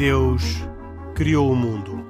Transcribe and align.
Deus 0.00 0.42
criou 1.14 1.52
o 1.52 1.54
mundo. 1.54 2.02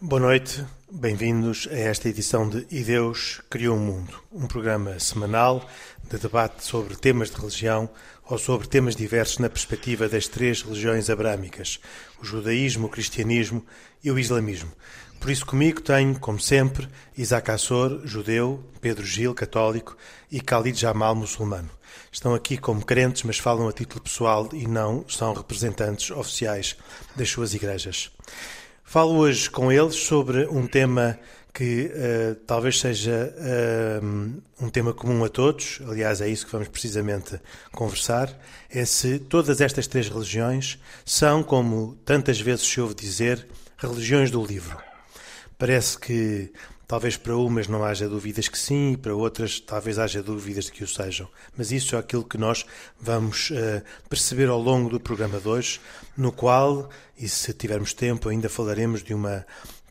Boa 0.00 0.20
noite, 0.20 0.66
bem-vindos 0.90 1.68
a 1.70 1.76
esta 1.76 2.08
edição 2.08 2.48
de 2.48 2.66
E 2.72 2.82
Deus 2.82 3.40
Criou 3.48 3.76
o 3.76 3.80
Mundo, 3.80 4.20
um 4.32 4.48
programa 4.48 4.98
semanal 4.98 5.64
de 6.10 6.18
debate 6.18 6.64
sobre 6.64 6.96
temas 6.96 7.30
de 7.30 7.36
religião 7.36 7.88
ou 8.26 8.38
sobre 8.38 8.66
temas 8.66 8.96
diversos 8.96 9.38
na 9.38 9.48
perspectiva 9.48 10.08
das 10.08 10.26
três 10.26 10.62
religiões 10.62 11.10
abrâmicas, 11.10 11.80
o 12.20 12.24
judaísmo, 12.24 12.86
o 12.86 12.90
cristianismo 12.90 13.64
e 14.02 14.10
o 14.10 14.18
islamismo. 14.18 14.72
Por 15.20 15.30
isso 15.30 15.46
comigo 15.46 15.80
tenho, 15.80 16.18
como 16.18 16.38
sempre, 16.38 16.86
Isaac 17.16 17.50
Assor, 17.50 18.02
judeu, 18.04 18.62
Pedro 18.80 19.04
Gil, 19.04 19.34
católico 19.34 19.96
e 20.30 20.38
Khalid 20.38 20.78
Jamal, 20.78 21.14
muçulmano. 21.14 21.70
Estão 22.12 22.34
aqui 22.34 22.58
como 22.58 22.84
crentes, 22.84 23.22
mas 23.22 23.38
falam 23.38 23.66
a 23.66 23.72
título 23.72 24.02
pessoal 24.02 24.48
e 24.52 24.66
não 24.66 25.04
são 25.08 25.32
representantes 25.32 26.10
oficiais 26.10 26.76
das 27.16 27.30
suas 27.30 27.54
igrejas. 27.54 28.10
Falo 28.84 29.16
hoje 29.16 29.50
com 29.50 29.72
eles 29.72 29.96
sobre 29.96 30.46
um 30.46 30.66
tema 30.66 31.18
que 31.54 31.86
uh, 31.86 32.34
talvez 32.46 32.80
seja 32.80 33.32
uh, 33.38 34.42
um 34.60 34.68
tema 34.68 34.92
comum 34.92 35.22
a 35.24 35.28
todos, 35.28 35.80
aliás, 35.88 36.20
é 36.20 36.28
isso 36.28 36.44
que 36.44 36.50
vamos 36.50 36.66
precisamente 36.66 37.40
conversar, 37.70 38.36
é 38.68 38.84
se 38.84 39.20
todas 39.20 39.60
estas 39.60 39.86
três 39.86 40.08
religiões 40.08 40.80
são, 41.06 41.44
como 41.44 41.94
tantas 42.04 42.40
vezes 42.40 42.66
se 42.66 42.80
ouve 42.80 42.96
dizer, 42.96 43.46
religiões 43.78 44.32
do 44.32 44.44
livro. 44.44 44.76
Parece 45.56 45.96
que 45.96 46.52
talvez 46.88 47.16
para 47.16 47.36
umas 47.36 47.68
não 47.68 47.84
haja 47.84 48.08
dúvidas 48.08 48.48
que 48.48 48.58
sim, 48.58 48.92
e 48.92 48.96
para 48.96 49.14
outras 49.14 49.60
talvez 49.60 49.96
haja 49.96 50.24
dúvidas 50.24 50.64
de 50.64 50.72
que 50.72 50.82
o 50.82 50.88
sejam. 50.88 51.28
Mas 51.56 51.70
isso 51.70 51.94
é 51.94 52.00
aquilo 52.00 52.24
que 52.24 52.36
nós 52.36 52.66
vamos 53.00 53.50
uh, 53.50 53.80
perceber 54.08 54.48
ao 54.48 54.60
longo 54.60 54.90
do 54.90 54.98
programa 54.98 55.38
de 55.38 55.48
hoje, 55.48 55.80
no 56.16 56.32
qual, 56.32 56.90
e 57.16 57.28
se 57.28 57.52
tivermos 57.52 57.94
tempo, 57.94 58.28
ainda 58.28 58.48
falaremos 58.48 59.04
de 59.04 59.14
uma 59.14 59.46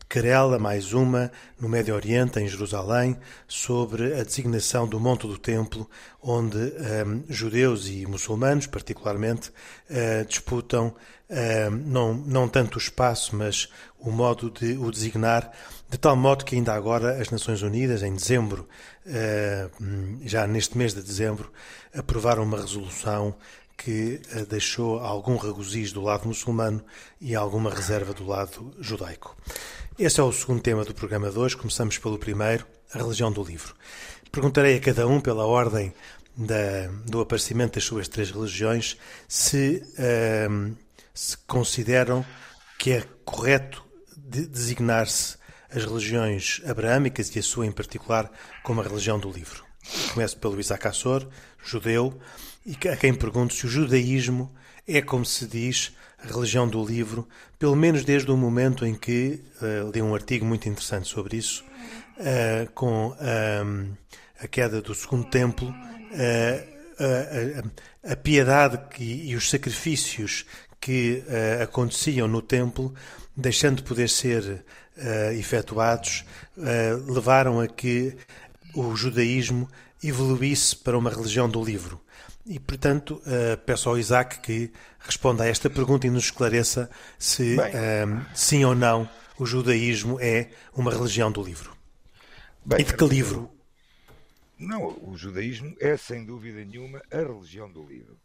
querela, 0.08 0.58
mais 0.58 0.92
uma, 0.92 1.30
no 1.58 1.68
Médio 1.68 1.94
Oriente, 1.94 2.38
em 2.38 2.48
Jerusalém, 2.48 3.16
sobre 3.48 4.14
a 4.14 4.22
designação 4.22 4.86
do 4.86 5.00
Monte 5.00 5.26
do 5.26 5.38
Templo, 5.38 5.88
onde 6.22 6.58
um, 6.58 7.24
judeus 7.28 7.88
e 7.88 8.06
muçulmanos, 8.06 8.66
particularmente, 8.66 9.50
uh, 9.90 10.24
disputam 10.26 10.88
uh, 10.88 11.70
não, 11.70 12.14
não 12.14 12.48
tanto 12.48 12.76
o 12.76 12.78
espaço, 12.78 13.34
mas 13.36 13.68
o 13.98 14.10
modo 14.10 14.50
de 14.50 14.76
o 14.76 14.90
designar, 14.90 15.50
de 15.88 15.98
tal 15.98 16.16
modo 16.16 16.44
que 16.44 16.54
ainda 16.54 16.72
agora 16.74 17.20
as 17.20 17.30
Nações 17.30 17.62
Unidas, 17.62 18.02
em 18.02 18.14
dezembro, 18.14 18.68
uh, 19.06 20.18
já 20.24 20.46
neste 20.46 20.76
mês 20.78 20.94
de 20.94 21.02
dezembro, 21.02 21.50
aprovaram 21.92 22.42
uma 22.42 22.60
resolução 22.60 23.34
que 23.76 24.20
uh, 24.34 24.46
deixou 24.46 25.00
algum 25.00 25.36
regozijo 25.36 25.94
do 25.94 26.02
lado 26.02 26.26
muçulmano 26.26 26.84
e 27.20 27.34
alguma 27.34 27.70
reserva 27.70 28.12
do 28.12 28.26
lado 28.26 28.74
judaico. 28.78 29.36
Esse 29.96 30.18
é 30.18 30.24
o 30.24 30.32
segundo 30.32 30.60
tema 30.60 30.84
do 30.84 30.92
programa 30.92 31.30
de 31.30 31.38
hoje. 31.38 31.56
Começamos 31.56 31.98
pelo 31.98 32.18
primeiro, 32.18 32.66
a 32.92 32.98
religião 32.98 33.30
do 33.30 33.44
livro. 33.44 33.76
Perguntarei 34.32 34.76
a 34.76 34.80
cada 34.80 35.06
um, 35.06 35.20
pela 35.20 35.46
ordem 35.46 35.94
da, 36.36 36.88
do 37.06 37.20
aparecimento 37.20 37.74
das 37.74 37.84
suas 37.84 38.08
três 38.08 38.28
religiões, 38.32 38.96
se, 39.28 39.84
uh, 39.92 40.76
se 41.14 41.36
consideram 41.46 42.26
que 42.76 42.90
é 42.90 43.04
correto 43.24 43.84
de 44.16 44.44
designar-se 44.46 45.36
as 45.70 45.84
religiões 45.84 46.60
abraâmicas 46.66 47.34
e 47.36 47.38
a 47.38 47.42
sua 47.42 47.64
em 47.64 47.70
particular 47.70 48.28
como 48.64 48.80
a 48.80 48.84
religião 48.84 49.16
do 49.16 49.30
livro. 49.30 49.64
Começo 50.12 50.36
pelo 50.38 50.58
Isaac 50.58 50.88
Assor, 50.88 51.24
judeu, 51.64 52.18
e 52.66 52.76
a 52.88 52.96
quem 52.96 53.14
pergunto 53.14 53.54
se 53.54 53.64
o 53.64 53.68
judaísmo 53.68 54.52
é, 54.88 55.00
como 55.00 55.24
se 55.24 55.46
diz, 55.46 55.92
a 56.24 56.32
religião 56.32 56.66
do 56.66 56.84
livro, 56.84 57.28
pelo 57.58 57.76
menos 57.76 58.04
desde 58.04 58.30
o 58.30 58.36
momento 58.36 58.86
em 58.86 58.94
que 58.94 59.40
uh, 59.60 59.90
li 59.92 60.00
um 60.00 60.14
artigo 60.14 60.44
muito 60.44 60.68
interessante 60.68 61.08
sobre 61.08 61.36
isso, 61.36 61.64
uh, 62.18 62.70
com 62.72 63.08
uh, 63.08 63.96
a 64.40 64.48
queda 64.48 64.80
do 64.80 64.94
segundo 64.94 65.24
templo, 65.28 65.74
a, 68.06 68.12
a, 68.12 68.16
piedade 68.16 68.78
que, 68.90 69.04
e 69.04 69.34
os 69.34 69.50
sacrifícios 69.50 70.44
que 70.80 71.24
aconteciam 71.62 72.28
no 72.28 72.42
templo, 72.42 72.94
deixando 73.36 73.76
de 73.76 73.82
poder 73.82 74.08
ser 74.08 74.64
efetuados, 75.36 76.24
levaram 77.08 77.60
a 77.60 77.66
que 77.66 78.16
o 78.74 78.94
judaísmo 78.94 79.68
evoluísse 80.02 80.76
para 80.76 80.98
uma 80.98 81.10
religião 81.10 81.48
do 81.48 81.64
livro. 81.64 82.00
E, 82.46 82.60
portanto, 82.60 83.22
uh, 83.26 83.56
peço 83.64 83.88
ao 83.88 83.98
Isaac 83.98 84.40
que 84.40 84.70
responda 84.98 85.44
a 85.44 85.46
esta 85.46 85.70
pergunta 85.70 86.06
e 86.06 86.10
nos 86.10 86.24
esclareça 86.24 86.90
se 87.18 87.56
uh, 87.56 88.26
sim 88.34 88.64
ou 88.64 88.74
não 88.74 89.08
o 89.38 89.46
judaísmo 89.46 90.20
é 90.20 90.50
uma 90.74 90.92
religião 90.92 91.32
do 91.32 91.42
livro. 91.42 91.74
Bem, 92.64 92.80
e 92.80 92.84
de 92.84 92.94
que 92.94 93.04
livro? 93.04 93.50
Não, 94.58 94.86
o 95.02 95.16
judaísmo 95.16 95.74
é 95.80 95.96
sem 95.96 96.24
dúvida 96.24 96.62
nenhuma 96.64 97.02
a 97.10 97.16
religião 97.16 97.70
do 97.70 97.82
livro. 97.82 98.16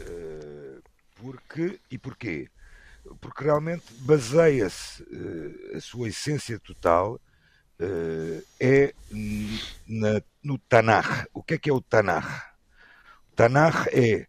Uh, 0.00 0.82
porque 1.16 1.78
e 1.90 1.98
porquê? 1.98 2.48
Porque 3.20 3.44
realmente 3.44 3.84
baseia-se 4.00 5.06
a 5.74 5.80
sua 5.80 6.08
essência 6.08 6.58
total 6.58 7.20
é 8.58 8.92
na, 9.86 10.20
no 10.42 10.58
Tanakh. 10.58 11.28
O 11.32 11.40
que 11.40 11.54
é 11.54 11.58
que 11.58 11.70
é 11.70 11.72
o 11.72 11.80
Tanakh? 11.80 12.55
Tanakh 13.36 13.86
é, 13.92 14.26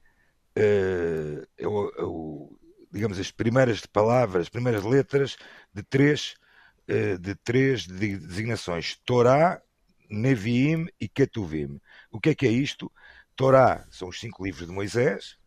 uh, 0.59 1.47
é, 1.57 1.65
o, 1.65 1.89
é 1.97 2.03
o, 2.03 2.59
digamos, 2.91 3.17
as 3.17 3.31
primeiras 3.31 3.85
palavras, 3.85 4.43
as 4.43 4.49
primeiras 4.49 4.83
letras 4.83 5.37
de 5.73 5.81
três, 5.81 6.35
uh, 6.89 7.17
de 7.17 7.33
três 7.35 7.87
designações: 7.87 8.97
Torá, 9.05 9.61
Neviim 10.09 10.87
e 10.99 11.07
Ketuvim. 11.07 11.79
O 12.11 12.19
que 12.19 12.29
é 12.31 12.35
que 12.35 12.45
é 12.45 12.51
isto? 12.51 12.91
Torá 13.35 13.87
são 13.89 14.09
os 14.09 14.19
cinco 14.19 14.43
livros 14.43 14.67
de 14.67 14.73
Moisés, 14.73 15.37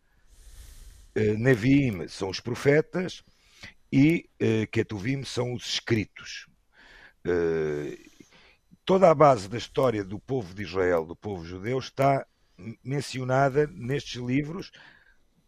uh, 1.15 1.37
Neviim 1.37 2.07
são 2.07 2.29
os 2.29 2.39
profetas 2.39 3.23
e 3.93 4.29
Ketuvim 4.71 5.21
são 5.25 5.53
os 5.53 5.65
escritos. 5.65 6.47
Toda 8.85 9.11
a 9.11 9.13
base 9.13 9.49
da 9.49 9.57
história 9.57 10.01
do 10.01 10.17
povo 10.17 10.53
de 10.53 10.63
Israel, 10.63 11.05
do 11.05 11.13
povo 11.13 11.43
judeu, 11.43 11.77
está 11.77 12.25
mencionada 12.83 13.67
nestes 13.67 14.21
livros. 14.21 14.71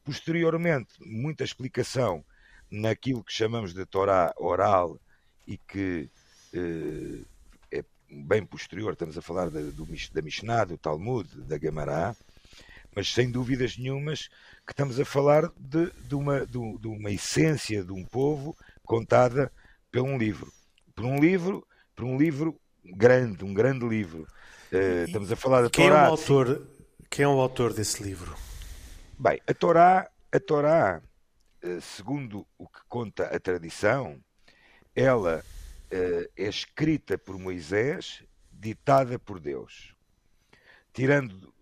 Posteriormente, 0.03 0.94
muita 1.00 1.44
explicação 1.44 2.24
naquilo 2.69 3.24
que 3.24 3.31
chamamos 3.31 3.74
de 3.74 3.85
Torá 3.85 4.34
oral 4.38 5.00
e 5.47 5.57
que 5.57 6.09
eh, 6.53 7.22
é 7.72 7.84
bem 8.09 8.46
posterior, 8.46 8.94
estamos 8.94 9.18
a 9.18 9.22
falar 9.22 9.50
da, 9.50 9.59
do, 9.59 9.88
da 10.13 10.22
Mishnah, 10.22 10.66
do 10.66 10.78
Talmud, 10.78 11.29
da 11.41 11.57
Gemara, 11.57 12.16
mas 12.96 13.12
sem 13.12 13.30
dúvidas 13.30 13.78
nenhumas 13.78 14.30
que 14.66 14.72
estamos 14.72 15.00
a 15.00 15.06
falar 15.06 15.51
de, 15.57 15.91
de, 16.07 16.16
uma, 16.16 16.45
de, 16.45 16.78
de 16.78 16.88
uma 16.88 17.12
essência 17.12 17.84
de 17.84 17.91
um 17.91 18.03
povo 18.06 18.56
contada 18.84 19.51
por 19.91 20.01
um 20.01 20.18
livro. 20.18 20.51
Por 20.95 21.06
um 21.06 21.19
livro, 21.19 21.65
por 21.95 22.06
um 22.06 22.18
livro 22.18 22.60
grande, 22.83 23.44
um 23.44 23.54
grande 23.54 23.88
livro. 23.88 24.27
Uh, 24.71 25.06
estamos 25.06 25.31
a 25.31 25.36
falar 25.36 25.63
da 25.63 25.69
Quem 25.69 25.88
Torá. 25.88 26.06
é 26.06 26.07
o 26.07 26.12
autor? 26.12 26.68
Quem 27.13 27.25
é 27.25 27.27
o 27.27 27.39
autor 27.39 27.75
desse 27.75 28.01
livro? 28.01 28.36
Bem, 29.19 29.39
a 29.45 29.54
Torá, 29.54 30.10
a 30.31 30.39
Torá, 30.39 31.00
eh, 31.62 31.80
segundo 31.80 32.44
o 32.57 32.68
que 32.68 32.80
conta 32.89 33.25
a 33.25 33.39
tradição, 33.39 34.19
ela 34.95 35.45
eh, 35.92 36.27
é 36.36 36.50
escrita 36.50 37.15
por 37.15 37.38
Moisés, 37.38 38.24
ditada 38.51 39.19
por 39.19 39.39
Deus, 39.39 39.95
tirando 40.92 41.54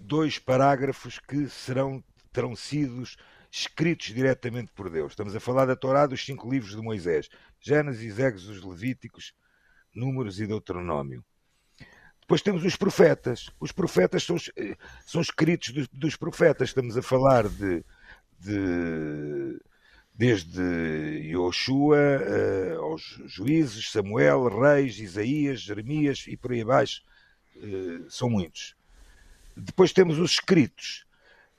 dois 0.00 0.38
parágrafos 0.38 1.18
que 1.18 1.46
serão 1.50 2.02
terão 2.32 2.56
sido 2.56 3.04
escritos 3.52 4.06
diretamente 4.06 4.72
por 4.72 4.88
Deus. 4.88 5.12
Estamos 5.12 5.36
a 5.36 5.40
falar 5.40 5.66
da 5.66 5.76
Torá 5.76 6.06
dos 6.06 6.24
cinco 6.24 6.50
livros 6.50 6.74
de 6.74 6.80
Moisés: 6.80 7.28
Gênesis, 7.60 8.18
Êxodos, 8.18 8.64
Levíticos, 8.64 9.34
Números 9.94 10.40
e 10.40 10.46
Deuteronômio. 10.46 11.22
Depois 12.24 12.40
temos 12.40 12.64
os 12.64 12.74
profetas. 12.74 13.50
Os 13.60 13.70
profetas 13.70 14.24
são, 14.24 14.36
são 15.04 15.20
escritos 15.20 15.70
dos, 15.70 15.88
dos 15.88 16.16
profetas. 16.16 16.70
Estamos 16.70 16.96
a 16.96 17.02
falar 17.02 17.46
de, 17.46 17.84
de 18.40 19.60
desde 20.14 20.62
Yoshua 21.22 21.98
uh, 21.98 22.82
aos 22.82 23.20
juízes, 23.26 23.90
Samuel, 23.90 24.48
Reis, 24.48 24.98
Isaías, 24.98 25.60
Jeremias 25.60 26.24
e 26.26 26.34
por 26.34 26.52
aí 26.52 26.62
abaixo. 26.62 27.02
Uh, 27.56 28.10
são 28.10 28.30
muitos. 28.30 28.74
Depois 29.54 29.92
temos 29.92 30.18
os 30.18 30.32
escritos. 30.32 31.04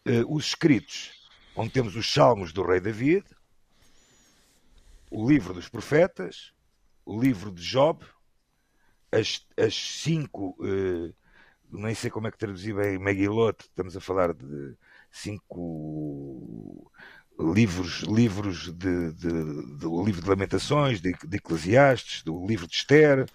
Uh, 0.04 0.36
os 0.36 0.48
escritos, 0.48 1.12
onde 1.56 1.70
temos 1.70 1.96
os 1.96 2.12
salmos 2.12 2.52
do 2.52 2.64
rei 2.64 2.80
David, 2.80 3.24
o 5.12 5.30
livro 5.30 5.54
dos 5.54 5.70
profetas, 5.70 6.52
o 7.06 7.22
livro 7.22 7.52
de 7.52 7.62
Job, 7.62 8.04
as, 9.12 9.46
as 9.58 9.76
cinco, 9.76 10.56
uh, 10.60 11.14
nem 11.72 11.96
sei 11.96 12.10
como 12.10 12.28
é 12.28 12.32
que 12.32 12.38
traduzir 12.38 12.76
bem, 12.76 12.98
Megilot, 12.98 13.58
estamos 13.62 13.96
a 13.96 14.02
falar 14.02 14.34
de 14.34 14.76
cinco 15.12 16.92
livros, 17.40 18.00
livros 18.02 18.74
de, 18.74 19.12
de, 19.14 19.78
de, 19.78 19.86
livro 20.06 20.22
de 20.22 20.30
Lamentações, 20.30 21.02
de, 21.02 21.14
de 21.14 21.38
Eclesiastes, 21.38 22.24
do 22.24 22.46
livro 22.46 22.68
de 22.68 22.76
Esther. 22.76 23.26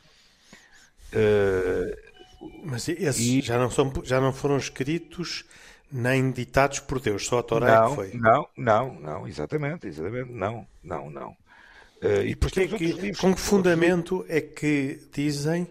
Uh, 1.12 2.64
Mas 2.64 2.88
esses 2.88 3.20
e... 3.20 3.40
já, 3.40 3.58
não 3.58 3.70
são, 3.70 3.92
já 4.04 4.20
não 4.20 4.32
foram 4.32 4.56
escritos 4.56 5.44
nem 5.92 6.30
ditados 6.30 6.78
por 6.78 7.00
Deus, 7.00 7.26
só 7.26 7.40
a 7.40 7.42
Torá 7.42 7.80
não, 7.80 7.86
é 7.86 7.88
que 7.88 7.94
foi. 7.94 8.14
Não, 8.14 8.48
não, 8.56 8.94
não, 9.00 9.28
exatamente, 9.28 9.86
exatamente, 9.86 10.30
não, 10.30 10.66
não, 10.82 11.10
não. 11.10 11.36
Uh, 12.02 12.22
e 12.24 12.30
é 12.30 12.66
que, 12.66 13.12
com 13.18 13.34
que 13.34 13.40
fundamento 13.40 14.24
é 14.26 14.40
que 14.40 15.06
dizem, 15.12 15.68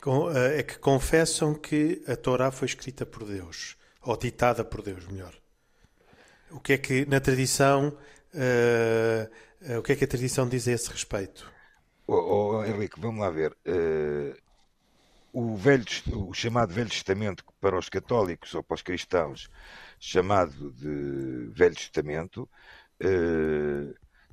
com, 0.00 0.24
uh, 0.24 0.36
é 0.36 0.62
que 0.62 0.78
confessam 0.78 1.52
que 1.52 2.02
a 2.08 2.16
Torá 2.16 2.50
foi 2.50 2.66
escrita 2.66 3.04
por 3.04 3.24
Deus, 3.24 3.76
ou 4.00 4.16
ditada 4.16 4.64
por 4.64 4.80
Deus, 4.80 5.06
melhor? 5.06 5.34
O 6.50 6.60
que 6.60 6.72
é 6.72 6.78
que 6.78 7.04
na 7.04 7.20
tradição, 7.20 7.88
uh, 8.32 9.78
o 9.78 9.82
que 9.82 9.92
é 9.92 9.96
que 9.96 10.04
a 10.04 10.08
tradição 10.08 10.48
diz 10.48 10.66
a 10.66 10.72
esse 10.72 10.90
respeito? 10.90 11.52
Oh, 12.06 12.54
oh 12.56 12.64
Henrique, 12.64 12.98
vamos 12.98 13.20
lá 13.20 13.28
ver. 13.28 13.54
o, 15.32 15.56
velho, 15.56 15.84
o 16.12 16.32
chamado 16.32 16.72
Velho 16.72 16.88
Testamento 16.88 17.44
para 17.60 17.78
os 17.78 17.90
católicos 17.90 18.54
ou 18.54 18.62
para 18.62 18.76
os 18.76 18.82
cristãos, 18.82 19.50
chamado 19.98 20.70
de 20.72 21.50
Velho 21.52 21.74
Testamento, 21.74 22.48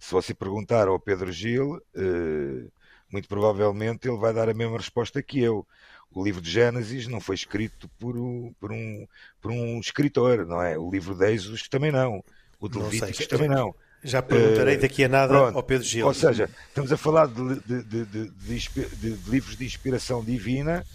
se 0.03 0.11
você 0.11 0.33
perguntar 0.33 0.89
ao 0.89 0.99
Pedro 0.99 1.31
Gil, 1.31 1.81
uh, 1.95 2.71
muito 3.09 3.25
provavelmente 3.29 4.05
ele 4.05 4.17
vai 4.17 4.33
dar 4.33 4.49
a 4.49 4.53
mesma 4.53 4.77
resposta 4.77 5.23
que 5.23 5.39
eu. 5.39 5.65
O 6.11 6.21
livro 6.21 6.41
de 6.41 6.51
Gênesis 6.51 7.07
não 7.07 7.21
foi 7.21 7.35
escrito 7.35 7.89
por, 7.97 8.15
por, 8.59 8.73
um, 8.73 9.07
por 9.39 9.49
um 9.49 9.79
escritor, 9.79 10.45
não 10.45 10.61
é? 10.61 10.77
O 10.77 10.91
livro 10.91 11.15
de 11.15 11.31
Êxodos 11.31 11.69
também 11.69 11.89
não. 11.89 12.21
O 12.59 12.67
de 12.67 12.79
Levíticos 12.79 13.27
também 13.27 13.47
não. 13.47 13.73
Já 14.03 14.21
perguntarei 14.21 14.75
uh, 14.75 14.81
daqui 14.81 15.05
a 15.05 15.07
nada 15.07 15.33
pronto. 15.33 15.55
ao 15.55 15.63
Pedro 15.63 15.87
Gil. 15.87 16.05
Ou 16.05 16.13
seja, 16.13 16.49
estamos 16.67 16.91
a 16.91 16.97
falar 16.97 17.27
de, 17.27 17.61
de, 17.61 18.05
de, 18.05 18.05
de, 18.05 19.29
livros 19.31 19.55
de 19.55 19.63
inspiração 19.63 20.21
divina 20.21 20.85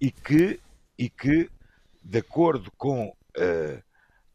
e 0.00 0.10
que, 0.10 0.58
e 0.98 1.08
que 1.08 1.48
de 2.02 2.18
acordo 2.18 2.72
com 2.76 3.06
uh, 3.06 3.82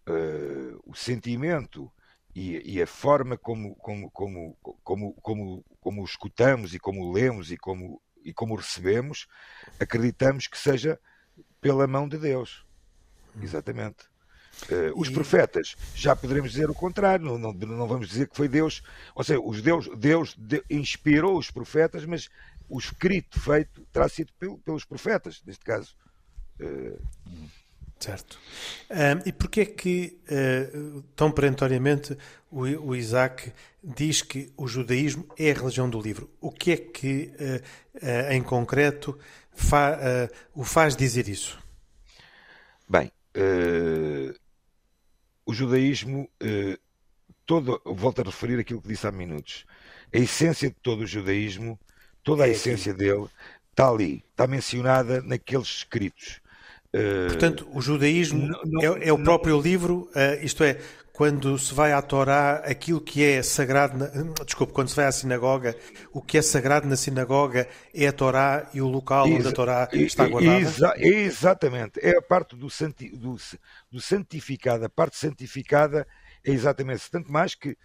uh, 0.10 0.82
o 0.86 0.96
sentimento 0.96 1.92
e, 2.36 2.76
e, 2.76 2.82
a 2.82 2.88
forma 2.88 3.38
como, 3.38 3.76
como, 3.76 4.10
como, 4.12 4.58
como, 4.84 5.14
como, 5.14 5.66
como 5.80 6.04
escutamos 6.04 6.74
e 6.74 6.80
como 6.80 7.12
lemos 7.12 7.52
e 7.52 7.58
como, 7.58 8.02
e 8.24 8.34
como 8.34 8.56
recebemos, 8.56 9.28
acreditamos 9.80 10.48
que 10.48 10.58
seja 10.58 11.00
pela 11.62 11.86
mão 11.86 12.08
de 12.08 12.18
Deus. 12.18 12.66
Exatamente. 13.42 14.06
Uh, 14.70 14.94
os 14.96 15.10
e... 15.10 15.12
profetas, 15.12 15.76
já 15.96 16.16
poderemos 16.16 16.52
dizer 16.52 16.70
o 16.70 16.76
contrário, 16.76 17.26
não, 17.26 17.38
não, 17.38 17.54
não, 17.54 17.88
vamos 17.88 18.08
dizer 18.08 18.28
que 18.28 18.36
foi 18.36 18.48
Deus, 18.48 18.84
ou 19.16 19.24
seja, 19.24 19.40
os 19.40 19.62
Deus, 19.62 19.90
Deus 19.98 20.36
de, 20.38 20.64
inspirou 20.70 21.38
os 21.38 21.52
profetas, 21.52 22.06
mas 22.06 22.30
o 22.70 22.78
escrito 22.80 23.40
feito 23.40 23.86
terá 23.92 24.08
sido 24.08 24.32
pelo, 24.40 24.58
pelos 24.60 24.86
profetas, 24.86 25.42
neste 25.46 25.66
caso. 25.66 25.96
Uh, 26.60 27.02
Certo. 28.04 28.38
Um, 28.92 29.30
e 29.30 29.32
porquê 29.32 29.62
é 29.62 29.66
que, 29.66 30.20
uh, 30.30 31.02
tão 31.16 31.32
perentoriamente, 31.32 32.18
o, 32.52 32.64
o, 32.64 32.94
Isaac 32.94 33.54
diz 33.82 34.22
que 34.22 34.52
o 34.58 34.68
judaísmo 34.68 35.26
é 35.40 35.52
a 35.52 35.54
religião 35.54 35.90
do 35.90 36.02
livro? 36.02 36.30
O 36.42 36.52
que 36.52 36.74
é 36.74 36.76
que, 36.76 37.32
uh, 37.40 38.06
uh, 38.06 38.34
em 38.34 38.44
concreto, 38.44 39.18
fa, 39.54 39.98
o 40.54 40.66
faz 40.66 40.98
dizer 40.98 41.30
isso? 41.30 41.58
Bem, 42.90 43.10
o 45.46 45.54
judaísmo, 45.54 46.30
todo, 47.46 47.82
volto 47.86 48.20
a 48.20 48.26
referir 48.26 48.60
aquilo 48.60 48.82
que 48.82 48.88
disse 48.90 49.08
há 49.08 49.12
minutos, 49.14 49.66
a 50.14 50.18
essência 50.18 50.70
de 50.70 50.76
todo 50.76 51.04
o 51.04 51.08
judaísmo, 51.08 51.80
toda 52.22 52.44
a 52.44 52.48
é 52.50 52.52
essência 52.52 52.92
aqui. 52.92 53.00
dele, 53.04 53.30
está 53.72 53.90
ali, 53.90 54.26
está 54.32 54.46
mencionada 54.46 55.22
naqueles 55.22 55.68
escritos 55.68 56.43
Portanto, 57.28 57.68
o 57.74 57.82
judaísmo 57.82 58.48
não, 58.48 58.62
não, 58.66 58.82
é, 58.82 59.08
é, 59.08 59.14
o 59.14 59.18
próprio 59.18 59.56
não, 59.56 59.62
livro, 59.62 60.10
uh, 60.16 60.44
isto 60.46 60.64
é, 60.64 60.80
quando 61.14 61.58
se 61.58 61.74
vai 61.74 61.92
à 61.92 62.02
Torá, 62.02 62.56
aquilo 62.66 63.00
que 63.00 63.24
é 63.24 63.42
sagrado, 63.44 63.98
na, 63.98 64.08
desculpe, 64.46 64.74
quando 64.74 64.90
se 64.90 64.96
vai 64.96 65.06
à 65.06 65.12
sinagoga, 65.12 65.76
o 66.12 66.22
que 66.22 66.38
é 66.38 66.42
sagrado 66.42 66.88
na 66.88 66.96
sinagoga 66.96 67.68
é 67.94 68.08
a 68.08 68.12
Torá 68.12 68.70
e 68.74 68.82
o 68.82 68.88
local 68.88 69.28
Exa 69.28 69.36
onde 69.38 69.48
a 69.48 69.52
Torá 69.52 69.90
está 69.92 70.28
guardada? 70.28 70.60
Exa 70.60 70.94
exatamente, 70.98 72.00
é 72.00 72.18
a 72.18 72.22
parte 72.22 72.56
do, 72.56 72.70
santi 72.70 73.10
do, 73.10 73.38
do 73.92 74.02
santificado, 74.02 74.86
a 74.86 74.90
parte 74.90 75.18
santificada 75.18 76.08
é 76.44 76.52
exatamente, 76.52 77.10
tanto 77.10 77.32
mais 77.32 77.56
que, 77.56 77.78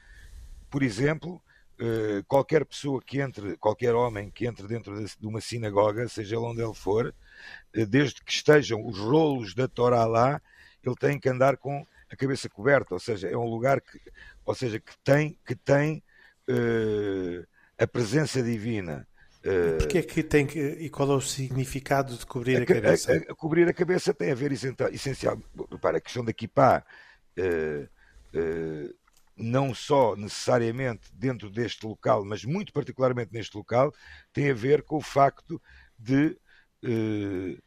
por 0.70 0.82
exemplo, 0.82 1.40
uh, 1.80 2.24
qualquer 2.26 2.64
pessoa 2.64 3.00
que 3.04 3.20
entre, 3.20 3.56
qualquer 3.58 3.94
homem 3.94 4.30
que 4.30 4.46
entre 4.46 4.66
dentro 4.66 4.94
de, 5.02 5.26
uma 5.26 5.40
sinagoga, 5.40 6.08
seja 6.08 6.38
onde 6.38 6.62
ele 6.62 6.74
for, 6.74 7.06
eh, 7.06 7.12
desde 7.72 8.22
que 8.22 8.32
estejam 8.32 8.86
os 8.86 8.98
rolos 8.98 9.54
da 9.54 9.68
Torá 9.68 10.04
lá, 10.04 10.40
ele 10.84 10.96
tem 10.96 11.18
que 11.18 11.28
andar 11.28 11.56
com 11.56 11.86
a 12.10 12.16
cabeça 12.16 12.48
coberta, 12.48 12.94
ou 12.94 13.00
seja, 13.00 13.28
é 13.28 13.36
um 13.36 13.48
lugar 13.48 13.80
que, 13.80 14.00
ou 14.44 14.54
seja, 14.54 14.80
que 14.80 14.92
tem, 15.04 15.38
que 15.46 15.54
tem 15.54 16.02
uh, 16.48 17.46
a 17.76 17.86
presença 17.86 18.42
divina. 18.42 19.06
Uh, 19.40 19.78
Porquê 19.78 19.98
é 19.98 20.02
que 20.02 20.22
tem 20.22 20.46
que, 20.46 20.58
e 20.58 20.90
qual 20.90 21.12
é 21.12 21.14
o 21.14 21.20
significado 21.20 22.16
de 22.16 22.26
cobrir 22.26 22.58
a, 22.58 22.62
a 22.62 22.66
cabeça? 22.66 23.12
A, 23.12 23.32
a, 23.32 23.34
cobrir 23.34 23.68
a 23.68 23.74
cabeça 23.74 24.14
tem 24.14 24.32
a 24.32 24.34
ver 24.34 24.52
essencial, 24.52 25.38
para 25.80 25.98
a 25.98 26.00
questão 26.00 26.24
da 26.24 26.32
kippah, 26.32 26.84
uh, 27.38 27.88
uh, 28.38 28.94
não 29.36 29.72
só 29.74 30.16
necessariamente 30.16 31.10
dentro 31.12 31.50
deste 31.50 31.86
local, 31.86 32.24
mas 32.24 32.44
muito 32.44 32.72
particularmente 32.72 33.32
neste 33.32 33.56
local, 33.56 33.94
tem 34.32 34.50
a 34.50 34.54
ver 34.54 34.82
com 34.82 34.96
o 34.96 35.02
facto 35.02 35.60
de 35.96 36.36
eh, 36.82 37.58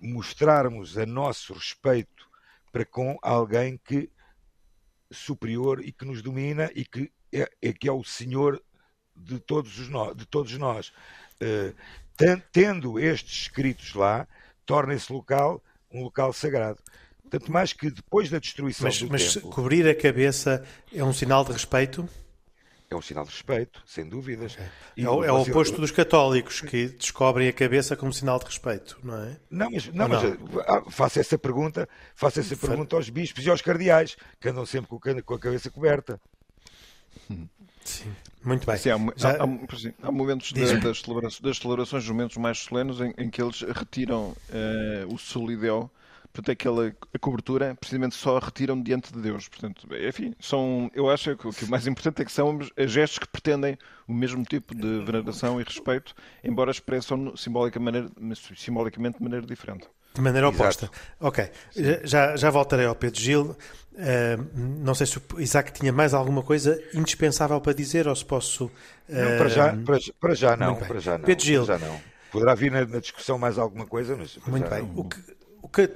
mostrarmos 0.00 0.98
a 0.98 1.06
nosso 1.06 1.52
respeito 1.54 2.28
para 2.70 2.84
com 2.84 3.18
alguém 3.22 3.78
que 3.84 4.10
superior 5.10 5.84
e 5.84 5.92
que 5.92 6.04
nos 6.04 6.22
domina 6.22 6.70
e 6.74 6.84
que 6.84 7.12
é, 7.32 7.50
é 7.60 7.72
que 7.72 7.88
é 7.88 7.92
o 7.92 8.04
Senhor 8.04 8.62
de 9.14 9.38
todos, 9.38 9.78
os 9.78 9.88
nós, 9.88 10.16
de 10.16 10.26
todos 10.26 10.56
nós. 10.58 10.92
Eh, 11.40 11.72
tendo 12.52 12.98
estes 12.98 13.42
escritos 13.42 13.94
lá, 13.94 14.26
torna 14.64 14.94
esse 14.94 15.12
local 15.12 15.62
um 15.92 16.02
local 16.02 16.32
sagrado. 16.32 16.78
Tanto 17.30 17.50
mais 17.50 17.72
que 17.72 17.90
depois 17.90 18.30
da 18.30 18.38
destruição 18.38 18.86
mas, 18.86 18.98
do 18.98 19.08
mas 19.08 19.34
templo... 19.34 19.50
cobrir 19.50 19.88
a 19.88 19.94
cabeça 19.94 20.64
é 20.92 21.02
um 21.02 21.12
sinal 21.12 21.44
de 21.44 21.52
respeito? 21.52 22.08
É 22.92 22.96
um 22.96 23.02
sinal 23.02 23.24
de 23.24 23.30
respeito, 23.30 23.82
sem 23.86 24.08
dúvidas. 24.08 24.56
É, 24.96 25.08
o, 25.08 25.24
é 25.24 25.32
o 25.32 25.42
oposto 25.42 25.80
dos 25.80 25.90
católicos 25.90 26.60
que 26.60 26.88
descobrem 26.88 27.48
a 27.48 27.52
cabeça 27.52 27.96
como 27.96 28.12
sinal 28.12 28.38
de 28.38 28.46
respeito, 28.46 28.98
não 29.02 29.16
é? 29.22 29.36
Não, 29.50 29.70
mas, 29.70 29.86
não, 29.88 30.08
mas 30.08 30.22
não? 30.22 30.60
Ah, 30.66 30.82
faço 30.90 31.18
essa 31.18 31.38
pergunta, 31.38 31.88
faço 32.14 32.40
essa 32.40 32.56
pergunta 32.56 32.96
aos 32.96 33.08
bispos 33.08 33.44
e 33.44 33.50
aos 33.50 33.62
cardeais, 33.62 34.16
que 34.40 34.48
andam 34.48 34.66
sempre 34.66 34.90
com 35.24 35.34
a 35.34 35.38
cabeça 35.38 35.70
coberta. 35.70 36.20
Sim, 37.84 38.14
muito 38.44 38.66
bem. 38.66 38.76
Sim, 38.76 38.90
há, 38.90 38.98
Já... 39.16 39.30
há, 39.30 39.44
há, 39.44 40.08
há, 40.08 40.12
momentos 40.12 40.52
das, 40.52 41.00
celebrações, 41.00 41.40
das 41.40 41.58
celebrações, 41.58 42.08
momentos 42.08 42.36
mais 42.36 42.58
solenes 42.58 43.00
em, 43.00 43.12
em 43.18 43.30
que 43.30 43.42
eles 43.42 43.60
retiram 43.62 44.30
uh, 44.30 45.14
o 45.14 45.18
solideu 45.18 45.90
portanto, 46.32 46.50
aquela 46.50 46.94
a 47.14 47.18
cobertura, 47.18 47.74
precisamente 47.74 48.14
só 48.14 48.36
a 48.36 48.40
retiram 48.40 48.80
diante 48.80 49.12
de 49.12 49.20
Deus. 49.20 49.48
Portanto, 49.48 49.86
enfim, 50.08 50.34
são, 50.40 50.90
eu 50.94 51.10
acho 51.10 51.36
que 51.36 51.46
o 51.46 51.52
que 51.52 51.64
o 51.64 51.68
mais 51.68 51.86
importante 51.86 52.22
é 52.22 52.24
que 52.24 52.32
são 52.32 52.58
gestos 52.86 53.18
que 53.18 53.28
pretendem 53.28 53.76
o 54.08 54.12
mesmo 54.12 54.42
tipo 54.44 54.74
de 54.74 55.04
veneração 55.04 55.60
e 55.60 55.64
respeito, 55.64 56.14
embora 56.42 56.70
expressam 56.70 57.36
simbolica 57.36 57.78
maneira, 57.78 58.10
simbolicamente 58.56 59.18
de 59.18 59.22
maneira 59.22 59.46
diferente. 59.46 59.86
De 60.14 60.20
maneira 60.20 60.48
oposta. 60.48 60.86
Exato. 60.86 61.00
Ok. 61.20 61.50
Já, 62.04 62.36
já 62.36 62.50
voltarei 62.50 62.84
ao 62.84 62.94
Pedro 62.94 63.18
Gil. 63.18 63.56
Uh, 63.92 64.58
não 64.82 64.94
sei 64.94 65.06
se 65.06 65.18
o 65.18 65.40
Isaac 65.40 65.72
tinha 65.72 65.92
mais 65.92 66.12
alguma 66.12 66.42
coisa 66.42 66.82
indispensável 66.94 67.60
para 67.60 67.72
dizer 67.72 68.06
ou 68.06 68.14
se 68.14 68.24
posso. 68.24 68.66
Uh... 68.66 68.70
Não, 69.08 69.38
para 69.38 69.48
já, 69.48 69.76
para, 69.76 69.98
para 70.20 70.34
já 70.34 70.56
não. 70.56 70.76
Para 70.76 71.00
já 71.00 71.18
não. 71.18 71.24
Pedro 71.24 71.44
Gil. 71.44 71.64
Já 71.64 71.78
não. 71.78 72.00
Poderá 72.30 72.54
vir 72.54 72.70
na, 72.70 72.84
na, 72.84 72.98
discussão 72.98 73.38
mais 73.38 73.58
alguma 73.58 73.86
coisa, 73.86 74.16
mas. 74.16 74.38
Muito 74.46 74.68
bem. 74.68 74.90
O 74.96 75.04
que, 75.04 75.18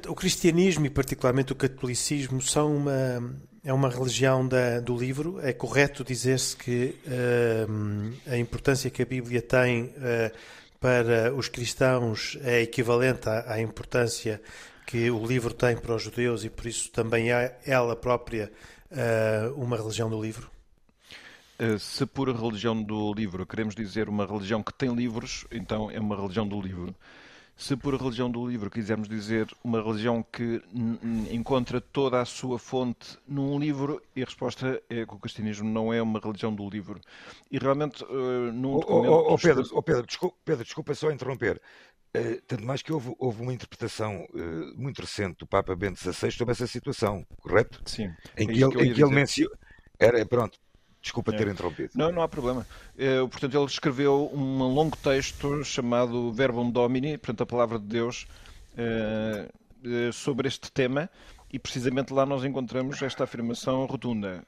o, 0.09 0.15
cristianismo 0.15 0.87
e 0.87 0.91
particularmente 0.91 1.53
o 1.53 1.57
catolicismo 1.57 2.41
são 2.41 2.75
uma 2.75 3.37
é 3.67 3.73
uma 3.73 3.91
religião 3.91 4.47
da, 4.47 4.79
do 4.79 4.97
livro. 4.97 5.41
É 5.43 5.53
correto 5.53 6.05
dizer-se 6.05 6.57
que 6.57 6.95
uh, 7.05 8.31
a 8.31 8.39
importância 8.39 8.89
que 8.89 9.03
a 9.03 9.05
Bíblia 9.05 9.43
tem 9.43 9.87
uh, 9.87 10.33
para 10.79 11.35
os 11.35 11.49
cristãos 11.49 12.39
é 12.43 12.63
equivalente 12.63 13.29
à, 13.29 13.55
à, 13.55 13.61
importância 13.61 14.41
que 14.87 15.11
o 15.11 15.27
livro 15.27 15.53
tem 15.53 15.77
para 15.77 15.97
os 15.97 16.03
judeus 16.03 16.45
e 16.45 16.49
por 16.49 16.67
isso 16.67 16.93
também 16.93 17.33
é 17.33 17.59
ela 17.67 17.97
própria 17.97 18.53
uh, 18.93 19.61
uma 19.61 19.77
religião 19.77 20.09
do 20.09 20.23
livro? 20.23 20.49
Se 21.81 22.07
por 22.07 22.29
religião 22.29 22.81
do 22.81 23.13
livro 23.15 23.45
queremos 23.47 23.75
dizer 23.75 24.09
uma 24.09 24.27
religião 24.27 24.63
que 24.63 24.73
tem 24.75 24.95
livros, 24.95 25.45
então 25.51 25.91
é 25.91 25.99
uma 25.99 26.15
religião 26.15 26.47
do 26.47 26.61
livro. 26.61 26.95
Se 27.57 27.75
por 27.75 27.95
religião 27.95 28.31
do 28.31 28.47
livro 28.47 28.71
quisermos 28.71 29.09
dizer 29.09 29.49
uma 29.65 29.83
religião 29.83 30.23
que 30.23 30.63
encontra 31.31 31.81
toda 31.81 32.21
a 32.21 32.25
sua 32.27 32.59
fonte 32.59 33.19
num 33.27 33.59
livro, 33.59 34.03
e 34.15 34.23
a 34.23 34.27
resposta 34.27 34.83
é 34.91 35.07
que 35.07 35.15
o 35.15 35.19
cristianismo 35.19 35.67
não 35.69 35.91
é 35.91 36.03
uma 36.03 36.21
religião 36.21 36.55
do 36.55 36.69
livro. 36.69 37.01
E 37.51 37.57
realmente, 37.59 38.05
uh, 38.05 38.53
num 38.53 38.79
documento... 38.79 39.11
Oh, 39.11 39.33
oh, 39.33 39.39
Pedro, 39.39 39.65
oh, 39.73 39.83
Pedro, 39.83 40.07
desculpa, 40.07 40.37
Pedro, 40.45 40.65
desculpa 40.65 40.95
só 40.95 41.11
interromper. 41.11 41.61
Uh, 42.15 42.43
tanto 42.47 42.65
mais 42.65 42.83
que 42.83 42.93
houve, 42.93 43.15
houve 43.19 43.41
uma 43.41 43.55
interpretação 43.55 44.27
uh, 44.35 44.79
muito 44.79 45.01
recente 45.01 45.39
do 45.39 45.47
Papa 45.47 45.75
Bento 45.75 45.99
XVI 45.99 46.31
sobre 46.31 46.53
essa 46.53 46.67
situação, 46.67 47.27
correto? 47.39 47.81
Sim. 47.87 48.13
Em 48.37 48.51
é 48.51 48.53
que, 48.53 48.63
ele, 48.63 48.91
em 48.91 48.93
que 48.93 49.03
ele 49.03 49.15
menciona. 49.15 49.57
Era, 49.99 50.27
pronto, 50.27 50.59
Desculpa 51.07 51.33
é. 51.33 51.37
ter 51.37 51.47
interrompido. 51.47 51.91
Não, 51.95 52.11
não 52.11 52.21
há 52.21 52.29
problema. 52.29 52.67
É, 52.99 53.21
portanto, 53.21 53.57
ele 53.57 53.67
escreveu 53.67 54.29
um 54.35 54.65
longo 54.65 54.97
texto 54.97 55.63
chamado 55.63 56.33
Verbum 56.33 56.69
Domini, 56.69 57.17
portanto, 57.17 57.43
a 57.43 57.47
palavra 57.47 57.79
de 57.79 57.87
Deus, 57.87 58.27
é, 58.77 59.49
é, 59.85 60.11
sobre 60.11 60.49
este 60.49 60.71
tema, 60.73 61.09
e 61.53 61.61
precisamente 61.61 62.13
lá 62.13 62.27
nós 62.27 62.45
encontramos 62.45 63.01
esta 63.01 63.23
afirmação 63.23 63.87
rotunda. 63.87 64.45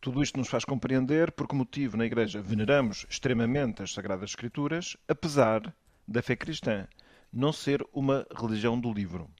Tudo 0.00 0.24
isto 0.24 0.38
nos 0.38 0.48
faz 0.48 0.64
compreender 0.64 1.30
por 1.30 1.46
que 1.46 1.54
motivo 1.54 1.96
na 1.96 2.04
Igreja 2.04 2.42
veneramos 2.42 3.06
extremamente 3.08 3.84
as 3.84 3.92
Sagradas 3.92 4.30
Escrituras, 4.30 4.96
apesar 5.06 5.72
da 6.06 6.20
fé 6.20 6.34
cristã 6.34 6.88
não 7.32 7.52
ser 7.52 7.80
uma 7.92 8.26
religião 8.36 8.78
do 8.78 8.92
livro. 8.92 9.30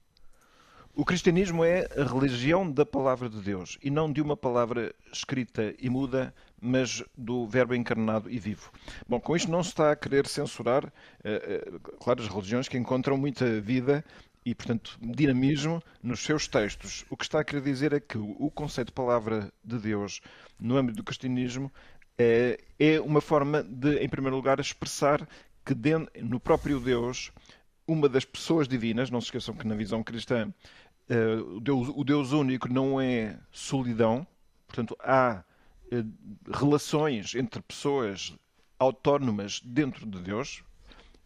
O 0.99 1.05
cristianismo 1.05 1.63
é 1.63 1.87
a 1.95 2.03
religião 2.03 2.71
da 2.71 2.83
palavra 2.83 3.29
de 3.29 3.39
Deus 3.39 3.77
e 3.83 3.91
não 3.91 4.11
de 4.11 4.19
uma 4.19 4.35
palavra 4.35 4.95
escrita 5.13 5.75
e 5.77 5.91
muda, 5.91 6.33
mas 6.59 7.03
do 7.15 7.45
verbo 7.45 7.75
encarnado 7.75 8.27
e 8.31 8.39
vivo. 8.39 8.71
Bom, 9.07 9.19
com 9.19 9.35
isto 9.35 9.51
não 9.51 9.61
se 9.61 9.69
está 9.69 9.91
a 9.91 9.95
querer 9.95 10.25
censurar, 10.25 10.91
eh, 11.23 11.61
eh, 11.67 11.79
claro, 11.99 12.23
as 12.23 12.27
religiões 12.27 12.67
que 12.67 12.79
encontram 12.79 13.15
muita 13.15 13.61
vida 13.61 14.03
e, 14.43 14.55
portanto, 14.55 14.97
dinamismo 14.99 15.83
nos 16.01 16.21
seus 16.21 16.47
textos. 16.47 17.05
O 17.11 17.15
que 17.15 17.25
está 17.25 17.41
a 17.41 17.43
querer 17.43 17.61
dizer 17.61 17.93
é 17.93 17.99
que 17.99 18.17
o 18.17 18.49
conceito 18.49 18.87
de 18.87 18.93
palavra 18.93 19.53
de 19.63 19.77
Deus 19.77 20.19
no 20.59 20.77
âmbito 20.77 20.97
do 20.97 21.03
cristianismo 21.03 21.71
é, 22.17 22.59
é 22.79 22.99
uma 22.99 23.21
forma 23.21 23.61
de, 23.61 23.99
em 23.99 24.09
primeiro 24.09 24.35
lugar, 24.35 24.59
expressar 24.59 25.29
que 25.63 25.75
no 26.23 26.39
próprio 26.39 26.79
Deus 26.79 27.31
uma 27.87 28.09
das 28.09 28.25
pessoas 28.25 28.67
divinas, 28.67 29.09
não 29.09 29.21
se 29.21 29.27
esqueçam 29.27 29.55
que 29.55 29.65
na 29.65 29.73
visão 29.73 30.03
cristã 30.03 30.53
Uh, 31.09 31.57
o, 31.57 31.59
Deus, 31.59 31.89
o, 31.95 32.03
Deus, 32.03 32.31
único 32.33 32.71
não 32.71 32.99
é 32.99 33.39
solidão, 33.51 34.27
portanto, 34.67 34.95
há 34.99 35.43
uh, 35.91 36.51
relações 36.53 37.33
entre 37.33 37.61
pessoas 37.61 38.35
autónomas 38.77 39.61
dentro 39.63 40.05
de 40.05 40.19
Deus. 40.19 40.63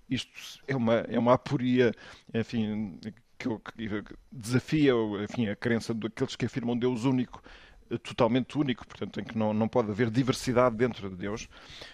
Isto 0.09 0.31
é 0.67 0.75
uma, 0.75 0.93
é 0.93 1.17
uma 1.17 1.33
aporia, 1.33 1.93
enfim, 2.33 2.99
que, 3.39 3.49
que 3.49 4.15
desafia 4.31 4.93
enfim, 5.23 5.47
a 5.47 5.55
crença 5.55 5.93
daqueles 5.93 6.35
que 6.35 6.45
afirmam 6.45 6.77
Deus 6.77 7.05
único 7.05 7.41
eh, 7.91 7.97
totalmente 7.97 8.57
único, 8.57 8.87
portanto, 8.87 9.19
em 9.19 9.23
que 9.23 9.37
não, 9.37 9.53
não 9.53 9.67
pode 9.67 9.91
haver 9.91 10.09
diversidade 10.09 10.75
dentro 10.75 11.09
de 11.09 11.15
Deus, 11.15 11.49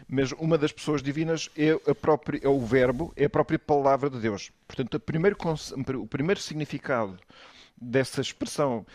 mas 0.08 0.32
uma 0.34 0.58
das 0.58 0.72
pessoas 0.72 1.02
divinas 1.02 1.50
é, 1.58 1.72
a 1.90 1.96
própria, 1.96 2.40
é 2.44 2.48
o 2.48 2.60
Verbo, 2.60 3.12
é 3.16 3.26
a 3.26 3.30
própria 3.30 3.58
palavra 3.58 4.10
de 4.10 4.20
Deus. 4.20 4.52
Portanto, 4.68 5.00
primeiro, 5.00 5.38
o 6.00 6.08
primeiro 6.08 6.40
significado 6.40 7.18
dessa 7.80 8.22
expressão 8.22 8.86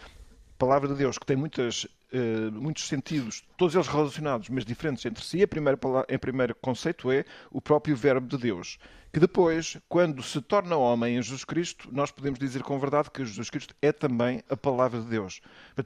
palavra 0.58 0.88
de 0.88 0.94
Deus, 0.94 1.18
que 1.18 1.26
tem 1.26 1.36
muitas, 1.36 1.84
uh, 2.12 2.52
muitos 2.52 2.86
sentidos, 2.86 3.42
todos 3.56 3.74
eles 3.74 3.88
relacionados, 3.88 4.48
mas 4.48 4.64
diferentes 4.64 5.04
entre 5.04 5.24
si, 5.24 5.42
a 5.42 5.48
primeira, 5.48 5.78
em 6.08 6.18
primeiro 6.18 6.54
conceito 6.54 7.10
é 7.10 7.24
o 7.50 7.60
próprio 7.60 7.96
Verbo 7.96 8.28
de 8.28 8.38
Deus. 8.38 8.78
Que 9.12 9.18
depois, 9.18 9.76
quando 9.88 10.22
se 10.22 10.40
torna 10.40 10.76
homem 10.76 11.16
em 11.16 11.22
Jesus 11.22 11.44
Cristo, 11.44 11.88
nós 11.90 12.12
podemos 12.12 12.38
dizer 12.38 12.62
com 12.62 12.78
verdade 12.78 13.10
que 13.10 13.24
Jesus 13.24 13.50
Cristo 13.50 13.74
é 13.82 13.90
também 13.90 14.42
a 14.48 14.56
palavra 14.56 15.00
de 15.00 15.08
Deus. 15.08 15.40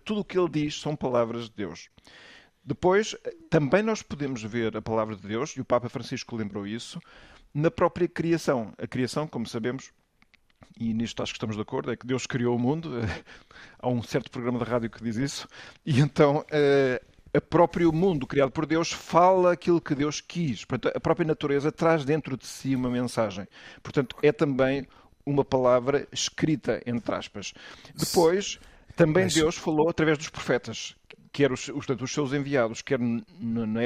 Tudo 0.05 0.21
o 0.21 0.25
que 0.25 0.39
ele 0.39 0.49
diz 0.49 0.79
são 0.79 0.95
palavras 0.95 1.45
de 1.45 1.57
Deus. 1.57 1.89
Depois, 2.63 3.17
também 3.49 3.83
nós 3.83 4.03
podemos 4.03 4.43
ver 4.43 4.77
a 4.77 4.83
palavra 4.83 5.17
de 5.17 5.27
Deus, 5.27 5.51
e 5.57 5.61
o 5.61 5.65
Papa 5.65 5.89
Francisco 5.89 6.37
lembrou 6.37 6.67
isso, 6.67 7.01
na 7.55 7.71
própria 7.71 8.07
criação. 8.07 8.75
A 8.77 8.87
criação, 8.87 9.27
como 9.27 9.47
sabemos, 9.47 9.91
e 10.79 10.93
nisto 10.93 11.23
acho 11.23 11.33
que 11.33 11.37
estamos 11.37 11.57
de 11.57 11.63
acordo, 11.63 11.91
é 11.91 11.97
que 11.97 12.07
Deus 12.07 12.27
criou 12.27 12.57
o 12.57 12.59
mundo, 12.59 12.91
há 13.79 13.89
um 13.89 14.03
certo 14.03 14.31
programa 14.31 14.59
de 14.59 14.65
rádio 14.65 14.91
que 14.91 15.03
diz 15.03 15.17
isso, 15.17 15.49
e 15.85 16.01
então 16.01 16.39
uh, 16.39 17.07
o 17.37 17.41
próprio 17.41 17.93
mundo 17.93 18.27
criado 18.27 18.51
por 18.51 18.67
Deus 18.67 18.93
fala 18.93 19.53
aquilo 19.53 19.81
que 19.81 19.95
Deus 19.95 20.21
quis. 20.21 20.65
Portanto, 20.65 20.97
a 20.97 21.01
própria 21.01 21.27
natureza 21.27 21.71
traz 21.71 22.05
dentro 22.05 22.37
de 22.37 22.47
si 22.47 22.75
uma 22.75 22.89
mensagem. 22.89 23.47
Portanto, 23.83 24.17
é 24.23 24.33
também 24.33 24.87
uma 25.25 25.45
palavra 25.45 26.07
escrita, 26.13 26.81
entre 26.87 27.15
aspas. 27.15 27.53
Depois, 27.95 28.59
também 28.95 29.25
Mas... 29.25 29.35
Deus 29.35 29.57
falou 29.57 29.91
através 29.91 30.17
dos 30.17 30.31
profetas 30.31 30.97
quer 31.37 31.53
os, 31.53 31.69
os, 31.69 31.87
os 31.87 32.13
seus 32.13 32.33
enviados, 32.33 32.81
quer 32.81 32.99
na, 32.99 33.67
na, 33.67 33.83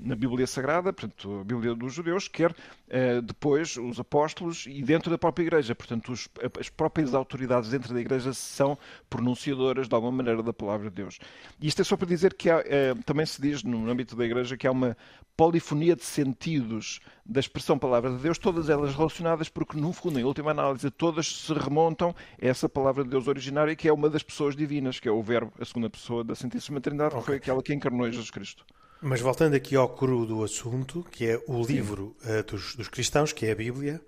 na, 0.00 0.16
Bíblia 0.16 0.46
Sagrada, 0.46 0.90
portanto, 0.90 1.40
a 1.40 1.44
Bíblia 1.44 1.74
dos 1.74 1.92
judeus, 1.92 2.28
quer 2.28 2.50
uh, 2.50 3.20
depois 3.20 3.76
os 3.76 4.00
apóstolos 4.00 4.64
e 4.66 4.82
dentro 4.82 5.10
da 5.10 5.18
própria 5.18 5.44
Igreja. 5.44 5.74
Portanto, 5.74 6.10
os, 6.10 6.30
as 6.58 6.70
próprias 6.70 7.12
autoridades 7.12 7.68
dentro 7.68 7.92
da 7.92 8.00
Igreja 8.00 8.32
são 8.32 8.78
pronunciadoras, 9.10 9.86
de 9.86 9.94
alguma 9.94 10.12
maneira, 10.12 10.42
da 10.42 10.54
palavra 10.54 10.88
de 10.88 10.96
Deus. 10.96 11.18
E 11.60 11.68
isto 11.68 11.82
é 11.82 11.84
só 11.84 11.94
para 11.94 12.08
dizer 12.08 12.32
que 12.32 12.48
há, 12.48 12.56
uh, 12.56 13.02
também 13.04 13.26
se 13.26 13.38
diz 13.38 13.62
no 13.62 13.90
âmbito 13.90 14.16
da 14.16 14.24
Igreja 14.24 14.56
que 14.56 14.66
há 14.66 14.70
uma 14.70 14.96
polifonia 15.36 15.94
de 15.94 16.06
sentidos 16.06 17.00
da 17.28 17.40
expressão 17.40 17.78
palavra 17.78 18.10
de 18.10 18.16
Deus, 18.16 18.38
todas 18.38 18.70
elas 18.70 18.94
relacionadas, 18.94 19.50
porque 19.50 19.78
no 19.78 19.92
fundo, 19.92 20.18
em 20.18 20.24
última 20.24 20.50
análise, 20.50 20.90
todas 20.90 21.26
se 21.26 21.52
remontam 21.52 22.14
a 22.40 22.46
essa 22.46 22.68
palavra 22.68 23.04
de 23.04 23.10
Deus 23.10 23.28
originária, 23.28 23.76
que 23.76 23.86
é 23.86 23.92
uma 23.92 24.08
das 24.08 24.22
pessoas 24.22 24.56
divinas, 24.56 24.98
que 24.98 25.06
é 25.06 25.12
o 25.12 25.22
Verbo, 25.22 25.52
a 25.60 25.64
segunda 25.64 25.90
pessoa 25.90 26.24
da 26.24 26.34
Santíssima 26.34 26.80
Trindade, 26.80 27.10
okay. 27.10 27.20
que 27.20 27.26
foi 27.26 27.36
aquela 27.36 27.62
que 27.62 27.74
encarnou 27.74 28.10
Jesus 28.10 28.30
Cristo. 28.30 28.64
Mas 29.00 29.20
voltando 29.20 29.54
aqui 29.54 29.76
ao 29.76 29.88
cru 29.90 30.24
do 30.24 30.42
assunto, 30.42 31.06
que 31.10 31.26
é 31.26 31.40
o 31.46 31.62
livro 31.62 32.16
uh, 32.24 32.42
dos, 32.42 32.74
dos, 32.74 32.88
cristãos, 32.88 33.32
que 33.32 33.46
é 33.46 33.52
a 33.52 33.54
Bíblia, 33.54 34.00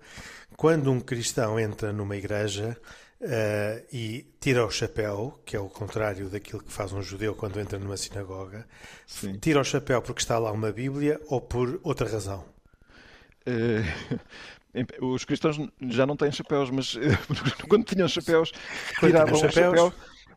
quando 0.57 0.91
um 0.91 0.99
cristão 0.99 1.59
entra 1.59 1.93
numa 1.93 2.17
igreja 2.17 2.75
uh, 3.21 3.85
e 3.93 4.25
tira 4.41 4.65
o 4.65 4.71
chapéu, 4.71 5.39
que 5.45 5.55
é 5.55 5.59
o 5.59 5.69
contrário 5.69 6.27
daquilo 6.27 6.61
que 6.61 6.73
faz 6.73 6.91
um 6.91 7.01
judeu 7.01 7.35
quando 7.35 7.59
entra 7.59 7.79
numa 7.79 7.95
sinagoga, 7.95 8.67
Sim. 9.07 9.37
tira 9.39 9.61
o 9.61 9.63
chapéu 9.63 10.01
porque 10.01 10.21
está 10.21 10.37
lá 10.37 10.51
uma 10.51 10.73
Bíblia 10.73 11.21
ou 11.27 11.39
por 11.39 11.79
outra 11.83 12.09
razão? 12.09 12.50
Uh, 14.73 15.05
os 15.13 15.25
cristãos 15.25 15.57
já 15.89 16.05
não 16.05 16.15
têm 16.15 16.31
chapéus, 16.31 16.69
mas 16.69 16.95
quando 17.67 17.83
tinham 17.83 18.07
chapéus, 18.07 18.53
tiravam 19.01 19.33
o 19.33 19.51
chapéu 19.51 19.93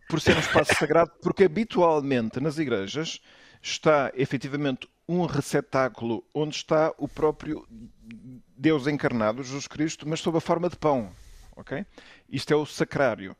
por 0.08 0.20
ser 0.20 0.34
um 0.34 0.40
espaço 0.40 0.74
sagrado, 0.74 1.12
porque 1.22 1.44
habitualmente 1.44 2.40
nas 2.40 2.58
igrejas 2.58 3.20
está 3.62 4.10
efetivamente 4.14 4.88
um 5.08 5.24
receptáculo 5.24 6.24
onde 6.34 6.56
está 6.56 6.92
o 6.98 7.06
próprio 7.06 7.64
Deus 8.56 8.86
encarnado, 8.86 9.42
Jesus 9.42 9.68
Cristo, 9.68 10.08
mas 10.08 10.20
sob 10.20 10.38
a 10.38 10.40
forma 10.40 10.68
de 10.68 10.76
pão. 10.76 11.10
ok? 11.56 11.84
Isto 12.28 12.52
é 12.52 12.56
o 12.56 12.66
sacrário. 12.66 13.36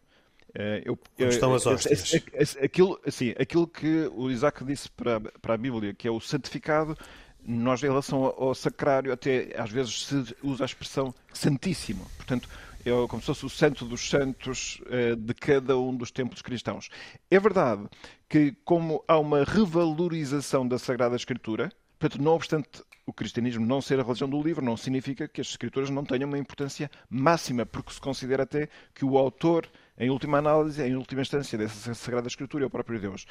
Eh, 0.55 0.83
eu, 0.85 0.99
eu, 1.19 1.29
estão 1.29 1.55
as 1.55 1.67
hóstias? 1.67 2.15
Aquilo, 2.63 3.01
assim, 3.05 3.35
aquilo 3.39 3.67
que 3.67 4.09
o 4.15 4.31
Isaac 4.31 4.65
disse 4.65 4.91
para, 4.91 5.21
para 5.21 5.55
a 5.55 5.59
Bíblia, 5.59 5.93
que 5.93 6.07
é 6.07 6.11
o 6.11 6.21
santificado, 6.21 6.97
nós, 7.47 7.83
em 7.83 7.87
relação 7.87 8.25
ao 8.25 8.55
sacrário, 8.55 9.13
até 9.13 9.55
às 9.57 9.71
vezes 9.71 10.07
se 10.07 10.37
usa 10.43 10.65
a 10.65 10.67
expressão 10.67 11.15
santíssimo. 11.33 12.07
Portanto, 12.17 12.49
é 12.85 12.91
como 13.09 13.21
se 13.23 13.27
fosse 13.27 13.47
o 13.47 13.51
santo 13.51 13.85
dos 13.87 14.09
santos 14.09 14.81
uh, 14.83 15.17
de 15.17 15.33
cada 15.35 15.77
um 15.79 15.97
dos 15.97 16.11
templos 16.11 16.43
cristãos. 16.43 16.91
É 17.31 17.41
verdade 17.41 17.89
que, 18.29 18.53
como 18.65 19.03
há 19.09 19.19
uma 19.19 19.43
revalorização 19.43 20.69
da 20.69 20.79
Sagrada 20.79 21.17
Escritura, 21.17 21.73
portanto, 21.99 22.23
não 22.23 22.33
obstante 22.33 22.83
o 23.07 23.13
cristianismo 23.13 23.65
não 23.67 23.81
ser 23.81 24.01
a 24.01 24.03
religião 24.03 24.29
do 24.29 24.43
livro, 24.43 24.65
não 24.65 24.77
significa 24.77 25.29
que 25.29 25.41
as 25.41 25.49
escrituras 25.49 25.91
não 25.91 26.05
tenham 26.05 26.29
uma 26.29 26.39
importância 26.39 26.91
máxima, 27.09 27.67
porque 27.67 27.93
se 27.93 28.01
considera 28.01 28.45
até 28.45 28.69
que 28.95 29.05
o 29.05 29.19
autor 29.19 29.67
em 29.99 30.11
última 30.11 30.39
análise, 30.39 30.83
em 30.83 30.97
última 30.97 31.23
instância, 31.23 31.57
dessa 31.57 31.95
Sagrada 31.95 32.27
Escritura 32.27 32.65
é 32.65 32.67
o 32.67 32.71
próprio 32.71 33.01
Deus. 33.01 33.27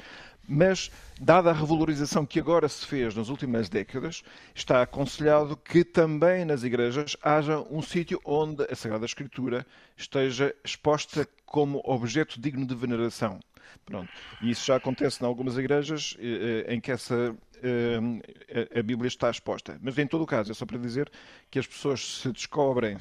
Mas, 0.48 0.90
dada 1.20 1.50
a 1.50 1.52
revalorização 1.52 2.24
que 2.24 2.40
agora 2.40 2.68
se 2.68 2.86
fez 2.86 3.14
nas 3.14 3.28
últimas 3.28 3.68
décadas, 3.68 4.22
está 4.54 4.80
aconselhado 4.82 5.56
que 5.56 5.84
também 5.84 6.44
nas 6.44 6.62
igrejas 6.62 7.16
haja 7.22 7.60
um 7.70 7.82
sítio 7.82 8.20
onde 8.24 8.64
a 8.70 8.74
Sagrada 8.74 9.04
Escritura 9.04 9.66
esteja 9.96 10.54
exposta 10.64 11.28
como 11.44 11.82
objeto 11.84 12.40
digno 12.40 12.66
de 12.66 12.74
veneração. 12.74 13.40
Pronto. 13.84 14.10
E 14.40 14.50
isso 14.50 14.64
já 14.64 14.76
acontece 14.76 15.22
em 15.22 15.26
algumas 15.26 15.58
igrejas 15.58 16.16
eh, 16.18 16.64
eh, 16.66 16.74
em 16.74 16.80
que 16.80 16.90
essa 16.90 17.36
eh, 17.62 18.78
a 18.78 18.82
Bíblia 18.82 19.08
está 19.08 19.30
exposta. 19.30 19.78
Mas 19.82 19.98
em 19.98 20.06
todo 20.06 20.22
o 20.22 20.26
caso, 20.26 20.50
é 20.50 20.54
só 20.54 20.64
para 20.64 20.78
dizer 20.78 21.10
que 21.50 21.58
as 21.58 21.66
pessoas 21.66 22.18
se 22.20 22.32
descobrem 22.32 22.96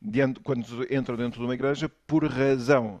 -se, 0.00 0.40
quando 0.42 0.64
entram 0.92 1.16
dentro 1.16 1.40
de 1.40 1.44
uma 1.44 1.54
igreja 1.54 1.88
por 2.06 2.24
razão, 2.24 3.00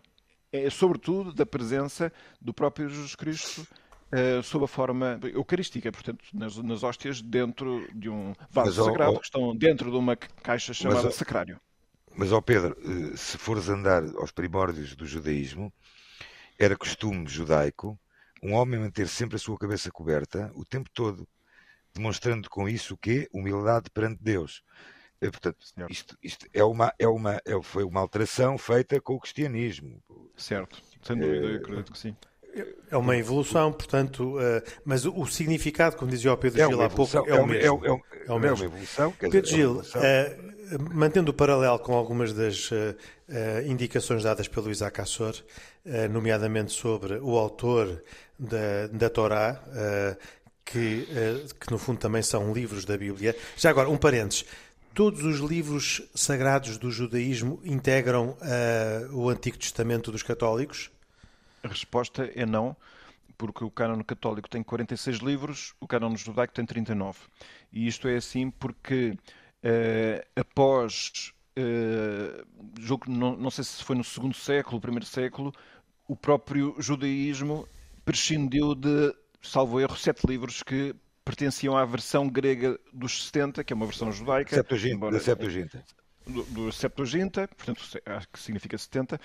é, 0.52 0.68
sobretudo, 0.68 1.32
da 1.32 1.46
presença 1.46 2.12
do 2.40 2.52
próprio 2.52 2.88
Jesus 2.88 3.14
Cristo 3.14 3.66
uh, 4.12 4.42
sob 4.42 4.64
a 4.64 4.68
forma 4.68 5.18
eucarística, 5.32 5.90
portanto, 5.92 6.24
nas, 6.34 6.56
nas 6.56 6.82
hóstias 6.82 7.22
dentro 7.22 7.88
de 7.94 8.08
um 8.08 8.34
vaso 8.50 8.76
mas, 8.76 8.86
sagrado, 8.86 9.18
que 9.18 9.24
estão 9.24 9.56
dentro 9.56 9.90
de 9.90 9.96
uma 9.96 10.16
caixa 10.16 10.74
chamada 10.74 11.04
mas, 11.04 11.14
sacrário. 11.14 11.60
Mas, 12.16 12.32
ó 12.32 12.40
Pedro, 12.40 12.76
eh, 12.82 13.16
se 13.16 13.38
fores 13.38 13.68
andar 13.68 14.02
aos 14.16 14.32
primórdios 14.32 14.96
do 14.96 15.06
judaísmo, 15.06 15.72
era 16.58 16.76
costume 16.76 17.28
judaico 17.28 17.98
um 18.42 18.54
homem 18.54 18.80
manter 18.80 19.06
sempre 19.06 19.36
a 19.36 19.38
sua 19.38 19.58
cabeça 19.58 19.90
coberta 19.90 20.50
o 20.54 20.64
tempo 20.64 20.88
todo, 20.92 21.28
demonstrando 21.94 22.48
com 22.48 22.68
isso 22.68 22.94
o 22.94 22.96
quê? 22.96 23.28
Humildade 23.32 23.90
perante 23.90 24.22
Deus. 24.22 24.62
Eh, 25.20 25.30
portanto, 25.30 25.58
isto, 25.88 26.16
isto, 26.22 26.46
é 26.52 26.64
uma, 26.64 26.92
é 26.98 27.06
uma, 27.06 27.40
é, 27.44 27.62
foi 27.62 27.84
uma 27.84 28.00
alteração 28.00 28.56
feita 28.56 29.00
com 29.00 29.14
o 29.14 29.20
cristianismo. 29.20 30.02
Certo, 30.36 30.82
sem 31.02 31.16
dúvida, 31.16 31.46
eu 31.46 31.56
acredito 31.56 31.92
que 31.92 31.98
sim. 31.98 32.16
É 32.90 32.96
uma 32.96 33.16
evolução, 33.16 33.72
portanto, 33.72 34.36
uh, 34.36 34.62
mas 34.84 35.04
o, 35.04 35.16
o, 35.16 35.26
significado, 35.26 35.96
como 35.96 36.10
dizia 36.10 36.32
o 36.32 36.36
Pedro 36.36 36.60
é 36.60 36.66
Gil 36.66 36.82
há 36.82 36.90
pouco, 36.90 37.16
é, 37.16 37.40
o 37.40 37.46
mesmo. 37.46 37.84
É, 37.84 37.88
é, 37.88 37.92
é, 38.26 38.32
o 38.32 38.38
mesmo. 38.38 38.64
É 38.64 38.68
uma 38.68 38.74
evolução. 38.74 39.12
Pedro 39.12 39.40
dizer, 39.40 39.56
Gil, 39.56 39.76
uh, 39.76 40.94
mantendo 40.94 41.30
o 41.30 41.34
paralelo 41.34 41.78
com 41.78 41.94
algumas 41.94 42.32
das 42.32 42.70
uh, 42.72 42.96
indicações 43.66 44.24
dadas 44.24 44.48
pelo 44.48 44.70
Isaac 44.70 45.00
Assor, 45.00 45.36
nomeadamente 46.10 46.72
sobre 46.72 47.14
o 47.18 47.38
autor 47.38 48.02
da, 48.36 48.88
da 48.92 49.08
Torá, 49.08 49.62
que, 50.64 51.06
que 51.58 51.70
no 51.70 51.78
fundo 51.78 52.00
também 52.00 52.22
são 52.22 52.52
livros 52.52 52.84
da 52.84 52.98
Bíblia. 52.98 53.36
Já 53.56 53.70
agora, 53.70 53.88
um 53.88 53.96
parênteses. 53.96 54.44
Todos 55.00 55.24
os 55.24 55.38
livros 55.38 56.02
sagrados 56.14 56.76
do 56.76 56.90
judaísmo 56.90 57.58
integram 57.64 58.36
o 59.14 59.30
Antigo 59.30 59.56
Testamento 59.56 60.12
dos 60.12 60.22
católicos? 60.22 60.90
A 61.62 61.68
resposta 61.68 62.30
é 62.34 62.44
não, 62.44 62.76
porque 63.38 63.64
o 63.64 63.70
cânon 63.70 64.04
católico 64.04 64.46
tem 64.46 64.62
46 64.62 65.20
livros, 65.20 65.74
o 65.80 65.86
cânon 65.86 66.14
judaico 66.18 66.52
tem 66.52 66.66
39. 66.66 67.18
E 67.72 67.86
isto 67.86 68.08
é 68.08 68.16
assim 68.16 68.50
porque 68.50 69.16
uh, 69.64 70.28
após, 70.38 71.32
uh, 71.56 72.46
jogo, 72.78 73.10
não, 73.10 73.34
não 73.38 73.50
sei 73.50 73.64
se 73.64 73.82
foi 73.82 73.96
no 73.96 74.04
segundo 74.04 74.34
século, 74.34 74.82
primeiro 74.82 75.06
século, 75.06 75.50
o 76.06 76.14
próprio 76.14 76.76
judaísmo 76.78 77.66
prescindiu 78.04 78.74
de, 78.74 79.14
salvo 79.40 79.80
erro, 79.80 79.96
sete 79.96 80.26
livros 80.26 80.62
que 80.62 80.94
pertenciam 81.30 81.76
à 81.76 81.84
versão 81.84 82.28
grega 82.28 82.78
dos 82.92 83.26
70, 83.26 83.62
que 83.62 83.72
é 83.72 83.76
uma 83.76 83.86
versão 83.86 84.10
judaica. 84.10 84.56
Septuaginta, 84.56 84.94
embora, 84.94 85.20
Septuaginta. 85.20 85.84
Do, 86.26 86.42
do 86.44 86.72
Septuaginta, 86.72 87.48
portanto, 87.56 87.80
acho 88.04 88.28
que 88.28 88.38
significa 88.40 88.76
70, 88.76 89.20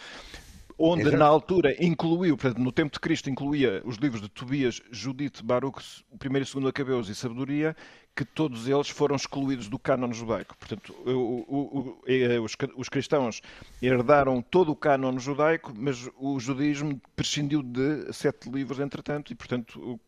onde 0.77 1.01
Exato. 1.01 1.17
na 1.17 1.25
altura 1.25 1.75
incluiu, 1.83 2.37
portanto, 2.37 2.61
no 2.61 2.71
tempo 2.71 2.93
de 2.93 2.99
Cristo 2.99 3.29
incluía 3.29 3.81
os 3.83 3.97
livros 3.97 4.21
de 4.21 4.29
Tobias, 4.29 4.81
Judite, 4.91 5.43
Baruch, 5.43 6.03
o 6.11 6.17
primeiro 6.17 6.45
e 6.45 6.47
segundo 6.47 6.67
Acabeus 6.67 7.09
e 7.09 7.15
Sabedoria, 7.15 7.75
que 8.15 8.23
todos 8.23 8.67
eles 8.67 8.89
foram 8.89 9.15
excluídos 9.15 9.67
do 9.67 9.79
cânon 9.79 10.13
judaico. 10.13 10.55
Portanto, 10.57 10.95
o, 11.05 11.11
o, 11.11 11.79
o, 11.79 12.03
eh, 12.07 12.39
os, 12.39 12.55
os, 12.77 12.87
cristãos 12.87 13.41
herdaram 13.81 14.41
todo 14.41 14.71
o 14.71 14.75
cânon 14.75 15.17
judaico, 15.17 15.73
mas 15.75 16.09
o 16.17 16.39
judaísmo 16.39 17.01
prescindiu 17.15 17.63
de 17.63 18.13
sete 18.13 18.49
livros, 18.49 18.79
entretanto, 18.79 19.33
e, 19.33 19.35
portanto, 19.35 19.99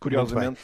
curiosamente 0.00 0.60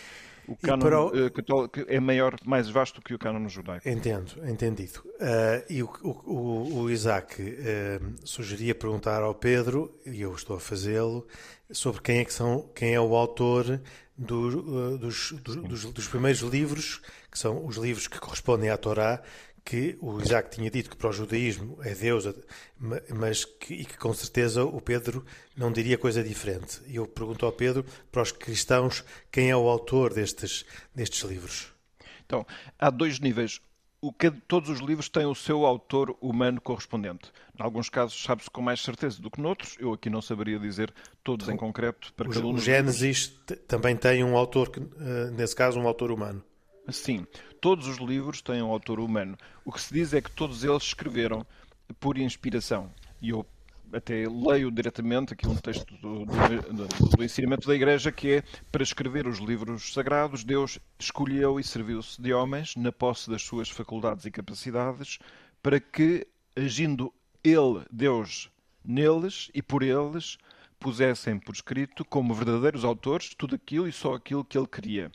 o 0.48 0.56
cânon 0.56 1.08
o... 1.08 1.26
Eh, 1.26 1.30
católico 1.30 1.80
é 1.88 2.00
maior, 2.00 2.36
mais 2.44 2.68
vasto 2.68 3.00
que 3.00 3.14
o 3.14 3.18
cânon 3.18 3.48
judaico. 3.48 3.88
Entendo, 3.88 4.32
entendido. 4.48 5.00
Uh, 5.04 5.64
e 5.68 5.82
o, 5.82 5.90
o, 6.02 6.80
o 6.82 6.90
Isaac 6.90 7.42
uh, 7.42 8.14
sugeria 8.24 8.74
perguntar 8.74 9.22
ao 9.22 9.34
Pedro, 9.34 9.92
e 10.04 10.20
eu 10.20 10.34
estou 10.34 10.56
a 10.56 10.60
fazê-lo, 10.60 11.26
sobre 11.70 12.00
quem 12.00 12.18
é, 12.18 12.24
que 12.24 12.32
são, 12.32 12.68
quem 12.74 12.94
é 12.94 13.00
o 13.00 13.14
autor 13.14 13.80
do, 14.16 14.94
uh, 14.94 14.98
dos, 14.98 15.32
dos, 15.32 15.84
dos, 15.92 16.08
primeiros 16.08 16.40
livros, 16.40 17.00
que 17.30 17.38
são 17.38 17.66
os 17.66 17.76
livros 17.76 18.08
que 18.08 18.18
correspondem 18.18 18.70
à 18.70 18.76
Torá, 18.76 19.22
que 19.66 19.98
o 20.00 20.20
Isaac 20.20 20.48
tinha 20.48 20.70
dito 20.70 20.88
que 20.88 20.96
para 20.96 21.10
o 21.10 21.12
judaísmo 21.12 21.76
é 21.82 21.92
Deus, 21.92 22.24
mas 23.12 23.44
que, 23.44 23.74
e 23.74 23.84
que 23.84 23.98
com 23.98 24.14
certeza 24.14 24.64
o 24.64 24.80
Pedro 24.80 25.26
não 25.56 25.72
diria 25.72 25.98
coisa 25.98 26.22
diferente. 26.22 26.80
E 26.86 26.94
eu 26.94 27.06
pergunto 27.06 27.44
ao 27.44 27.50
Pedro, 27.50 27.84
para 28.12 28.22
os 28.22 28.30
cristãos, 28.30 29.04
quem 29.30 29.50
é 29.50 29.56
o 29.56 29.68
autor 29.68 30.14
destes, 30.14 30.64
destes 30.94 31.28
livros? 31.28 31.72
Então, 32.24 32.46
há 32.78 32.90
dois 32.90 33.18
níveis. 33.18 33.60
O 34.00 34.12
que, 34.12 34.30
todos 34.30 34.70
os 34.70 34.78
livros 34.78 35.08
têm 35.08 35.26
o 35.26 35.34
seu 35.34 35.66
autor 35.66 36.16
humano 36.20 36.60
correspondente. 36.60 37.32
Em 37.58 37.62
alguns 37.62 37.88
casos 37.88 38.22
sabe-se 38.22 38.48
com 38.48 38.62
mais 38.62 38.80
certeza 38.80 39.20
do 39.20 39.28
que 39.28 39.40
noutros. 39.40 39.76
Eu 39.80 39.92
aqui 39.92 40.08
não 40.08 40.22
saberia 40.22 40.60
dizer 40.60 40.94
todos 41.24 41.48
em 41.48 41.56
concreto 41.56 42.12
para 42.12 42.28
o, 42.28 42.32
cada 42.32 42.46
um. 42.46 42.54
O 42.54 42.58
Gênesis 42.58 43.28
também 43.66 43.96
tem 43.96 44.22
um 44.22 44.36
autor, 44.36 44.70
eh, 44.76 45.30
nesse 45.32 45.56
caso, 45.56 45.80
um 45.80 45.88
autor 45.88 46.12
humano. 46.12 46.44
Sim, 46.88 47.26
todos 47.60 47.88
os 47.88 47.98
livros 47.98 48.40
têm 48.40 48.62
um 48.62 48.70
autor 48.70 49.00
humano. 49.00 49.36
O 49.64 49.72
que 49.72 49.80
se 49.80 49.92
diz 49.92 50.14
é 50.14 50.20
que 50.20 50.30
todos 50.30 50.64
eles 50.64 50.84
escreveram 50.84 51.44
por 51.98 52.18
inspiração. 52.18 52.92
E 53.20 53.30
eu 53.30 53.46
até 53.92 54.26
leio 54.28 54.70
diretamente 54.70 55.32
aqui 55.32 55.46
um 55.46 55.56
texto 55.56 55.94
do, 55.96 56.24
do, 56.24 57.16
do, 57.16 57.24
ensinamento 57.24 57.66
da 57.66 57.74
Igreja 57.74 58.10
que 58.10 58.36
é 58.36 58.42
para 58.70 58.82
escrever 58.82 59.26
os 59.26 59.38
livros 59.38 59.92
sagrados, 59.92 60.44
Deus 60.44 60.78
escolheu 60.98 61.58
e 61.60 61.64
serviu-se 61.64 62.20
de 62.20 62.32
homens 62.32 62.74
na 62.76 62.92
posse 62.92 63.30
das 63.30 63.42
suas 63.42 63.68
faculdades 63.68 64.24
e 64.24 64.30
capacidades 64.30 65.18
para 65.62 65.80
que, 65.80 66.26
agindo 66.54 67.12
Ele, 67.42 67.84
Deus, 67.90 68.50
neles 68.84 69.50
e 69.54 69.62
por 69.62 69.82
eles, 69.82 70.36
pusessem 70.78 71.38
por 71.38 71.54
escrito 71.54 72.04
como 72.04 72.34
verdadeiros 72.34 72.84
autores 72.84 73.34
tudo 73.34 73.54
aquilo 73.54 73.88
e 73.88 73.92
só 73.92 74.14
aquilo 74.14 74.44
que 74.44 74.58
Ele 74.58 74.66
queria. 74.66 75.10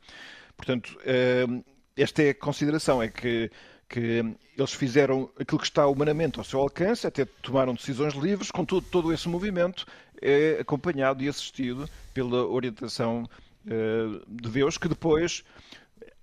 Portanto, 0.61 0.95
ehm, 1.05 1.63
esta 1.97 2.21
é 2.21 2.29
a 2.29 2.35
consideração, 2.35 3.01
é 3.01 3.07
que, 3.07 3.49
que 3.89 4.23
eles 4.55 4.73
fizeram 4.73 5.27
aquilo 5.39 5.57
que 5.57 5.65
está 5.65 5.87
humanamente 5.87 6.37
ao 6.37 6.45
seu 6.45 6.59
alcance, 6.59 7.07
até 7.07 7.25
tomaram 7.25 7.73
decisões 7.73 8.13
livres, 8.13 8.51
contudo, 8.51 8.85
todo 8.91 9.11
esse 9.11 9.27
movimento 9.27 9.87
é 10.21 10.59
acompanhado 10.59 11.23
e 11.23 11.27
assistido 11.27 11.89
pela 12.13 12.45
orientação 12.45 13.27
eh, 13.65 14.21
de 14.27 14.49
Deus, 14.49 14.77
que 14.77 14.87
depois 14.87 15.43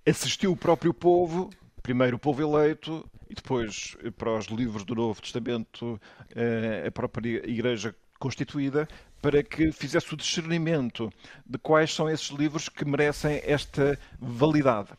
assistiu 0.07 0.53
o 0.53 0.57
próprio 0.57 0.93
povo, 0.93 1.49
primeiro 1.83 2.15
o 2.15 2.19
povo 2.19 2.41
eleito, 2.41 3.05
e 3.29 3.35
depois 3.35 3.97
para 4.17 4.37
os 4.37 4.45
livros 4.45 4.85
do 4.85 4.95
Novo 4.95 5.21
Testamento, 5.21 5.99
eh, 6.33 6.85
a 6.87 6.91
própria 6.91 7.45
Igreja 7.45 7.93
constituída, 8.19 8.87
para 9.21 9.41
que 9.41 9.71
fizesse 9.71 10.13
o 10.13 10.17
discernimento 10.17 11.11
de 11.45 11.57
quais 11.57 11.93
são 11.93 12.09
esses 12.09 12.29
livros 12.29 12.69
que 12.69 12.85
merecem 12.85 13.41
esta 13.43 13.97
validade. 14.19 14.89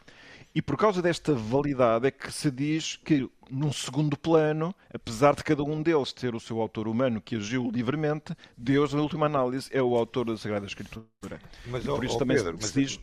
E 0.52 0.60
por 0.60 0.76
causa 0.76 1.00
desta 1.00 1.32
validade 1.32 2.08
é 2.08 2.10
que 2.10 2.32
se 2.32 2.50
diz 2.50 2.96
que, 2.96 3.30
num 3.48 3.72
segundo 3.72 4.16
plano, 4.16 4.74
apesar 4.92 5.36
de 5.36 5.44
cada 5.44 5.62
um 5.62 5.80
deles 5.80 6.12
ter 6.12 6.34
o 6.34 6.40
seu 6.40 6.60
autor 6.60 6.88
humano 6.88 7.20
que 7.20 7.36
agiu 7.36 7.70
livremente, 7.70 8.34
Deus, 8.56 8.92
na 8.92 9.00
última 9.00 9.26
análise, 9.26 9.70
é 9.72 9.80
o 9.80 9.94
autor 9.96 10.26
da 10.26 10.36
Sagrada 10.36 10.66
Escritura. 10.66 11.40
Mas, 11.66 11.84
por 11.84 12.04
isso 12.04 12.16
oh, 12.16 12.18
também 12.18 12.36
Pedro, 12.36 12.60
se 12.60 12.80
diz. 12.80 13.00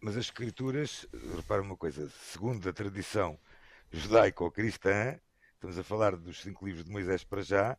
Mas 0.00 0.16
as 0.16 0.26
Escrituras, 0.26 1.04
repara 1.34 1.62
uma 1.62 1.76
coisa, 1.76 2.08
segundo 2.30 2.68
a 2.68 2.72
tradição 2.72 3.36
judaica 3.90 4.44
ou 4.44 4.50
cristã, 4.52 5.18
estamos 5.54 5.76
a 5.76 5.82
falar 5.82 6.14
dos 6.14 6.42
cinco 6.42 6.64
livros 6.64 6.84
de 6.84 6.92
Moisés 6.92 7.24
para 7.24 7.42
já, 7.42 7.76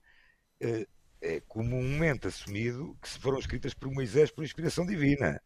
eh, 0.60 0.86
é 1.22 1.42
comumente 1.48 2.28
assumido 2.28 2.96
que 3.02 3.10
foram 3.20 3.40
escritas 3.40 3.74
por 3.74 3.92
Moisés 3.92 4.32
por 4.32 4.44
inspiração 4.44 4.86
divina. 4.86 5.42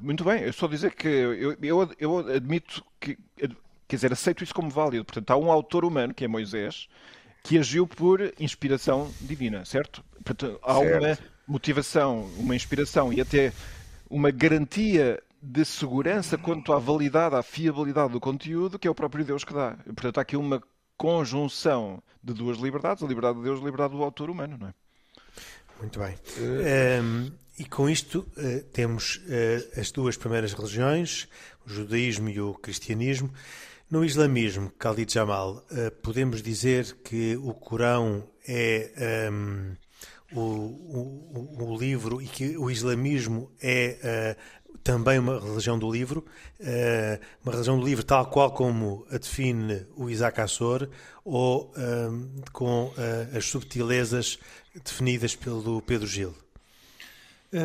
Muito 0.00 0.24
bem, 0.24 0.42
eu 0.42 0.52
só 0.52 0.66
dizer 0.66 0.94
que 0.94 1.08
eu, 1.08 1.56
eu, 1.62 1.90
eu 1.98 2.18
admito 2.18 2.84
que, 3.00 3.16
quer 3.88 3.96
dizer, 3.96 4.12
aceito 4.12 4.44
isso 4.44 4.54
como 4.54 4.68
válido. 4.70 5.04
Portanto, 5.04 5.30
há 5.30 5.36
um 5.36 5.50
autor 5.50 5.84
humano, 5.84 6.12
que 6.12 6.24
é 6.24 6.28
Moisés, 6.28 6.88
que 7.42 7.58
agiu 7.58 7.86
por 7.86 8.20
inspiração 8.38 9.10
divina, 9.20 9.64
certo? 9.64 10.04
Portanto, 10.24 10.58
há 10.62 10.74
certo. 10.74 11.04
uma 11.04 11.18
motivação, 11.46 12.30
uma 12.36 12.54
inspiração 12.54 13.12
e 13.12 13.20
até 13.20 13.52
uma 14.10 14.30
garantia 14.30 15.22
de 15.40 15.64
segurança 15.64 16.36
quanto 16.36 16.72
à 16.72 16.78
validade, 16.78 17.36
à 17.36 17.42
fiabilidade 17.42 18.12
do 18.12 18.20
conteúdo 18.20 18.78
que 18.78 18.88
é 18.88 18.90
o 18.90 18.94
próprio 18.94 19.24
Deus 19.24 19.44
que 19.44 19.54
dá. 19.54 19.78
Portanto, 19.84 20.18
há 20.18 20.22
aqui 20.22 20.36
uma 20.36 20.60
conjunção 20.96 22.02
de 22.22 22.32
duas 22.32 22.58
liberdades, 22.58 23.02
a 23.02 23.06
liberdade 23.06 23.38
de 23.38 23.44
Deus 23.44 23.58
e 23.58 23.62
a 23.62 23.64
liberdade 23.64 23.94
do 23.94 24.02
autor 24.02 24.30
humano, 24.30 24.56
não 24.58 24.68
é? 24.68 24.74
Muito 25.80 25.98
bem. 25.98 26.14
Um, 26.38 26.60
ehm, 26.66 27.32
e 27.58 27.64
com 27.64 27.88
isto 27.88 28.26
uh, 28.36 28.62
temos 28.72 29.16
uh, 29.16 29.80
as 29.80 29.90
duas 29.90 30.16
primeiras 30.16 30.52
religiões, 30.52 31.28
o 31.66 31.70
judaísmo 31.70 32.28
e 32.28 32.40
o 32.40 32.54
cristianismo. 32.54 33.30
No 33.88 34.04
islamismo, 34.04 34.72
Khalid 34.80 35.12
Jamal, 35.12 35.64
podemos 36.02 36.42
dizer 36.42 36.96
que 37.04 37.36
o 37.36 37.54
Corão 37.54 38.28
é 38.48 38.90
um, 39.30 39.70
ehm, 39.70 39.76
o, 40.32 40.40
o, 40.40 41.72
o, 41.72 41.78
livro 41.78 42.20
e 42.20 42.26
que 42.26 42.58
o 42.58 42.68
islamismo 42.68 43.48
é 43.62 44.36
também 44.86 45.18
uma 45.18 45.40
religião 45.40 45.76
do 45.76 45.90
livro, 45.90 46.24
uh, 46.60 47.20
uma 47.42 47.50
religião 47.50 47.76
do 47.76 47.84
livro 47.84 48.04
tal 48.04 48.26
qual 48.26 48.52
como 48.52 49.04
a 49.10 49.18
define 49.18 49.84
o 49.96 50.08
Isaac 50.08 50.40
Assor, 50.40 50.88
ou 51.24 51.72
uh, 51.72 52.50
com 52.52 52.84
uh, 52.84 53.36
as 53.36 53.44
subtilezas 53.46 54.38
definidas 54.84 55.34
pelo 55.34 55.82
Pedro 55.82 56.06
Gil? 56.06 56.32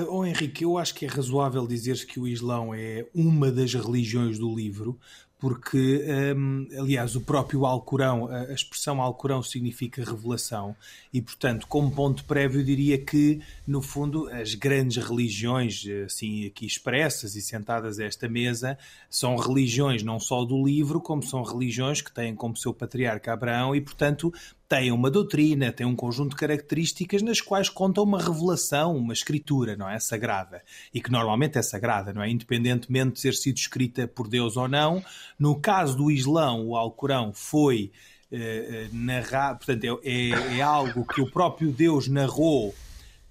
Oh 0.10 0.26
Henrique, 0.26 0.64
eu 0.64 0.78
acho 0.78 0.96
que 0.96 1.06
é 1.06 1.08
razoável 1.10 1.68
dizer 1.68 2.06
que 2.06 2.20
o 2.20 2.28
Islão 2.28 2.74
é 2.74 3.06
uma 3.14 3.52
das 3.52 3.74
religiões 3.74 4.40
do 4.40 4.56
livro, 4.56 4.98
porque, 5.42 6.06
um, 6.38 6.68
aliás, 6.80 7.16
o 7.16 7.22
próprio 7.22 7.66
Alcorão, 7.66 8.28
a 8.28 8.54
expressão 8.54 9.02
Alcorão 9.02 9.42
significa 9.42 10.06
revelação, 10.06 10.76
e, 11.12 11.20
portanto, 11.20 11.66
como 11.66 11.90
ponto 11.90 12.24
prévio, 12.26 12.64
diria 12.64 12.96
que, 13.00 13.42
no 13.66 13.82
fundo, 13.82 14.30
as 14.30 14.54
grandes 14.54 15.04
religiões, 15.04 15.84
assim, 16.06 16.46
aqui 16.46 16.68
expressas 16.68 17.36
e 17.36 17.42
sentadas 17.42 17.98
a 17.98 18.06
esta 18.06 18.30
mesa, 18.30 18.78
são 19.10 19.36
religiões 19.36 20.04
não 20.04 20.20
só 20.20 20.46
do 20.46 20.64
livro, 20.64 21.02
como 21.02 21.24
são 21.24 21.42
religiões 21.42 22.02
que 22.02 22.14
têm 22.14 22.36
como 22.36 22.56
seu 22.56 22.72
patriarca 22.72 23.34
Abraão 23.34 23.76
e, 23.76 23.82
portanto, 23.82 24.32
têm 24.72 24.90
uma 24.90 25.12
doutrina, 25.12 25.70
têm 25.70 25.86
um 25.86 25.98
conjunto 25.98 26.30
de 26.30 26.38
características 26.38 27.22
nas 27.22 27.42
quais 27.42 27.68
conta 27.68 28.02
uma 28.02 28.18
revelação, 28.18 28.96
uma 28.96 29.12
escritura, 29.12 29.76
não 29.76 29.90
é? 29.90 30.00
Sagrada. 30.00 30.64
E 30.94 31.02
que 31.02 31.12
normalmente 31.12 31.58
é 31.58 31.62
sagrada, 31.62 32.14
não 32.14 32.24
é? 32.24 32.30
Independentemente 32.30 33.16
de 33.16 33.22
ter 33.24 33.34
sido 33.34 33.58
escrita 33.58 34.08
por 34.08 34.30
Deus 34.30 34.56
ou 34.56 34.70
não. 34.70 35.04
No 35.38 35.60
caso 35.60 35.98
do 35.98 36.10
Islão, 36.10 36.66
o 36.66 36.78
Alcorão 36.78 37.34
foi 37.34 37.92
eh, 38.32 38.86
eh 38.86 38.90
narrado, 38.94 39.58
portanto, 39.58 40.00
é, 40.06 40.10
é, 40.10 40.58
é 40.60 40.62
algo 40.62 41.06
que 41.06 41.20
o 41.20 41.30
próprio 41.30 41.70
Deus 41.70 42.08
narrou 42.08 42.74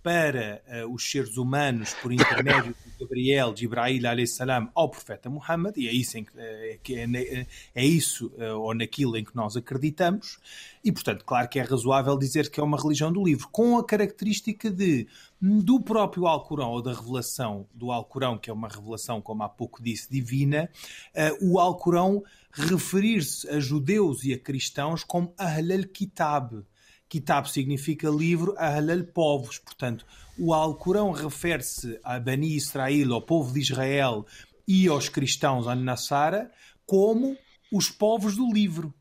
para 0.02 0.62
uh, 0.66 0.92
os 0.92 1.10
seres 1.10 1.36
humanos 1.36 1.94
por 1.94 2.12
intermédio 2.12 2.74
de 2.74 3.04
Gabriel, 3.04 3.52
de 3.52 3.64
Ibrahim 3.64 4.26
salam 4.26 4.70
ao 4.74 4.88
profeta 4.88 5.28
Muhammad, 5.28 5.76
e 5.76 5.88
é 5.88 5.92
isso, 5.92 6.16
em, 6.16 6.26
é, 6.36 6.78
é, 6.88 7.46
é 7.74 7.84
isso 7.84 8.32
uh, 8.38 8.58
ou 8.58 8.74
naquilo 8.74 9.16
em 9.16 9.24
que 9.24 9.36
nós 9.36 9.56
acreditamos, 9.56 10.38
e 10.82 10.90
portanto, 10.90 11.24
claro 11.24 11.48
que 11.48 11.58
é 11.58 11.62
razoável 11.62 12.16
dizer 12.18 12.50
que 12.50 12.58
é 12.58 12.62
uma 12.62 12.80
religião 12.80 13.12
do 13.12 13.22
livro, 13.22 13.48
com 13.52 13.76
a 13.76 13.84
característica 13.84 14.70
de, 14.70 15.06
do 15.40 15.80
próprio 15.80 16.26
Alcorão 16.26 16.70
ou 16.70 16.82
da 16.82 16.94
revelação 16.94 17.66
do 17.74 17.92
Alcorão, 17.92 18.38
que 18.38 18.48
é 18.48 18.52
uma 18.52 18.68
revelação, 18.68 19.20
como 19.20 19.42
há 19.42 19.48
pouco 19.48 19.82
disse, 19.82 20.10
divina, 20.10 20.70
uh, 21.14 21.46
o 21.46 21.58
Alcorão 21.58 22.22
referir-se 22.52 23.48
a 23.48 23.60
judeus 23.60 24.24
e 24.24 24.32
a 24.32 24.38
cristãos 24.38 25.04
como 25.04 25.34
Ahl 25.38 25.72
al-Kitab, 25.72 26.64
Kitab 27.10 27.50
significa 27.50 28.08
livro, 28.08 28.54
Ahlal 28.56 29.02
povos. 29.02 29.58
Portanto, 29.58 30.06
o 30.38 30.54
Alcorão 30.54 31.10
refere-se 31.10 31.98
a 32.04 32.20
Bani 32.20 32.54
Israel, 32.54 33.12
ao 33.12 33.20
povo 33.20 33.52
de 33.52 33.58
Israel 33.58 34.24
e 34.66 34.86
aos 34.86 35.08
cristãos 35.08 35.66
An-Nassara 35.66 36.52
como 36.86 37.36
os 37.72 37.90
povos 37.90 38.36
do 38.36 38.52
livro. 38.52 38.94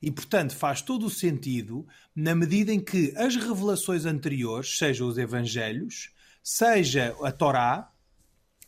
E, 0.00 0.12
portanto, 0.12 0.54
faz 0.54 0.80
todo 0.80 1.06
o 1.06 1.10
sentido 1.10 1.84
na 2.14 2.36
medida 2.36 2.72
em 2.72 2.78
que 2.78 3.12
as 3.16 3.34
revelações 3.34 4.04
anteriores, 4.04 4.78
seja 4.78 5.04
os 5.04 5.18
Evangelhos, 5.18 6.10
seja 6.40 7.16
a 7.20 7.32
Torá, 7.32 7.90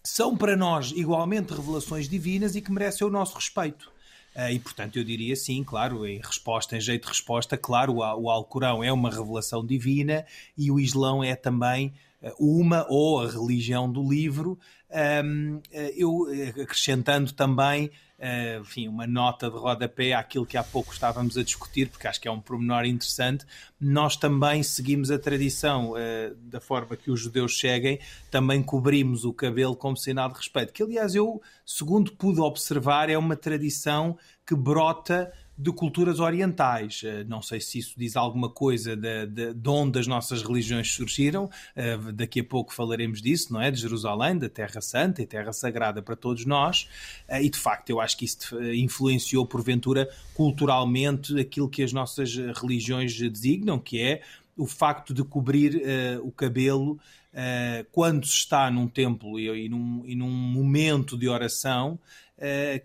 são 0.03 0.37
para 0.37 0.57
nós 0.57 0.91
igualmente 0.91 1.55
revelações 1.55 2.09
divinas 2.09 2.57
e 2.57 2.61
que 2.61 2.73
merecem 2.73 3.07
o 3.07 3.11
nosso 3.11 3.37
respeito. 3.37 3.93
Uh, 4.37 4.53
e, 4.53 4.59
portanto, 4.59 4.99
eu 4.99 5.05
diria 5.05 5.35
sim, 5.35 5.65
claro, 5.65 6.07
em 6.07 6.19
resposta, 6.19 6.77
em 6.77 6.81
jeito 6.81 7.05
de 7.05 7.09
resposta, 7.09 7.57
claro, 7.57 7.95
o, 7.95 8.29
Alcorão 8.29 8.85
é 8.85 8.93
uma 8.93 9.11
revelação 9.11 9.65
divina 9.65 10.27
e 10.59 10.71
o 10.71 10.79
Islão 10.79 11.25
é 11.25 11.35
também 11.35 11.95
uh, 12.23 12.35
uma 12.39 12.85
ou 12.91 13.23
a 13.23 13.31
religião 13.31 13.91
do 13.91 14.07
livro. 14.07 14.59
Uh, 14.89 15.61
eu 15.97 16.27
acrescentando 16.63 17.33
também 17.33 17.91
uh, 18.19 18.61
enfim, 18.61 18.89
uma 18.89 19.07
nota 19.07 19.51
de 19.51 19.57
rodapé 19.57 20.13
àquilo 20.13 20.47
que 20.47 20.57
há 20.57 20.65
pouco 20.65 20.93
estávamos 20.93 21.37
a 21.37 21.43
discutir, 21.43 21.89
porque 21.89 22.07
acho 22.07 22.21
que 22.21 22.29
é 22.29 22.31
um 22.31 22.41
pormenor 22.41 22.85
interessante. 22.85 23.45
Nós 23.81 24.17
também 24.17 24.63
seguimos 24.63 25.11
a 25.11 25.19
tradição 25.19 25.93
uh, 25.93 26.35
da 26.37 26.61
forma 26.61 26.97
que 26.97 27.11
os 27.11 27.21
judeus 27.21 27.59
seguem, 27.59 27.99
também 28.31 28.63
cobrimos 28.63 29.25
o 29.25 29.33
cabelo 29.33 29.77
como 29.77 29.97
sinal 29.97 30.29
de 30.29 30.37
respeito, 30.37 30.73
que 30.73 30.83
aliás 30.83 31.15
eu, 31.15 31.41
segundo 31.65 32.13
pude 32.13 32.41
observar, 32.41 33.11
é 33.11 33.19
uma 33.19 33.37
tradição 33.37 34.19
que 34.47 34.55
brota 34.55 35.33
de 35.59 35.73
culturas 35.73 36.21
orientais. 36.21 37.03
Eh, 37.05 37.25
não 37.25 37.41
sei 37.41 37.61
se 37.61 37.79
isso 37.79 37.95
diz 37.97 38.17
alguma 38.17 38.51
coisa 38.51 38.95
de, 38.95 39.27
de, 39.27 39.55
de 39.55 39.69
onde 39.69 39.99
as 39.99 40.07
nossas 40.07 40.43
religiões 40.43 40.93
surgiram. 40.93 41.49
Eh, 41.75 41.97
daqui 42.13 42.41
a 42.41 42.45
pouco 42.45 42.75
falaremos 42.75 43.23
disso, 43.23 43.53
não 43.53 43.61
é? 43.61 43.71
De 43.71 43.81
Jerusalém, 43.81 44.37
da 44.37 44.49
Terra 44.49 44.81
Santa 44.81 45.23
e 45.23 45.27
Terra 45.27 45.53
Sagrada 45.53 46.03
para 46.03 46.15
todos 46.15 46.45
nós. 46.45 46.89
Eh, 47.27 47.45
e 47.45 47.51
de 47.51 47.59
facto, 47.59 47.89
eu 47.89 48.01
acho 48.01 48.17
que 48.19 48.27
isso 48.27 48.61
influenciou, 48.75 49.47
porventura, 49.47 50.09
culturalmente 50.35 51.39
aquilo 51.41 51.69
que 51.69 51.83
as 51.83 51.93
nossas 51.93 52.37
religiões 52.37 53.17
designam, 53.31 53.79
que 53.79 54.01
é 54.01 54.23
o 54.57 54.67
facto 54.67 55.15
de 55.15 55.23
cobrir 55.25 55.83
o 56.23 56.31
cabelo. 56.31 56.99
Uh, 57.37 57.85
quando 57.93 58.27
se 58.27 58.33
está 58.33 58.71
num 58.71 58.89
templo 58.89 59.39
e, 59.39 59.67
e, 59.67 59.69
num, 59.69 60.03
e, 60.07 60.15
num, 60.15 60.31
momento 60.31 61.19
de 61.19 61.29
oração, 61.29 61.93
uh, 61.93 61.99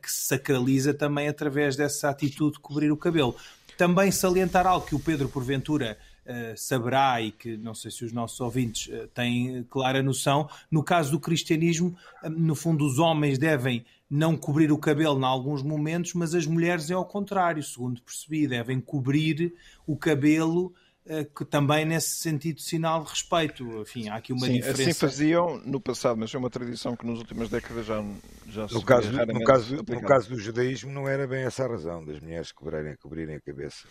que 0.01 0.11
se 0.11 0.27
sacraliza 0.27 0.93
também 0.93 1.27
através 1.27 1.75
dessa 1.75 2.09
atitude 2.09 2.53
de 2.53 2.59
cobrir 2.59 2.91
o 2.91 2.97
cabelo. 2.97 3.35
Também 3.77 4.11
salientar 4.11 4.65
algo 4.65 4.85
que 4.85 4.95
o 4.95 4.99
Pedro, 4.99 5.29
porventura, 5.29 5.97
Uh, 6.23 6.55
saberá 6.55 7.19
e 7.19 7.31
que 7.31 7.57
não 7.57 7.73
sei 7.73 7.89
se 7.89 8.05
os 8.05 8.11
nossos 8.11 8.39
ouvintes 8.39 8.93
uh, 8.93 9.07
têm 9.07 9.63
clara 9.63 10.03
noção, 10.03 10.47
no 10.69 10.83
caso 10.83 11.09
do 11.09 11.19
cristianismo, 11.19 11.97
no 12.23 12.53
fundo, 12.53 12.85
os 12.85 12.99
homens 12.99 13.39
devem 13.39 13.83
não 14.11 14.35
cobrir 14.35 14.73
o 14.73 14.77
cabelo 14.77 15.17
em 15.17 15.23
alguns 15.23 15.63
momentos, 15.63 16.13
mas 16.13 16.35
as 16.35 16.45
mulheres 16.45 16.91
é 16.91 16.93
ao 16.93 17.05
contrário, 17.05 17.63
segundo 17.63 18.01
percebi, 18.01 18.45
devem 18.45 18.81
cobrir 18.81 19.53
o 19.87 19.95
cabelo 19.95 20.73
eh, 20.73 20.90
que 21.35 21.43
também 21.43 21.83
nesse 21.83 22.19
sentido 22.19 22.61
sinal 22.61 23.03
de 23.03 23.09
respeito. 23.09 23.63
Enfim, 23.81 24.09
há 24.09 24.15
aqui 24.15 24.31
uma 24.31 24.45
Sim, 24.45 24.53
diferença. 24.53 24.81
Assim 24.83 24.93
faziam 24.93 25.57
no 25.65 25.81
passado, 25.81 26.17
mas 26.17 26.33
é 26.33 26.37
uma 26.37 26.49
tradição 26.49 26.95
que 26.95 27.05
nas 27.05 27.17
últimas 27.17 27.49
décadas 27.49 27.85
já, 27.85 28.03
já 28.47 28.67
no 28.67 28.83
caso, 28.83 29.11
no 29.11 29.43
caso, 29.43 29.75
no 29.77 30.01
caso 30.01 30.29
do 30.29 30.39
judaísmo 30.39 30.91
não 30.91 31.07
era 31.07 31.27
bem 31.27 31.43
essa 31.43 31.65
a 31.65 31.67
razão 31.67 32.05
das 32.05 32.19
mulheres 32.19 32.51
cobrirem, 32.51 32.95
cobrirem 32.95 33.35
a 33.35 33.41
cabeça. 33.41 33.87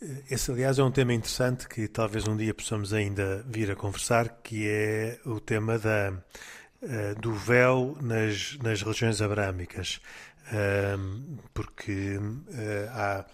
Eh, 0.00 0.22
esse, 0.30 0.50
aliás, 0.50 0.78
é 0.78 0.82
um 0.82 0.90
tema 0.90 1.12
interessante 1.12 1.68
que 1.68 1.88
talvez 1.88 2.26
um 2.26 2.36
dia 2.36 2.54
possamos 2.54 2.92
ainda 2.92 3.44
vir 3.48 3.70
a 3.70 3.76
conversar, 3.76 4.40
que 4.42 4.66
é 4.68 5.18
o 5.24 5.40
tema 5.40 5.78
da, 5.78 6.12
uh, 6.82 7.20
do 7.20 7.32
véu 7.32 7.96
nas, 8.00 8.56
nas 8.62 8.82
religiões 8.82 9.20
abrâmicas. 9.20 10.00
Uh, 10.48 11.38
porque 11.52 12.18
há. 12.90 13.26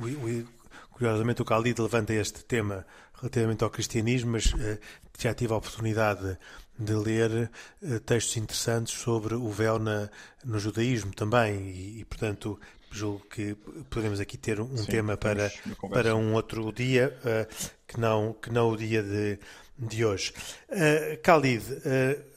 o, 0.00 0.57
Curiosamente, 0.98 1.40
o 1.40 1.44
Khalid 1.44 1.80
levanta 1.80 2.12
este 2.12 2.44
tema 2.44 2.84
relativamente 3.14 3.62
ao 3.62 3.70
cristianismo, 3.70 4.32
mas 4.32 4.46
uh, 4.46 4.78
já 5.16 5.32
tive 5.32 5.52
a 5.52 5.56
oportunidade 5.56 6.36
de 6.76 6.92
ler 6.92 7.48
uh, 7.80 8.00
textos 8.00 8.36
interessantes 8.36 8.98
sobre 8.98 9.36
o 9.36 9.48
véu 9.48 9.78
na, 9.78 10.10
no 10.44 10.58
judaísmo 10.58 11.14
também, 11.14 11.70
e, 11.70 12.00
e, 12.00 12.04
portanto 12.04 12.58
julgo 12.90 13.24
que 13.30 13.54
podemos 13.88 14.18
aqui 14.18 14.36
ter 14.36 14.60
um 14.60 14.76
Sim, 14.76 14.86
tema 14.86 15.16
para, 15.16 15.52
para 15.88 16.16
um 16.16 16.34
outro 16.34 16.72
dia, 16.72 17.16
uh, 17.20 17.76
que, 17.86 18.00
não, 18.00 18.32
que 18.32 18.50
não 18.50 18.70
o 18.70 18.76
dia 18.76 19.00
de, 19.00 19.38
de 19.78 20.04
hoje. 20.04 20.32
Uh, 20.68 21.16
Khalid, 21.22 21.64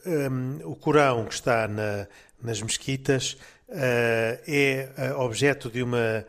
um, 0.05 0.69
o 0.69 0.75
Corão 0.75 1.25
que 1.25 1.33
está 1.33 1.67
na, 1.67 2.07
nas 2.39 2.61
mesquitas 2.61 3.37
é 3.73 4.89
objeto 5.17 5.71
de 5.71 5.81
uma 5.81 5.97
eh, 5.97 6.25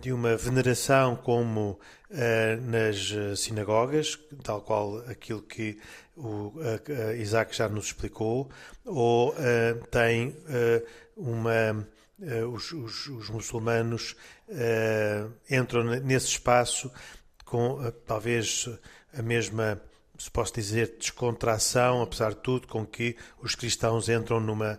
de 0.00 0.12
uma 0.12 0.36
veneração 0.36 1.14
como 1.14 1.78
uh, 2.10 2.70
nas 2.70 3.12
eh, 3.12 3.36
sinagogas, 3.36 4.18
tal 4.42 4.62
qual 4.62 4.98
aquilo 5.08 5.42
que 5.42 5.78
o 6.16 6.54
uh, 6.56 7.14
Isaac 7.18 7.54
já 7.54 7.68
nos 7.68 7.86
explicou, 7.86 8.50
ou 8.84 9.30
uh, 9.30 9.86
tem 9.90 10.36
uma. 11.16 11.86
Os, 12.52 12.70
os, 12.70 13.06
os, 13.08 13.28
muçulmanos 13.30 14.14
entram 15.50 15.82
nesse 15.82 16.28
espaço 16.28 16.88
com 17.44 17.80
talvez 18.06 18.68
a 19.12 19.20
mesma, 19.22 19.82
se 20.16 20.30
posso 20.30 20.54
dizer, 20.54 20.98
descontração, 21.00 22.00
apesar 22.00 22.28
de 22.30 22.36
tudo, 22.36 22.68
com 22.68 22.86
que 22.86 23.16
os 23.40 23.56
cristãos 23.56 24.08
entram 24.08 24.38
numa, 24.38 24.78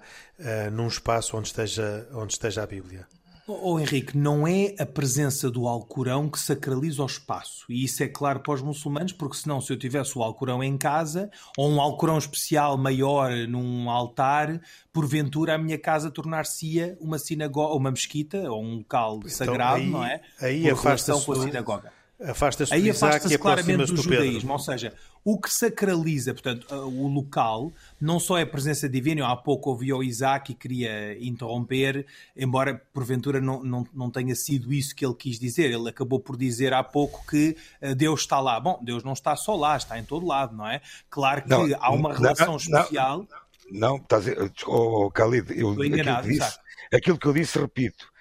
num 0.72 0.88
espaço 0.88 1.36
onde 1.36 1.50
esteja, 1.50 2.08
onde 2.14 2.32
esteja 2.32 2.64
a 2.64 2.66
Bíblia. 2.66 3.06
Oh, 3.46 3.78
Henrique, 3.78 4.18
não 4.18 4.48
é 4.48 4.74
a 4.80 4.86
presença 4.86 5.52
do 5.52 5.68
Alcorão 5.68 6.30
que 6.30 6.40
sacraliza 6.40 7.04
o 7.04 7.06
espaço. 7.06 7.66
E 7.70 7.84
isso 7.84 8.02
é 8.02 8.08
claro 8.08 8.40
para 8.40 8.54
os 8.54 8.62
muçulmanos, 8.62 9.12
porque 9.12 9.36
senão, 9.36 9.60
se 9.60 9.74
eu 9.74 9.78
tivesse 9.78 10.18
o 10.18 10.24
Alcorão 10.24 10.64
em 10.64 10.78
casa, 10.78 11.30
ou 11.58 11.70
um 11.70 11.82
Alcorão 11.82 12.18
especial 12.18 12.78
maior 12.78 13.32
num 13.48 13.90
altar, 13.90 14.62
porventura 14.94 15.56
a 15.56 15.58
minha 15.58 15.78
casa 15.78 16.10
tornar-se-ia 16.10 16.98
uma 17.02 17.20
sinagoga, 17.20 17.76
uma 17.76 17.92
mesquita, 17.92 18.50
ou 18.50 18.64
um 18.64 18.78
local 18.78 19.18
então, 19.18 19.30
sagrado, 19.30 19.82
aí, 19.82 19.90
não 19.90 20.06
é? 20.06 20.22
Aí 20.40 20.70
afasta-se 20.70 21.26
com 21.26 21.34
a 21.34 21.42
sinagoga. 21.42 22.03
Afasta-se 22.26 22.74
Aí 22.74 22.82
do 22.82 22.88
Isaac 22.88 23.18
afasta-se 23.18 23.36
e 23.36 23.38
claramente 23.38 23.86
do 23.86 23.94
do 23.94 24.06
Pedro. 24.06 24.26
judaísmo, 24.26 24.54
ou 24.54 24.60
seja, 24.60 24.94
o 25.26 25.40
que 25.40 25.52
sacraliza, 25.52 26.34
portanto, 26.34 26.66
o 26.74 27.08
local, 27.08 27.72
não 28.00 28.20
só 28.20 28.38
é 28.38 28.44
a 28.44 28.48
presença 28.48 28.88
divina, 28.88 29.22
eu 29.22 29.26
há 29.26 29.36
pouco 29.36 29.70
ouvi 29.72 29.92
o 29.92 30.02
Isaac 30.02 30.52
e 30.52 30.56
queria 30.56 31.18
interromper, 31.22 32.06
embora 32.36 32.82
porventura 32.94 33.42
não, 33.42 33.64
não, 33.64 33.86
não 33.94 34.10
tenha 34.10 34.36
sido 34.36 34.72
isso 34.74 34.96
que 34.96 35.06
ele 35.06 35.16
quis 35.16 35.38
dizer, 35.40 35.72
ele 35.72 35.90
acabou 35.90 36.20
por 36.20 36.38
dizer 36.38 36.74
há 36.74 36.84
pouco 36.84 37.26
que 37.28 37.58
eh, 37.82 37.94
Deus 37.94 38.22
está 38.22 38.40
lá. 38.40 38.60
Bom, 38.60 38.80
Deus 38.82 39.04
não 39.04 39.14
está 39.14 39.36
só 39.36 39.56
lá, 39.56 39.76
está 39.76 40.00
em 40.00 40.04
todo 40.06 40.26
lado, 40.26 40.56
não 40.56 40.68
é? 40.68 40.82
Claro 41.10 41.44
que 41.44 41.50
Não, 41.50 41.68
há 41.80 41.92
uma 41.92 42.10
não, 42.10 42.16
relação 42.16 42.48
não, 42.48 42.56
especial. 42.56 43.28
Não, 43.70 43.96
estás 43.98 44.28
a 44.28 44.34
dizer, 44.34 44.52
oh, 44.68 45.10
Khalid, 45.10 45.52
eu, 45.58 45.72
Estou 45.72 45.84
aquilo, 45.84 46.04
que 46.04 46.22
disse, 46.22 46.32
Isaac. 46.32 46.58
aquilo 46.94 47.18
que 47.18 47.26
eu 47.28 47.34
disse, 47.34 47.60
repito. 47.60 48.13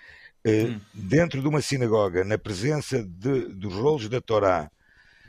Eh, 0.45 0.65
Hum. 0.67 0.81
Dentro 0.95 1.41
de 1.41 1.47
uma 1.49 1.61
sinagoga, 1.61 2.25
na 2.25 2.37
presença 2.37 3.03
de, 3.03 3.47
dos 3.55 3.75
rolos 3.75 4.09
da 4.09 4.21
Torá, 4.21 4.71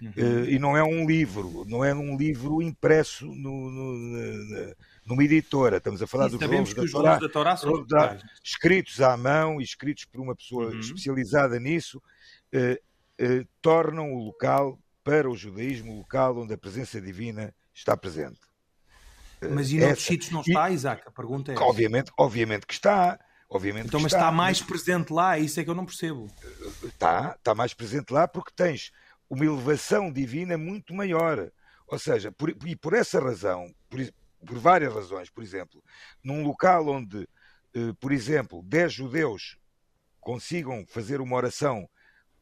Uhum. 0.02 0.12
eh, 0.18 0.52
e 0.54 0.60
não 0.60 0.76
é 0.76 0.84
um 0.84 1.06
livro, 1.06 1.64
não 1.68 1.84
é 1.86 1.94
um 1.94 2.18
livro 2.18 2.62
impresso 2.62 3.26
no, 3.28 3.70
no- 3.70 4.74
numa 5.06 5.24
editora, 5.24 5.78
estamos 5.78 6.02
a 6.02 6.08
falar 6.08 6.28
Sim, 6.30 6.38
dos 6.38 6.48
rolos 6.48 6.74
da 6.74 6.84
Torá, 6.86 7.20
da 7.20 7.30
Torá 7.30 7.56
são 7.58 7.86
da- 7.86 8.18
escritos 8.44 9.02
à 9.02 9.16
mão 9.16 9.62
e 9.62 9.64
escritos 9.64 10.06
por 10.06 10.20
uma 10.22 10.36
pessoa 10.36 10.72
Uhum. 10.72 10.80
especializada 10.80 11.60
nisso, 11.60 12.02
eh, 12.52 12.82
eh, 13.20 13.46
tornam 13.62 14.14
o 14.14 14.26
local, 14.26 14.80
para 15.04 15.30
o 15.30 15.36
judaísmo, 15.36 15.94
o 15.94 15.98
local 15.98 16.38
onde 16.40 16.54
a 16.54 16.58
presença 16.58 17.00
divina 17.00 17.54
está 17.74 17.96
presente. 17.96 18.40
Mas 19.54 19.72
e 19.72 19.78
noutros 19.80 20.06
sítios 20.06 20.32
não 20.32 20.42
está, 20.42 20.70
Isaac? 20.72 21.04
A 21.06 21.12
pergunta 21.12 21.52
é. 21.52 21.56
Obviamente, 21.60 22.12
obviamente 22.18 22.66
que 22.66 22.74
está. 22.74 23.20
Obviamente 23.54 23.88
Então, 23.88 24.00
mas 24.00 24.12
está 24.14 24.32
mais 24.32 24.62
presente 24.62 25.14
lá, 25.14 25.38
isso 25.38 25.60
é 25.60 25.64
que 25.64 25.70
eu 25.70 25.76
não 25.76 25.86
percebo. 25.86 26.28
Está, 26.84 27.36
está 27.38 27.54
mais 27.54 27.74
presente 27.74 28.12
lá 28.12 28.28
porque 28.28 28.52
tens 28.56 28.92
uma 29.30 29.46
elevação 29.46 30.12
divina 30.12 30.58
muito 30.58 30.94
maior. 30.94 31.52
Ou 31.88 32.00
seja, 32.00 32.32
por, 32.32 32.50
e 32.50 32.76
por 32.76 32.94
essa 32.94 33.20
razão, 33.20 33.74
por, 33.90 34.00
por 34.46 34.58
várias 34.58 34.94
razões, 34.94 35.30
por 35.30 35.44
exemplo, 35.44 35.84
num 36.24 36.44
local 36.44 36.88
onde, 36.88 37.28
eh, 37.76 37.94
por 38.00 38.12
exemplo, 38.12 38.64
10 38.64 38.92
judeus 38.92 39.58
consigam 40.20 40.86
fazer 40.88 41.22
uma 41.22 41.36
oração 41.36 41.88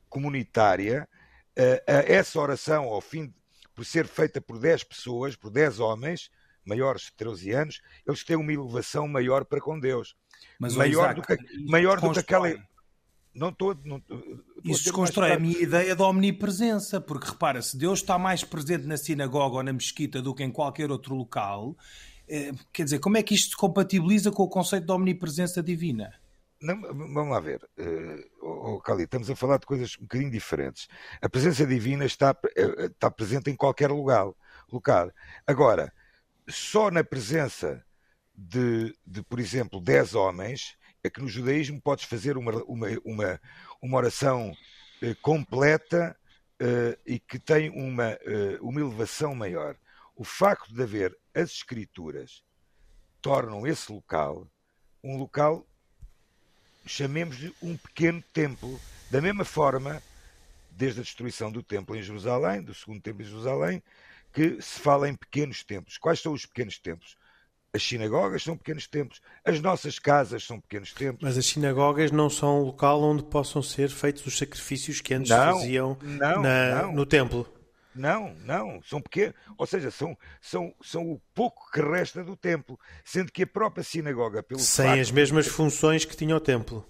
comunitária, 0.08 1.08
eh, 1.56 1.84
essa 1.88 2.39
oração, 2.39 2.86
ao 2.86 3.02
fim, 3.02 3.28
de- 3.28 3.34
por 3.76 3.84
ser 3.86 4.08
feita 4.08 4.39
por 4.39 4.60
10 4.60 4.84
pessoas, 4.84 5.36
por 5.36 5.50
10 5.50 5.80
homens, 5.80 6.30
maiores 6.65 7.04
de 7.04 7.13
13 7.13 7.52
anos, 7.52 7.82
eles 8.06 8.24
têm 8.24 8.36
uma 8.36 8.52
elevação 8.54 9.08
maior 9.08 9.45
para 9.45 9.60
com 9.60 9.80
Deus. 9.80 10.15
Mas, 10.60 10.76
Maior 10.76 11.12
Isaac, 11.13 11.21
do 11.21 11.28
que- 11.28 11.65
maior 11.69 12.00
do 12.00 12.12
que 12.12 12.19
aquela- 12.19 12.54
Não 13.34 13.47
estou. 13.50 13.74
Não, 13.86 14.02
Isso 14.63 14.84
desconstrói 14.84 15.32
a 15.32 15.39
minha 15.39 15.58
ideia 15.58 15.95
da 15.95 16.06
omnipresença, 16.06 17.00
porque 17.00 17.30
repara, 17.30 17.62
se 17.62 17.78
Deus 17.78 18.00
está 18.00 18.19
mais 18.19 18.43
presente 18.43 18.86
na 18.86 18.97
sinagoga 18.97 19.56
ou 19.56 19.63
na 19.63 19.71
mesquita 19.71 20.21
do 20.21 20.36
que 20.36 20.43
em 20.43 20.52
qualquer 20.52 20.91
outro 20.91 21.15
local, 21.15 21.78
eh, 22.28 22.52
quer 22.74 22.84
dizer, 22.84 23.00
como 23.00 23.15
é 23.15 23.24
que 23.24 23.34
isto 23.34 23.52
se 23.52 23.56
compatibiliza 23.56 24.32
com 24.32 24.43
o 24.43 24.50
conceito 24.50 24.86
de 24.86 24.91
omnipresença 24.91 25.63
divina? 25.63 26.13
Não, 26.62 26.80
vamos 26.82 27.30
lá 27.32 27.39
ver, 27.39 27.60
uh, 27.80 28.45
oh, 28.45 28.80
Cali, 28.82 29.04
estamos 29.04 29.30
a 29.32 29.36
falar 29.36 29.58
de 29.58 29.65
coisas 29.65 29.97
um 29.97 30.04
bocadinho 30.04 30.30
diferentes. 30.30 30.88
A 31.19 31.28
presença 31.28 31.65
divina 31.65 32.06
está, 32.06 32.38
eh, 32.56 32.86
está 32.86 33.10
presente 33.10 33.50
em 33.50 33.56
qualquer 33.56 33.89
lugar, 33.89 34.30
local. 34.71 35.10
Agora, 35.47 35.91
só 36.47 36.91
na 36.91 37.04
presença 37.04 37.84
de, 38.36 38.95
de, 39.06 39.21
por 39.23 39.39
exemplo, 39.39 39.82
10 39.82 40.15
homens, 40.15 40.75
é 41.04 41.10
que 41.10 41.21
no 41.21 41.27
judaísmo 41.27 41.82
podes 41.82 42.06
fazer 42.06 42.38
uma, 42.38 42.51
uma, 42.63 42.88
uma, 43.04 43.41
uma 43.82 43.97
oração 43.97 44.56
eh, 45.01 45.15
completa 45.21 46.15
eh, 46.60 46.97
e 47.06 47.19
que 47.19 47.39
tem 47.39 47.69
uma, 47.69 48.10
eh, 48.21 48.58
uma 48.62 48.80
elevação 48.80 49.34
maior. 49.34 49.75
O 50.15 50.23
facto 50.23 50.73
de 50.73 50.84
haver 50.84 51.17
as 51.34 51.49
escrituras 51.51 52.43
tornam 53.21 53.65
esse 53.65 53.91
local 53.91 54.47
um 55.04 55.17
local 55.17 55.65
chamemos-lhe 56.86 57.54
um 57.62 57.75
pequeno 57.77 58.23
templo, 58.34 58.80
da 59.10 59.21
mesma 59.21 59.45
forma, 59.45 60.01
desde 60.71 60.99
a 60.99 61.04
destruição 61.04 61.51
do 61.51 61.63
templo 61.63 61.95
em 61.95 62.04
Jerusalém, 62.04 62.62
do 62.62 62.73
segundo 62.73 63.01
templo 63.01 63.21
em 63.21 63.25
Jerusalém, 63.25 63.84
que 64.34 64.62
se 64.62 64.80
fala 64.80 65.10
em 65.10 65.15
pequenos 65.15 65.63
templos. 65.63 65.98
Quais 65.98 66.20
são 66.20 66.34
os 66.34 66.46
pequenos 66.46 66.78
templos? 66.80 67.15
As 67.74 67.82
sinagogas 67.84 68.44
são 68.44 68.58
pequenos 68.58 68.86
templos, 68.86 69.22
as 69.46 69.62
nossas 69.62 69.98
casas 69.98 70.44
são 70.44 70.60
pequenos 70.60 70.91
templos. 70.91 71.24
Mas 71.24 71.38
as 71.38 71.46
sinagogas 71.46 72.12
não 72.12 72.30
são 72.30 72.60
um 72.60 72.63
local 72.65 73.02
onde 73.02 73.24
possam 73.24 73.63
ser 73.63 73.89
feitos 73.89 74.26
os 74.26 74.38
sacrifícios 74.38 75.00
que 75.00 75.13
antes 75.13 75.30
Não, 75.30 75.54
faziam 75.58 75.98
não, 76.02 76.41
na- 76.41 76.82
não. 76.84 76.91
no 76.94 77.06
templo. 77.06 77.48
Não, 77.96 78.34
não, 78.46 78.82
são 78.84 79.02
pequenos, 79.02 79.36
ou 79.58 79.65
seja, 79.67 79.89
são, 79.91 80.17
são, 80.41 80.74
são 80.82 81.12
o 81.12 81.22
pouco 81.34 81.70
que 81.72 81.82
resta 81.82 82.24
do 82.24 82.36
templo, 82.38 82.78
sendo 83.06 83.32
que 83.32 83.44
a 83.44 83.48
própria 83.48 83.84
sinagoga, 83.84 84.41
pelo 84.44 84.60
Sem 84.62 85.00
as 85.02 85.12
mesmas 85.12 85.46
funções 85.48 86.04
que 86.06 86.15
tinha 86.15 86.36
o 86.36 86.39
templo. 86.39 86.86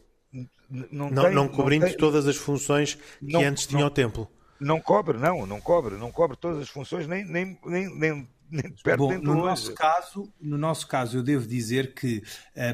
não, 0.70 1.10
Não, 1.12 1.24
tem- 1.26 1.34
não 1.34 1.48
cobrindo 1.48 1.86
tem- 1.88 1.98
todas 1.98 2.28
as 2.28 2.36
funções 2.38 2.96
que 2.96 3.02
não- 3.34 3.42
antes 3.42 3.66
tinha 3.68 3.86
o 3.86 3.90
templo. 3.90 4.28
Não 4.62 4.80
cobre, 4.80 5.18
não, 5.18 5.46
não 5.46 5.60
cobre, 5.60 5.96
não 5.96 6.12
cobre 6.12 6.38
todas 6.38 6.60
as 6.62 6.70
funções, 6.70 7.08
nem, 7.08 7.26
nem, 7.26 7.58
nem, 7.66 7.90
nem, 7.98 8.28
Bom, 8.98 9.18
no 9.20 9.36
nosso 9.36 9.74
caso, 9.74 10.32
no 10.40 10.58
nosso 10.58 10.88
caso, 10.88 11.18
eu 11.18 11.24
devo 11.24 11.48
dizer 11.48 11.94
que 11.94 12.22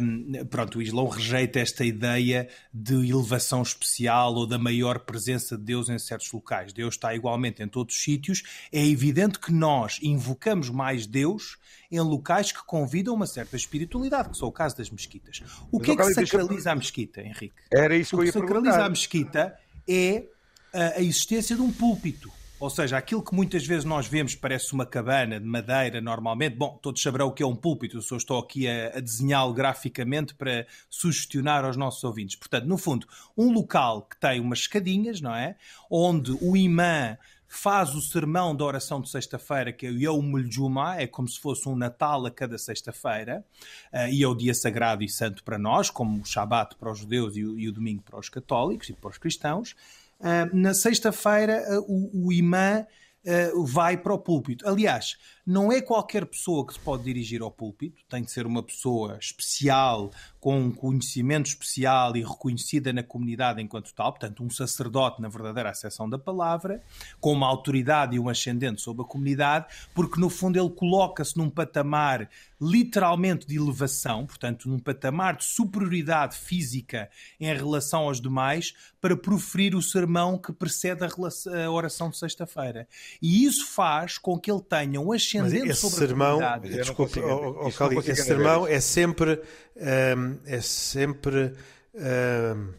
hum, 0.01 0.31
pronto, 0.49 0.79
o 0.79 0.81
Islão 0.81 1.07
rejeita 1.07 1.59
esta 1.59 1.85
ideia 1.85 2.49
de 2.73 2.95
elevação 3.09 3.61
especial 3.61 4.33
ou 4.33 4.47
da 4.47 4.57
maior 4.57 4.99
presença 4.99 5.57
de 5.57 5.63
Deus 5.63 5.87
em 5.89 5.99
certos 5.99 6.31
locais. 6.31 6.73
Deus 6.73 6.95
está 6.95 7.13
igualmente 7.13 7.61
em 7.61 7.67
todos 7.67 7.95
os 7.95 8.01
sítios. 8.01 8.43
É 8.71 8.83
evidente 8.85 9.39
que 9.39 9.51
nós 9.51 9.99
invocamos 10.01 10.69
mais 10.69 11.05
Deus 11.05 11.57
em 11.91 11.99
locais 11.99 12.51
que 12.51 12.65
convidam 12.65 13.13
uma 13.13 13.27
certa 13.27 13.55
espiritualidade, 13.55 14.29
que 14.29 14.37
são 14.37 14.47
o 14.47 14.51
caso 14.51 14.75
das 14.75 14.89
mesquitas. 14.89 15.43
O 15.71 15.77
Mas, 15.77 15.85
que 15.85 15.91
é 15.91 15.95
que 15.95 16.13
sacraliza 16.13 16.71
a 16.71 16.75
mesquita, 16.75 17.21
Henrique? 17.21 17.55
Era 17.71 17.95
isso 17.95 18.11
que 18.11 18.15
O 18.15 18.19
eu 18.19 18.21
que 18.23 18.27
ia 18.27 18.33
sacraliza 18.33 18.69
a 18.69 18.73
perguntar. 18.73 18.89
mesquita 18.89 19.59
é 19.87 20.25
a, 20.73 20.97
a 20.97 21.01
existência 21.01 21.55
de 21.55 21.61
um 21.61 21.71
púlpito. 21.71 22.31
Ou 22.59 22.71
seja, 22.71 22.97
aquilo 22.97 23.21
que 23.21 23.35
muitas 23.35 23.67
vezes 23.67 23.85
nós 23.85 24.07
vemos 24.07 24.33
parece 24.33 24.73
uma 24.73 24.85
cabana 24.85 25.39
de 25.39 25.45
madeira 25.45 26.01
normalmente. 26.01 26.55
Bom, 26.55 26.79
todos 26.81 27.01
saberão 27.01 27.27
o 27.27 27.31
que 27.31 27.43
é 27.43 27.45
um 27.45 27.55
púlpito, 27.55 27.97
eu 27.97 28.01
só 28.01 28.17
estou 28.17 28.39
aqui 28.39 28.67
a, 28.67 28.97
a 28.97 28.99
desenhá-lo 28.99 29.53
graficamente 29.53 30.33
para 30.33 30.65
sugestionar 30.89 31.63
aos 31.63 31.77
nossos 31.77 32.03
ouvintes. 32.03 32.35
Portanto, 32.35 32.65
no 32.65 32.77
fundo, 32.77 33.07
um 33.37 33.51
local 33.51 34.01
que 34.01 34.17
tem 34.19 34.39
umas 34.39 34.59
escadinhas, 34.59 35.21
não 35.21 35.35
é? 35.35 35.55
Onde 35.89 36.31
o 36.41 36.57
imã 36.57 37.15
faz 37.47 37.95
o 37.95 38.01
sermão 38.01 38.55
da 38.55 38.65
oração 38.65 38.99
de 39.01 39.09
sexta-feira, 39.09 39.71
que 39.71 39.85
é 39.85 39.89
o 39.89 39.97
Yom 39.97 40.43
Juma, 40.49 40.97
é 40.99 41.07
como 41.07 41.27
se 41.27 41.39
fosse 41.39 41.69
um 41.69 41.75
Natal 41.75 42.25
a 42.25 42.31
cada 42.31 42.57
sexta-feira, 42.57 43.45
eh, 43.91 44.11
e 44.11 44.23
é 44.23 44.27
o 44.27 44.35
dia 44.35 44.53
sagrado 44.53 45.03
e 45.03 45.07
santo 45.07 45.43
para 45.43 45.57
nós, 45.57 45.89
como 45.89 46.21
o 46.21 46.25
Shabat 46.25 46.75
para 46.75 46.91
os 46.91 46.99
judeus 46.99 47.37
e 47.37 47.45
o, 47.45 47.57
e 47.57 47.69
o 47.69 47.71
domingo 47.71 48.03
para 48.03 48.19
os 48.19 48.27
católicos 48.29 48.89
e 48.89 48.93
para 48.93 49.09
os 49.09 49.17
cristãos. 49.17 49.75
Ah, 50.19 50.47
na 50.53 50.73
sexta-feira, 50.73 51.63
ah, 51.67 51.79
o, 51.87 52.27
o 52.27 52.33
imã 52.33 52.85
ah, 53.25 53.51
vai 53.65 53.97
para 53.97 54.13
o 54.13 54.19
púlpito. 54.19 54.67
Aliás, 54.67 55.17
não 55.47 55.71
é 55.71 55.79
qualquer 55.79 56.25
pessoa 56.25 56.67
que 56.67 56.73
se 56.73 56.79
pode 56.79 57.05
dirigir 57.05 57.41
ao 57.41 57.49
púlpito, 57.49 58.03
tem 58.09 58.21
de 58.21 58.29
ser 58.29 58.45
uma 58.45 58.61
pessoa 58.61 59.17
especial, 59.17 60.11
com 60.41 60.59
um 60.59 60.71
conhecimento 60.71 61.45
especial 61.47 62.17
e 62.17 62.21
reconhecida 62.21 62.91
na 62.91 63.01
comunidade 63.01 63.61
enquanto 63.61 63.93
tal, 63.93 64.11
portanto, 64.11 64.43
um 64.43 64.49
sacerdote 64.49 65.21
na 65.21 65.29
verdadeira 65.29 65.69
acessão 65.69 66.09
da 66.09 66.19
palavra, 66.19 66.83
com 67.21 67.31
uma 67.31 67.47
autoridade 67.47 68.17
e 68.17 68.19
um 68.19 68.27
ascendente 68.27 68.81
sobre 68.81 69.03
a 69.03 69.05
comunidade, 69.05 69.67
porque 69.95 70.19
no 70.19 70.29
fundo 70.29 70.59
ele 70.59 70.69
coloca-se 70.69 71.37
num 71.37 71.49
patamar 71.49 72.29
literalmente 72.59 73.47
de 73.47 73.55
elevação, 73.55 74.25
portanto, 74.25 74.67
num 74.67 74.79
patamar 74.79 75.37
de 75.37 75.45
superioridade 75.45 76.35
física 76.35 77.09
em 77.39 77.53
relação 77.53 78.01
aos 78.01 78.19
demais, 78.19 78.73
para 78.99 79.15
proferir 79.15 79.75
o 79.75 79.81
sermão 79.81 80.37
que 80.37 80.51
precede 80.51 81.05
a, 81.05 81.07
a 81.07 81.71
oração 81.71 82.09
de 82.09 82.17
sexta-feira. 82.17 82.87
E 83.21 83.45
isso 83.45 83.67
faz 83.67 84.17
com 84.17 84.37
que 84.37 84.51
ele 84.51 84.61
tenha 84.61 84.99
um 84.99 85.13
Mas 85.13 85.36
ascendente 85.45 85.69
esse 85.71 85.81
sobre 85.81 85.97
sermão, 86.07 86.39
a 86.39 86.53
comunidade. 86.53 86.75
Desculpe, 86.75 87.19
consigo 87.21 87.27
oh, 87.27 87.67
oh, 87.67 87.71
Cali, 87.71 87.97
esse 87.99 88.15
sermão 88.23 88.67
é 88.67 88.79
sempre, 88.79 89.41
ahm, 89.79 90.35
é 90.45 90.61
sempre 90.61 91.53
ahm, 91.95 92.69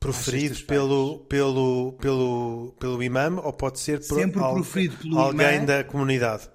proferido 0.00 0.54
sextas-feiras. 0.54 0.62
pelo, 0.62 1.18
pelo, 1.20 1.92
pelo, 2.00 2.74
pelo 2.78 3.02
imã 3.02 3.40
ou 3.42 3.52
pode 3.52 3.78
ser 3.80 4.06
por 4.06 4.18
Sempre 4.18 4.40
al- 4.42 4.54
proferido 4.54 4.96
pelo 4.96 5.18
alguém 5.18 5.56
imã. 5.56 5.64
da 5.64 5.84
comunidade? 5.84 6.48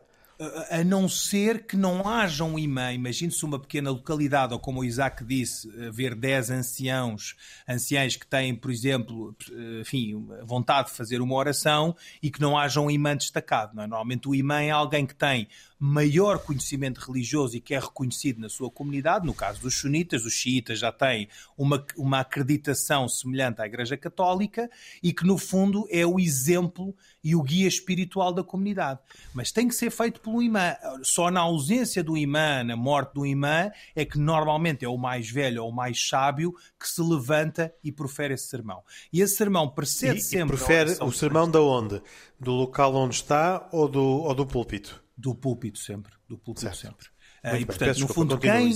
A 0.70 0.84
não 0.86 1.10
ser 1.10 1.66
que 1.66 1.76
não 1.76 2.08
haja 2.08 2.44
um 2.46 2.58
imã. 2.58 2.94
Imagine-se 2.94 3.44
uma 3.44 3.60
pequena 3.60 3.90
localidade, 3.90 4.54
ou 4.54 4.60
como 4.60 4.80
o 4.80 4.86
Isaac 4.86 5.24
disse, 5.24 5.70
haver 5.86 6.16
10 6.16 6.52
anciãos, 6.52 7.36
anciães 7.68 8.16
que 8.16 8.26
têm, 8.26 8.56
por 8.56 8.72
exemplo, 8.72 9.36
enfim, 9.82 10.26
vontade 10.44 10.90
de 10.90 10.96
fazer 10.96 11.20
uma 11.22 11.36
oração 11.36 11.96
e 12.24 12.32
que 12.32 12.40
não 12.40 12.58
haja 12.58 12.80
um 12.80 12.90
imã 12.90 13.18
destacado. 13.18 13.72
É? 13.82 13.88
Normalmente 13.88 14.30
o 14.30 14.36
imã 14.36 14.62
é 14.62 14.72
alguém 14.72 15.06
que 15.06 15.16
tem 15.16 15.48
maior 15.80 16.40
conhecimento 16.40 17.00
religioso 17.00 17.56
e 17.56 17.62
que 17.62 17.74
é 17.74 17.80
reconhecido 17.80 18.42
na 18.42 18.50
sua 18.50 18.70
comunidade. 18.70 19.26
No 19.26 19.34
caso 19.34 19.62
dos 19.62 19.76
sunitas, 19.76 20.26
os 20.26 20.34
xiitas 20.34 20.78
já 20.78 20.92
têm 20.92 21.30
uma, 21.58 21.86
uma 21.96 22.20
acreditação 22.20 23.08
semelhante 23.08 23.62
à 23.62 23.66
Igreja 23.66 23.96
Católica 23.96 24.70
e 25.02 25.14
que, 25.14 25.26
no 25.26 25.38
fundo, 25.38 25.88
é 25.90 26.06
o 26.06 26.20
exemplo 26.20 26.94
e 27.24 27.34
o 27.34 27.42
guia 27.42 27.68
espiritual 27.68 28.34
da 28.34 28.44
comunidade. 28.44 29.00
Mas 29.34 29.54
tem 29.54 29.70
que 29.70 29.76
ser 29.76 29.90
feito 29.90 30.20
pelo 30.20 30.42
imã. 30.42 30.76
Só 31.02 31.32
na 31.32 31.40
ausência 31.40 32.04
do 32.04 32.18
imã, 32.18 32.62
na 32.64 32.76
morte 32.76 33.14
do 33.14 33.26
imã, 33.26 33.72
é 33.96 34.04
que 34.04 34.20
normalmente 34.20 34.84
é 34.84 34.90
o 34.90 34.98
mais 34.98 35.30
velho 35.30 35.64
ou 35.64 35.70
o 35.70 35.76
mais 35.76 36.08
sábio 36.08 36.54
que 36.78 36.90
se 36.90 37.02
levanta 37.02 37.74
e 37.82 37.90
profere 37.90 38.34
esse 38.34 38.48
sermão. 38.48 38.84
E 39.14 39.22
esse 39.22 39.36
sermão 39.36 39.70
precede 39.70 40.20
e, 40.20 40.22
sempre. 40.22 40.56
E 40.56 40.58
profere 40.58 40.98
o 41.02 41.12
sermão 41.12 41.50
da 41.50 41.62
onde? 41.62 42.02
Do 42.38 42.52
local 42.52 42.94
onde 42.96 43.16
está 43.16 43.68
ou 43.72 43.88
do, 43.88 44.02
ou 44.02 44.36
do 44.36 44.46
púlpito? 44.46 45.09
Do 45.20 45.36
púlpito 45.36 45.78
sempre. 45.78 46.14
Do 46.30 46.38
púlpito 46.38 46.62
certo. 46.62 46.78
sempre. 46.78 47.08
Muito 47.44 47.56
e, 47.56 47.58
bem, 47.58 47.66
portanto, 47.66 48.00
no 48.00 48.08
fundo, 48.08 48.38
quem, 48.38 48.74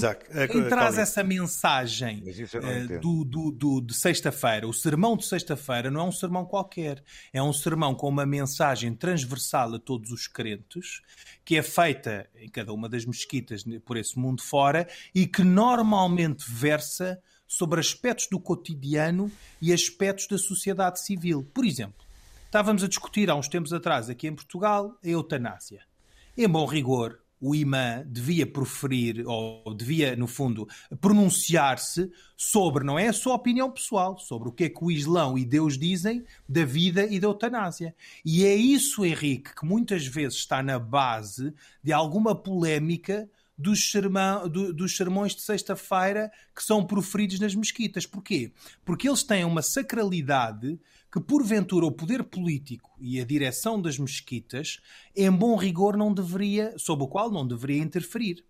quem 0.51 0.67
traz 0.67 0.97
essa 0.97 1.23
mensagem 1.23 2.21
uh, 2.21 2.99
do, 2.99 3.23
do, 3.23 3.51
do, 3.51 3.81
de 3.81 3.93
sexta-feira, 3.93 4.67
o 4.67 4.73
sermão 4.73 5.15
de 5.15 5.25
sexta-feira, 5.25 5.89
não 5.89 6.01
é 6.01 6.03
um 6.03 6.11
sermão 6.11 6.45
qualquer. 6.45 7.01
É 7.31 7.41
um 7.41 7.53
sermão 7.53 7.95
com 7.95 8.09
uma 8.09 8.25
mensagem 8.25 8.93
transversal 8.93 9.75
a 9.75 9.79
todos 9.79 10.11
os 10.11 10.27
crentes, 10.27 11.01
que 11.45 11.55
é 11.55 11.63
feita 11.63 12.29
em 12.35 12.49
cada 12.49 12.73
uma 12.73 12.89
das 12.89 13.05
mesquitas 13.05 13.63
por 13.85 13.95
esse 13.95 14.19
mundo 14.19 14.41
fora 14.41 14.85
e 15.15 15.25
que 15.25 15.45
normalmente 15.45 16.43
versa 16.45 17.21
sobre 17.47 17.79
aspectos 17.79 18.27
do 18.29 18.39
cotidiano 18.39 19.31
e 19.61 19.71
aspectos 19.71 20.27
da 20.27 20.37
sociedade 20.37 20.99
civil. 20.99 21.49
Por 21.53 21.65
exemplo, 21.65 22.05
estávamos 22.45 22.83
a 22.83 22.87
discutir 22.89 23.29
há 23.29 23.35
uns 23.35 23.47
tempos 23.47 23.71
atrás, 23.71 24.09
aqui 24.09 24.27
em 24.27 24.35
Portugal, 24.35 24.97
a 25.01 25.07
eutanásia. 25.07 25.92
Em 26.35 26.47
bom 26.47 26.65
rigor, 26.65 27.19
o 27.39 27.53
imã 27.53 28.03
devia 28.07 28.47
proferir, 28.47 29.23
ou 29.27 29.73
devia, 29.75 30.15
no 30.15 30.27
fundo, 30.27 30.67
pronunciar-se 30.99 32.09
sobre, 32.35 32.83
não 32.83 32.97
é 32.97 33.09
a 33.09 33.13
sua 33.13 33.35
opinião 33.35 33.69
pessoal, 33.69 34.17
sobre 34.17 34.49
o 34.49 34.51
que 34.51 34.63
é 34.63 34.69
que 34.69 34.83
o 34.83 34.89
Islão 34.89 35.37
e 35.37 35.45
Deus 35.45 35.77
dizem 35.77 36.23
da 36.49 36.65
vida 36.65 37.05
e 37.05 37.19
da 37.19 37.27
eutanásia. 37.27 37.93
E 38.25 38.45
é 38.45 38.55
isso, 38.55 39.05
Henrique, 39.05 39.53
que 39.53 39.65
muitas 39.65 40.07
vezes 40.07 40.39
está 40.39 40.63
na 40.63 40.79
base 40.79 41.53
de 41.83 41.91
alguma 41.91 42.33
polémica 42.33 43.29
dos, 43.57 43.91
sermão, 43.91 44.47
do, 44.47 44.73
dos 44.73 44.95
sermões 44.97 45.35
de 45.35 45.41
sexta-feira 45.41 46.31
que 46.55 46.63
são 46.63 46.83
proferidos 46.85 47.39
nas 47.39 47.53
mesquitas. 47.53 48.05
Porquê? 48.05 48.51
Porque 48.83 49.07
eles 49.07 49.21
têm 49.21 49.43
uma 49.43 49.61
sacralidade 49.61 50.79
que, 51.13 51.19
porventura, 51.19 51.85
o 51.85 51.91
poder 51.91 52.23
político 52.23 52.89
e 52.99 53.21
a 53.21 53.23
direção 53.23 53.79
das 53.79 53.99
mesquitas, 53.99 54.79
em 55.15 55.29
bom 55.29 55.55
rigor, 55.55 55.95
não 55.95 56.11
deveria, 56.11 56.73
sob 56.75 57.03
o 57.03 57.07
qual 57.07 57.29
não 57.29 57.47
deveria 57.47 57.83
interferir. 57.83 58.43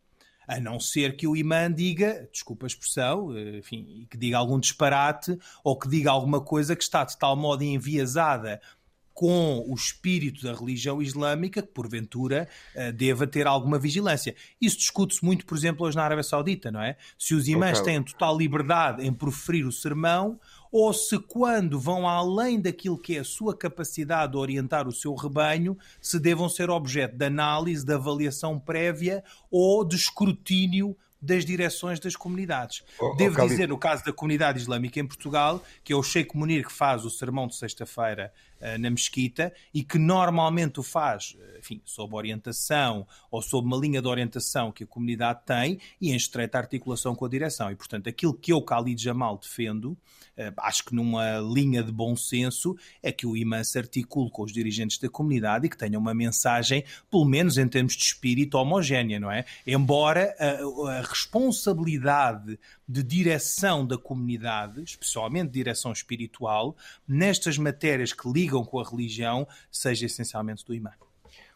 A 0.47 0.62
não 0.62 0.80
ser 0.80 1.17
que 1.17 1.28
o 1.28 1.36
imã 1.36 1.69
diga, 1.69 2.26
desculpa 2.32 2.65
a 2.65 2.67
expressão, 2.67 3.38
enfim, 3.38 4.08
que 4.10 4.17
diga 4.17 4.38
algum 4.38 4.58
disparate 4.58 5.38
ou 5.62 5.78
que 5.78 5.89
diga 5.89 6.12
alguma 6.12 6.39
coisa 6.39 6.73
que 6.73 6.84
está 6.84 7.04
de 7.04 7.17
tal 7.17 7.36
modo 7.36 7.63
enviesada 7.63 8.62
com 9.13 9.63
o 9.67 9.73
espírito 9.76 10.41
da 10.43 10.54
religião 10.54 11.02
islâmica 11.02 11.62
que, 11.62 11.67
porventura, 11.67 12.47
eh, 12.73 12.91
deva 12.91 13.28
ter 13.28 13.45
alguma 13.45 13.78
vigilância. 13.78 14.36
Isso 14.60 14.78
discute-se 14.78 15.23
muito, 15.23 15.45
por 15.45 15.56
exemplo, 15.58 15.86
hoje 15.86 15.95
na 15.95 16.04
Arábia 16.04 16.23
Saudita, 16.23 16.71
não 16.71 16.82
é? 16.82 16.97
Se 17.17 17.36
os 17.36 17.47
imãs 17.47 17.80
okay. 17.80 17.93
têm 17.93 18.04
total 18.04 18.38
liberdade 18.38 19.06
em 19.06 19.13
proferir 19.13 19.65
o 19.65 19.71
sermão 19.71 20.39
ou 20.74 20.92
se 20.92 21.20
quando 21.20 21.80
vão 21.80 22.08
além 22.08 22.60
daquilo 22.60 22.98
que 22.98 23.16
é 23.16 23.20
a 23.20 23.24
sua 23.24 23.56
capacidade 23.56 24.32
de 24.32 24.40
orientar 24.40 24.88
o 24.88 24.92
seu 24.92 25.14
rebanho, 25.14 25.78
se 26.02 26.20
devam 26.20 26.50
ser 26.50 26.72
objeto 26.72 27.16
de 27.16 27.26
análise, 27.26 27.86
de 27.86 27.94
avaliação 27.94 28.60
prévia 28.60 29.24
ou 29.52 29.86
de 29.86 29.96
escrutínio 29.96 30.98
das 31.22 31.46
direções 31.46 32.00
das 32.00 32.16
comunidades. 32.16 32.84
Oh, 33.00 33.16
Devo 33.16 33.40
oh, 33.40 33.48
dizer, 33.48 33.70
no 33.70 33.78
caso 33.78 34.04
da 34.04 34.12
comunidade 34.12 34.60
islâmica 34.60 35.00
em 35.00 35.06
Portugal, 35.06 35.64
que 35.84 35.94
é 35.94 35.96
o 35.96 36.02
Sheikh 36.02 36.36
Munir 36.36 36.66
que 36.66 36.74
faz 36.74 37.06
o 37.06 37.10
sermão 37.10 37.48
de 37.48 37.56
sexta-feira 37.56 38.34
na 38.78 38.89
mesquita 38.89 39.54
e 39.73 39.84
que 39.84 39.97
normalmente 39.97 40.80
o 40.80 40.84
faz, 40.84 41.36
eh, 41.39 41.60
enfim, 41.60 41.82
sob 41.86 42.15
orientação 42.15 43.06
ou 43.30 43.41
sob 43.41 43.67
uma 43.67 43.78
linha 43.78 44.02
de 44.02 44.08
orientação 44.08 44.71
que 44.71 44.84
a 44.84 44.88
comunidade 44.88 45.41
tem 45.45 45.80
e 45.99 46.12
em 46.12 46.15
estreita 46.15 46.58
articulação 46.58 47.15
com 47.15 47.26
a 47.26 47.30
direção. 47.30 47.71
E, 47.71 47.76
portanto, 47.76 48.08
aquilo 48.08 48.34
que 48.34 48.54
eu, 48.54 48.60
Khalid 48.60 49.02
Jamal, 49.02 49.38
defendo 49.38 49.97
eh, 50.36 50.52
acho 50.58 50.86
que 50.86 50.95
numa 50.95 51.39
linha 51.39 51.84
de 51.84 51.91
bom 51.91 52.15
senso, 52.15 52.76
é 53.02 53.12
que 53.12 53.26
o 53.26 53.38
imã 53.38 53.63
se 53.63 53.78
articule 53.78 54.30
com 54.32 54.43
os 54.43 54.52
dirigentes 54.52 54.97
da 54.97 55.10
comunidade 55.10 55.67
e 55.67 55.69
que 55.69 55.78
tenha 55.78 55.97
uma 55.97 56.13
mensagem, 56.13 56.84
pelo 57.10 57.26
menos 57.26 57.58
em 57.58 57.67
termos 57.67 57.95
de 57.95 58.04
espírito, 58.04 58.58
homogénea, 58.58 59.19
não 59.19 59.32
é? 59.32 59.45
Embora 59.65 60.36
a, 60.39 60.97
a 60.97 61.02
responsabilidade 61.02 62.60
de 62.88 63.02
direção 63.04 63.86
da 63.86 63.98
comunidade, 63.98 64.84
especialmente 64.84 65.52
direção 65.52 65.91
espiritual, 65.91 66.76
nestas 67.08 67.58
matérias 67.58 68.13
que 68.13 68.30
ligam 68.30 68.63
com 68.65 68.80
a 68.80 68.84
religião, 68.84 69.48
seja 69.72 70.06
essencialmente 70.06 70.65
do 70.65 70.74
imã. 70.74 70.91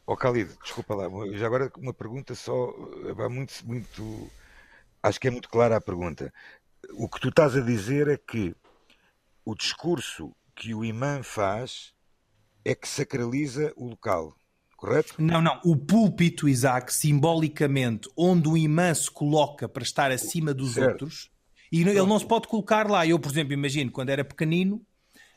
Ó 0.05 0.13
oh, 0.13 0.15
Khalid, 0.15 0.49
desculpa 0.63 0.95
lá, 0.95 1.05
já 1.33 1.45
agora 1.45 1.71
uma 1.77 1.93
pergunta 1.93 2.33
só, 2.33 2.73
vai 3.13 3.27
muito, 3.27 3.53
muito, 3.65 4.31
acho 5.03 5.19
que 5.19 5.27
é 5.27 5.31
muito 5.31 5.49
clara 5.49 5.75
a 5.75 5.81
pergunta. 5.81 6.33
O 6.93 7.09
que 7.09 7.19
tu 7.19 7.27
estás 7.27 7.57
a 7.57 7.61
dizer 7.61 8.07
é 8.07 8.17
que 8.17 8.55
o 9.43 9.53
discurso 9.53 10.33
que 10.55 10.73
o 10.73 10.83
imã 10.83 11.21
faz 11.23 11.93
é 12.63 12.73
que 12.73 12.87
sacraliza 12.87 13.73
o 13.75 13.89
local, 13.89 14.33
correto? 14.77 15.15
Não, 15.17 15.41
não. 15.41 15.59
O 15.65 15.75
púlpito, 15.75 16.47
Isaac, 16.47 16.93
simbolicamente, 16.93 18.07
onde 18.15 18.47
o 18.47 18.55
imã 18.55 18.93
se 18.93 19.11
coloca 19.11 19.67
para 19.67 19.83
estar 19.83 20.11
acima 20.11 20.53
dos 20.53 20.75
certo. 20.75 20.91
outros, 20.91 21.29
e 21.71 21.81
ele 21.81 22.05
não 22.05 22.17
se 22.17 22.25
pode 22.25 22.47
colocar 22.47 22.89
lá. 22.89 23.05
Eu, 23.05 23.19
por 23.19 23.29
exemplo, 23.29 23.53
imagino, 23.53 23.91
quando 23.91 24.09
era 24.09 24.23
pequenino, 24.23 24.81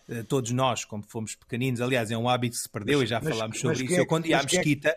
eh, 0.09 0.23
todos 0.23 0.53
nós, 0.53 0.85
como 0.85 1.03
fomos 1.09 1.35
pequeninos, 1.35 1.81
aliás, 1.81 2.11
é 2.11 2.17
um 2.17 2.29
hábito 2.29 2.57
que 2.57 2.63
se 2.63 2.69
perdeu 2.69 2.99
mas, 2.99 3.09
e 3.09 3.11
já 3.11 3.21
mas, 3.21 3.35
falámos 3.35 3.59
sobre 3.59 3.85
isso. 3.85 3.95
É, 3.95 4.01
eu, 4.01 4.07
quando 4.07 4.27
ia 4.27 4.37
à 4.37 4.41
é 4.41 4.45
mesquita, 4.45 4.89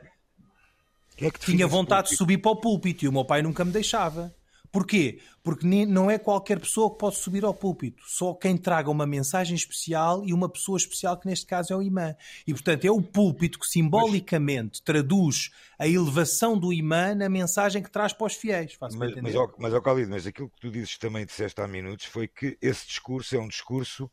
é, 1.17 1.25
é 1.25 1.31
tinha 1.31 1.65
vontade 1.65 2.09
de 2.09 2.15
subir 2.15 2.37
para 2.37 2.51
o 2.51 2.55
púlpito 2.55 3.05
e 3.05 3.07
o 3.07 3.11
meu 3.11 3.25
pai 3.25 3.41
nunca 3.41 3.63
me 3.63 3.71
deixava. 3.71 4.35
Porquê? 4.73 5.19
Porque 5.43 5.67
não 5.85 6.09
é 6.09 6.17
qualquer 6.17 6.59
pessoa 6.59 6.89
que 6.89 6.97
pode 6.97 7.17
subir 7.17 7.45
ao 7.45 7.53
púlpito, 7.53 8.01
só 8.07 8.33
quem 8.33 8.57
traga 8.57 8.89
uma 8.89 9.05
mensagem 9.05 9.55
especial 9.55 10.25
e 10.25 10.33
uma 10.33 10.49
pessoa 10.49 10.79
especial, 10.79 11.15
que 11.15 11.27
neste 11.27 11.45
caso 11.45 11.71
é 11.71 11.75
o 11.75 11.83
imã. 11.83 12.15
E, 12.47 12.53
portanto, 12.53 12.83
é 12.83 12.89
o 12.89 12.99
púlpito 12.99 13.59
que 13.59 13.67
simbolicamente 13.67 14.79
mas, 14.79 14.79
traduz 14.79 15.51
a 15.77 15.87
elevação 15.87 16.57
do 16.57 16.73
imã 16.73 17.13
na 17.13 17.29
mensagem 17.29 17.83
que 17.83 17.91
traz 17.91 18.13
para 18.13 18.25
os 18.25 18.33
fiéis. 18.33 18.75
Mas, 18.81 18.95
mas, 18.95 19.13
mas, 19.59 19.83
Calido, 19.83 20.09
mas 20.09 20.25
aquilo 20.25 20.49
que 20.49 20.59
tu 20.59 20.71
dizes 20.71 20.97
também 20.97 21.23
disseste 21.23 21.61
há 21.61 21.67
minutos 21.67 22.05
foi 22.05 22.27
que 22.27 22.57
esse 22.59 22.87
discurso 22.87 23.35
é 23.35 23.39
um 23.39 23.47
discurso 23.47 24.09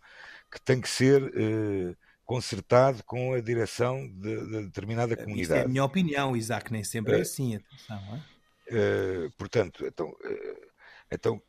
que 0.52 0.60
tem 0.60 0.78
que 0.78 0.90
ser. 0.90 1.22
Eh, 1.34 1.96
concertado 2.22 3.02
com 3.02 3.32
a 3.32 3.40
direção 3.40 4.06
de, 4.06 4.46
de 4.46 4.62
determinada 4.66 5.16
comunidade. 5.16 5.42
Isso 5.42 5.52
é 5.52 5.62
a 5.62 5.68
minha 5.68 5.84
opinião, 5.84 6.36
Isaac, 6.36 6.70
nem 6.70 6.84
sempre 6.84 7.14
é, 7.14 7.18
é 7.18 7.22
assim, 7.22 7.56
atenção. 7.56 7.98
É? 8.14 8.39
Uh, 8.70 9.30
portanto, 9.36 9.84
então, 9.84 10.08
uh, 10.08 10.68
então, 11.10 11.42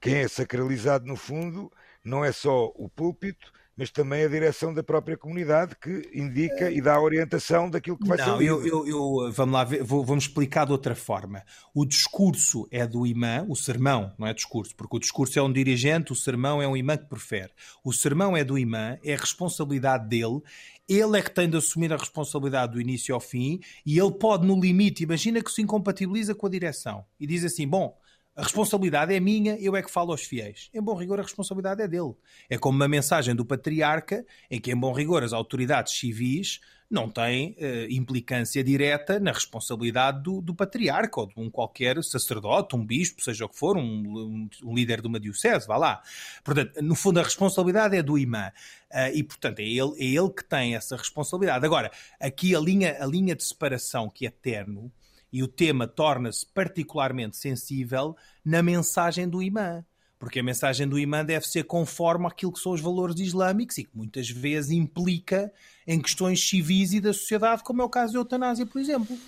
quem 0.00 0.16
é 0.16 0.28
sacralizado 0.28 1.04
no 1.06 1.16
fundo 1.16 1.70
não 2.04 2.24
é 2.24 2.32
só 2.32 2.72
o 2.76 2.88
púlpito, 2.88 3.52
mas 3.76 3.90
também 3.90 4.24
a 4.24 4.28
direção 4.28 4.72
da 4.72 4.82
própria 4.82 5.16
comunidade 5.16 5.74
que 5.76 6.10
indica 6.12 6.70
e 6.70 6.80
dá 6.80 7.00
orientação 7.00 7.70
daquilo 7.70 7.96
que 7.96 8.06
vai 8.06 8.18
não, 8.18 8.38
ser. 8.38 8.44
Eu, 8.44 8.66
eu, 8.66 8.86
eu, 8.86 9.32
vamos 9.32 9.54
lá, 9.54 9.64
vou, 9.64 10.04
vamos 10.04 10.24
explicar 10.24 10.66
de 10.66 10.72
outra 10.72 10.94
forma. 10.94 11.42
O 11.74 11.84
discurso 11.86 12.68
é 12.70 12.86
do 12.86 13.06
imã, 13.06 13.46
o 13.48 13.56
sermão 13.56 14.12
não 14.18 14.26
é 14.26 14.34
discurso, 14.34 14.74
porque 14.76 14.96
o 14.96 15.00
discurso 15.00 15.38
é 15.38 15.42
um 15.42 15.52
dirigente, 15.52 16.12
o 16.12 16.14
sermão 16.14 16.60
é 16.60 16.68
um 16.68 16.76
imã 16.76 16.96
que 16.96 17.06
prefere. 17.06 17.50
O 17.82 17.92
sermão 17.92 18.36
é 18.36 18.44
do 18.44 18.58
imã, 18.58 18.98
é 19.02 19.16
responsabilidade 19.16 20.06
dele 20.06 20.42
ele 20.88 21.18
é 21.18 21.22
que 21.22 21.30
tem 21.30 21.48
de 21.48 21.56
assumir 21.56 21.92
a 21.92 21.96
responsabilidade 21.96 22.72
do 22.72 22.80
início 22.80 23.14
ao 23.14 23.20
fim 23.20 23.60
e 23.84 23.98
ele 23.98 24.12
pode, 24.12 24.46
no 24.46 24.60
limite, 24.60 25.02
imagina 25.02 25.42
que 25.42 25.50
se 25.50 25.62
incompatibiliza 25.62 26.34
com 26.34 26.46
a 26.46 26.50
direção 26.50 27.04
e 27.18 27.26
diz 27.26 27.44
assim: 27.44 27.66
bom, 27.66 27.96
a 28.34 28.42
responsabilidade 28.42 29.14
é 29.14 29.20
minha, 29.20 29.56
eu 29.60 29.76
é 29.76 29.82
que 29.82 29.90
falo 29.90 30.10
aos 30.10 30.22
fiéis. 30.22 30.70
Em 30.72 30.80
bom 30.80 30.94
rigor, 30.94 31.18
a 31.18 31.22
responsabilidade 31.22 31.82
é 31.82 31.88
dele. 31.88 32.14
É 32.48 32.56
como 32.56 32.76
uma 32.76 32.88
mensagem 32.88 33.34
do 33.34 33.44
patriarca, 33.44 34.24
em 34.50 34.58
que, 34.58 34.72
em 34.72 34.76
bom 34.76 34.92
rigor, 34.92 35.22
as 35.22 35.34
autoridades 35.34 35.92
civis 35.92 36.60
não 36.92 37.08
têm 37.08 37.56
uh, 37.58 37.90
implicância 37.90 38.62
direta 38.62 39.18
na 39.18 39.32
responsabilidade 39.32 40.22
do, 40.22 40.40
do, 40.40 40.54
patriarca 40.54 41.20
ou 41.20 41.26
de 41.26 41.34
um 41.36 41.50
qualquer 41.50 42.02
sacerdote, 42.04 42.76
um 42.76 42.84
bispo, 42.84 43.22
seja 43.22 43.46
o 43.46 43.48
que 43.48 43.58
for, 43.58 43.76
um, 43.76 43.82
um, 43.82 44.48
um, 44.62 44.74
líder 44.74 45.00
de 45.00 45.08
uma 45.08 45.18
diocese, 45.18 45.66
vá 45.66 45.76
lá. 45.76 46.02
Portanto, 46.44 46.80
no 46.82 46.94
fundo, 46.94 47.18
a 47.18 47.22
responsabilidade 47.22 47.96
é 47.96 48.02
do 48.02 48.18
imã. 48.18 48.52
Uh, 48.92 49.14
e, 49.14 49.22
portanto, 49.22 49.60
é 49.60 49.64
ele, 49.64 49.94
é 49.98 50.04
ele 50.04 50.30
que 50.30 50.44
tem 50.44 50.74
essa 50.74 50.96
responsabilidade. 50.96 51.64
Agora, 51.64 51.90
aqui 52.20 52.54
a 52.54 52.60
linha, 52.60 52.96
a 53.00 53.06
linha 53.06 53.34
de 53.34 53.42
separação 53.42 54.10
que 54.10 54.26
é 54.26 54.30
terno 54.30 54.92
e 55.32 55.42
o 55.42 55.48
tema 55.48 55.88
torna-se 55.88 56.46
particularmente 56.46 57.38
sensível 57.38 58.14
na 58.44 58.62
mensagem 58.62 59.26
do 59.26 59.42
imã. 59.42 59.82
Porque 60.22 60.38
a 60.38 60.42
mensagem 60.44 60.86
do 60.86 61.00
imã 61.00 61.24
deve 61.24 61.48
ser 61.48 61.64
conforme 61.64 62.28
aquilo 62.28 62.52
que 62.52 62.60
são 62.60 62.70
os 62.70 62.80
valores 62.80 63.18
islâmicos 63.18 63.76
e 63.78 63.82
que 63.82 63.90
muitas 63.92 64.30
vezes 64.30 64.70
implica 64.70 65.52
em 65.84 66.00
questões 66.00 66.48
civis 66.48 66.92
e 66.92 67.00
da 67.00 67.12
sociedade, 67.12 67.64
como 67.64 67.82
é 67.82 67.84
o 67.84 67.88
caso 67.88 68.12
da 68.12 68.20
eutanásia, 68.20 68.64
por 68.64 68.80
exemplo. 68.80 69.18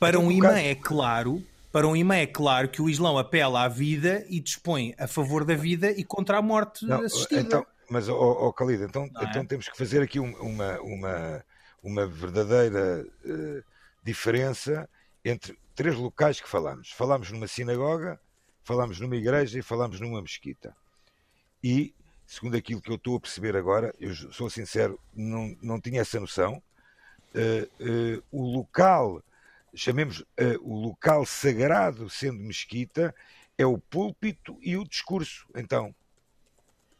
Para 0.00 0.16
então, 0.16 0.26
um 0.26 0.32
imã 0.32 0.58
é 0.58 0.74
claro, 0.74 1.44
para 1.70 1.86
um 1.86 1.94
imã 1.94 2.14
é 2.14 2.26
claro 2.26 2.66
que 2.70 2.80
o 2.80 2.88
Islão 2.88 3.18
apela 3.18 3.64
à 3.64 3.68
vida 3.68 4.24
e 4.26 4.40
dispõe 4.40 4.94
a 4.96 5.06
favor 5.06 5.44
da 5.44 5.54
vida 5.54 5.90
e 5.90 6.02
contra 6.02 6.38
a 6.38 6.40
morte 6.40 6.86
não, 6.86 7.02
assistida. 7.02 7.42
Então, 7.42 7.66
mas, 7.90 8.08
ó 8.08 8.14
oh, 8.14 8.46
oh, 8.46 8.50
Khalid, 8.50 8.84
então, 8.84 9.04
é? 9.04 9.24
então 9.24 9.44
temos 9.44 9.68
que 9.68 9.76
fazer 9.76 10.00
aqui 10.00 10.18
uma, 10.18 10.80
uma, 10.80 11.44
uma 11.82 12.06
verdadeira 12.06 13.06
uh, 13.22 13.62
diferença 14.02 14.88
entre 15.22 15.58
três 15.74 15.94
locais 15.94 16.40
que 16.40 16.48
falamos. 16.48 16.90
Falamos 16.90 17.30
numa 17.30 17.46
sinagoga, 17.46 18.18
falamos 18.68 19.00
numa 19.00 19.16
igreja 19.16 19.58
e 19.58 19.62
falamos 19.62 19.98
numa 19.98 20.20
mesquita. 20.20 20.76
E, 21.64 21.94
segundo 22.26 22.54
aquilo 22.54 22.82
que 22.82 22.90
eu 22.90 22.96
estou 22.96 23.16
a 23.16 23.20
perceber 23.20 23.56
agora, 23.56 23.94
eu 23.98 24.14
sou 24.14 24.50
sincero, 24.50 25.00
não, 25.14 25.56
não 25.62 25.80
tinha 25.80 26.02
essa 26.02 26.20
noção, 26.20 26.62
uh, 27.34 28.18
uh, 28.18 28.22
o 28.30 28.42
local 28.42 29.22
chamemos 29.74 30.20
uh, 30.20 30.26
o 30.60 30.80
local 30.80 31.24
sagrado 31.24 32.10
sendo 32.10 32.38
mesquita, 32.40 33.14
é 33.56 33.64
o 33.64 33.78
púlpito 33.78 34.58
e 34.60 34.76
o 34.76 34.84
discurso. 34.84 35.46
Então. 35.56 35.94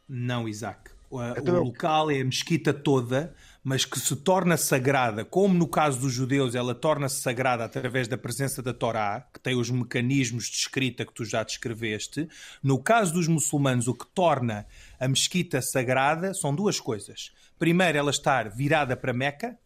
Não, 0.09 0.49
Isaac. 0.49 0.91
O, 1.11 1.23
então, 1.23 1.61
o 1.61 1.65
local 1.65 2.11
é 2.11 2.21
a 2.21 2.25
mesquita 2.25 2.73
toda, 2.73 3.35
mas 3.63 3.85
que 3.85 3.99
se 3.99 4.17
torna 4.17 4.57
sagrada, 4.57 5.25
como 5.25 5.55
no 5.55 5.67
caso 5.67 6.01
dos 6.01 6.13
judeus, 6.13 6.55
ela 6.55 6.75
torna-se 6.75 7.21
sagrada 7.21 7.65
através 7.65 8.09
da 8.09 8.17
presença 8.17 8.63
da 8.63 8.73
Torá, 8.73 9.27
que 9.33 9.41
tem 9.41 9.57
os 9.57 9.71
mecanismos 9.71 10.45
de 10.45 10.57
escrita 10.57 11.05
que 11.05 11.13
tu 11.13 11.25
já 11.25 11.43
descreveste. 11.43 12.29
No 12.63 12.83
caso 12.83 13.13
dos 13.13 13.29
muçulmanos, 13.29 13.89
o 13.89 13.95
que 13.95 14.07
torna 14.07 14.67
a 14.99 15.09
mesquita 15.09 15.61
sagrada 15.61 16.33
são 16.33 16.55
duas 16.55 16.81
coisas. 16.81 17.33
Primeiro, 17.59 17.99
ela 17.99 18.11
estar 18.11 18.49
virada 18.49 18.97
para 18.97 19.13
Meca, 19.13 19.59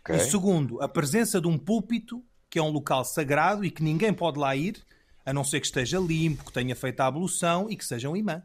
Okay. 0.00 0.16
E 0.16 0.20
segundo, 0.20 0.80
a 0.80 0.88
presença 0.88 1.40
de 1.40 1.46
um 1.46 1.58
púlpito, 1.58 2.24
que 2.48 2.58
é 2.58 2.62
um 2.62 2.70
local 2.70 3.04
sagrado 3.04 3.64
e 3.64 3.70
que 3.70 3.82
ninguém 3.82 4.12
pode 4.12 4.38
lá 4.38 4.56
ir, 4.56 4.82
a 5.24 5.32
não 5.32 5.44
ser 5.44 5.60
que 5.60 5.66
esteja 5.66 5.98
limpo, 5.98 6.44
que 6.44 6.52
tenha 6.52 6.74
feito 6.74 7.00
a 7.00 7.06
ablução 7.06 7.68
e 7.70 7.76
que 7.76 7.84
seja 7.84 8.08
um 8.08 8.16
imã. 8.16 8.42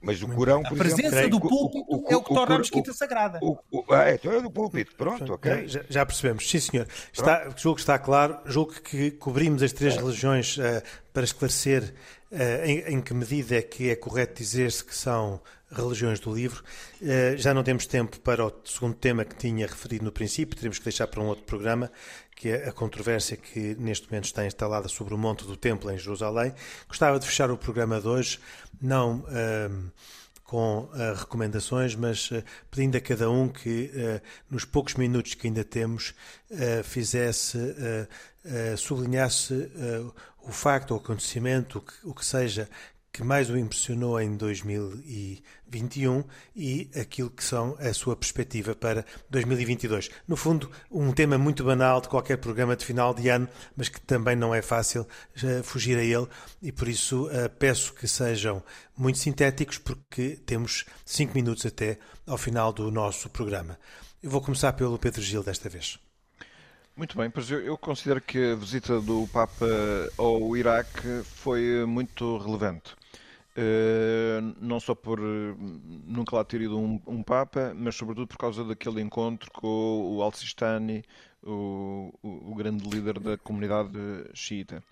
Mas 0.00 0.22
o 0.22 0.28
Corão, 0.28 0.62
por 0.62 0.74
A 0.74 0.76
presença 0.76 1.18
exemplo, 1.18 1.40
do 1.40 1.48
púlpito 1.48 1.84
o, 1.88 2.04
o, 2.04 2.06
é 2.08 2.16
o 2.16 2.22
que 2.22 2.32
torna 2.32 2.54
a 2.54 2.58
mesquita 2.58 2.92
sagrada. 2.92 3.40
ah, 3.90 4.08
é, 4.08 4.14
então 4.14 4.32
é 4.32 4.40
do 4.40 4.50
púlpito, 4.50 4.94
pronto, 4.94 5.32
ok. 5.32 5.66
Já, 5.66 5.84
já 5.88 6.06
percebemos, 6.06 6.48
sim 6.48 6.60
senhor. 6.60 6.86
Está, 7.12 7.50
julgo 7.56 7.74
que 7.74 7.80
está 7.80 7.98
claro, 7.98 8.38
julgo 8.46 8.74
que 8.80 9.10
cobrimos 9.10 9.60
as 9.60 9.72
três 9.72 9.94
é. 9.94 9.98
religiões 9.98 10.56
uh, 10.56 10.82
para 11.12 11.24
esclarecer 11.24 11.94
uh, 12.30 12.64
em, 12.64 12.94
em, 12.94 13.00
que 13.00 13.12
medida 13.12 13.56
é 13.56 13.62
que 13.62 13.90
é 13.90 13.96
correto 13.96 14.34
dizer-se 14.40 14.84
que 14.84 14.94
são 14.94 15.40
religiões 15.70 16.18
do 16.20 16.34
livro. 16.34 16.62
Uh, 17.00 17.36
já 17.36 17.52
não 17.52 17.62
temos 17.62 17.86
tempo 17.86 18.18
para 18.20 18.46
o 18.46 18.52
segundo 18.64 18.94
tema 18.94 19.24
que 19.24 19.36
tinha 19.36 19.66
referido 19.66 20.04
no 20.04 20.12
princípio, 20.12 20.56
teremos 20.56 20.78
que 20.78 20.84
deixar 20.84 21.06
para 21.06 21.20
um 21.20 21.26
outro 21.26 21.44
programa, 21.44 21.90
que 22.34 22.48
é 22.48 22.68
a 22.68 22.72
controvérsia 22.72 23.36
que 23.36 23.74
neste 23.78 24.08
momento 24.10 24.26
está 24.26 24.46
instalada 24.46 24.88
sobre 24.88 25.14
o 25.14 25.18
Monte 25.18 25.44
do 25.44 25.56
Templo 25.56 25.90
em 25.90 25.98
Jerusalém. 25.98 26.54
Gostava 26.86 27.18
de 27.18 27.26
fechar 27.26 27.50
o 27.50 27.56
programa 27.56 28.00
de 28.00 28.06
hoje, 28.06 28.38
não 28.80 29.18
uh, 29.18 29.92
com 30.44 30.84
uh, 30.84 31.14
recomendações, 31.16 31.94
mas 31.94 32.30
pedindo 32.70 32.96
a 32.96 33.00
cada 33.00 33.30
um 33.30 33.48
que, 33.48 33.90
nos 34.48 34.64
poucos 34.64 34.94
minutos 34.94 35.34
que 35.34 35.46
ainda 35.46 35.62
temos, 35.62 36.14
fizesse, 36.84 37.58
sublinhasse 38.78 39.70
o 40.42 40.50
facto, 40.50 40.92
o 40.92 40.96
acontecimento, 40.96 41.78
o 41.78 41.80
que, 41.82 41.92
o 42.04 42.14
que 42.14 42.24
seja 42.24 42.68
que 43.12 43.24
mais 43.24 43.50
o 43.50 43.56
impressionou 43.56 44.20
em 44.20 44.36
2021 44.36 46.24
e 46.54 46.90
aquilo 46.94 47.30
que 47.30 47.42
são 47.42 47.76
a 47.80 47.92
sua 47.92 48.14
perspectiva 48.16 48.74
para 48.74 49.04
2022. 49.30 50.10
No 50.26 50.36
fundo, 50.36 50.70
um 50.90 51.12
tema 51.12 51.38
muito 51.38 51.64
banal 51.64 52.00
de 52.00 52.08
qualquer 52.08 52.36
programa 52.38 52.76
de 52.76 52.84
final 52.84 53.12
de 53.14 53.28
ano, 53.28 53.48
mas 53.76 53.88
que 53.88 54.00
também 54.00 54.36
não 54.36 54.54
é 54.54 54.62
fácil 54.62 55.02
uh, 55.02 55.62
fugir 55.62 55.98
a 55.98 56.04
ele 56.04 56.28
e 56.62 56.70
por 56.70 56.88
isso 56.88 57.26
uh, 57.26 57.48
peço 57.58 57.94
que 57.94 58.06
sejam 58.06 58.62
muito 58.96 59.18
sintéticos 59.18 59.78
porque 59.78 60.38
temos 60.44 60.84
cinco 61.04 61.34
minutos 61.34 61.66
até 61.66 61.98
ao 62.26 62.38
final 62.38 62.72
do 62.72 62.90
nosso 62.90 63.28
programa. 63.30 63.78
Eu 64.22 64.30
vou 64.30 64.40
começar 64.40 64.72
pelo 64.72 64.98
Pedro 64.98 65.22
Gil 65.22 65.42
desta 65.42 65.68
vez. 65.68 65.98
Muito 66.98 67.16
bem, 67.16 67.30
pois 67.30 67.48
eu, 67.48 67.60
eu, 67.60 67.78
considero 67.78 68.20
que 68.20 68.50
a 68.50 68.56
visita 68.56 69.00
do 69.00 69.28
Papa 69.32 69.64
ao 70.16 70.56
Iraque 70.56 71.22
foi 71.22 71.86
muito 71.86 72.38
relevante. 72.38 72.96
Eh, 73.56 74.40
não 74.60 74.80
só 74.80 74.96
por 74.96 75.20
nunca 75.20 76.34
lá 76.34 76.42
ter 76.44 76.60
ido 76.60 76.76
um, 76.76 77.00
um, 77.06 77.22
Papa, 77.22 77.72
mas 77.72 77.94
sobretudo 77.94 78.26
por 78.26 78.36
causa 78.36 78.64
daquele 78.64 79.00
encontro 79.00 79.48
com 79.52 80.16
o 80.16 80.20
Al-Sistani, 80.22 81.04
o, 81.40 82.12
o, 82.20 82.50
o, 82.50 82.54
grande 82.56 82.88
líder 82.88 83.20
da 83.20 83.38
comunidade 83.38 83.96
xiita. 84.34 84.82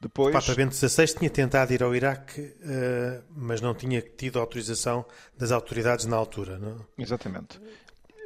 Depois... 0.00 0.32
O 0.32 0.38
Papa 0.38 0.54
Bento 0.54 0.76
XVI 0.76 1.06
tinha 1.18 1.30
tentado 1.30 1.72
ir 1.72 1.82
ao 1.82 1.94
Iraque, 1.96 2.40
uh, 2.40 3.24
mas 3.36 3.60
não 3.60 3.74
tinha 3.74 4.00
tido 4.00 4.38
autorização 4.38 5.04
das 5.36 5.50
autoridades 5.50 6.06
na 6.06 6.16
altura. 6.16 6.58
Não? 6.58 6.86
Exatamente. 6.96 7.60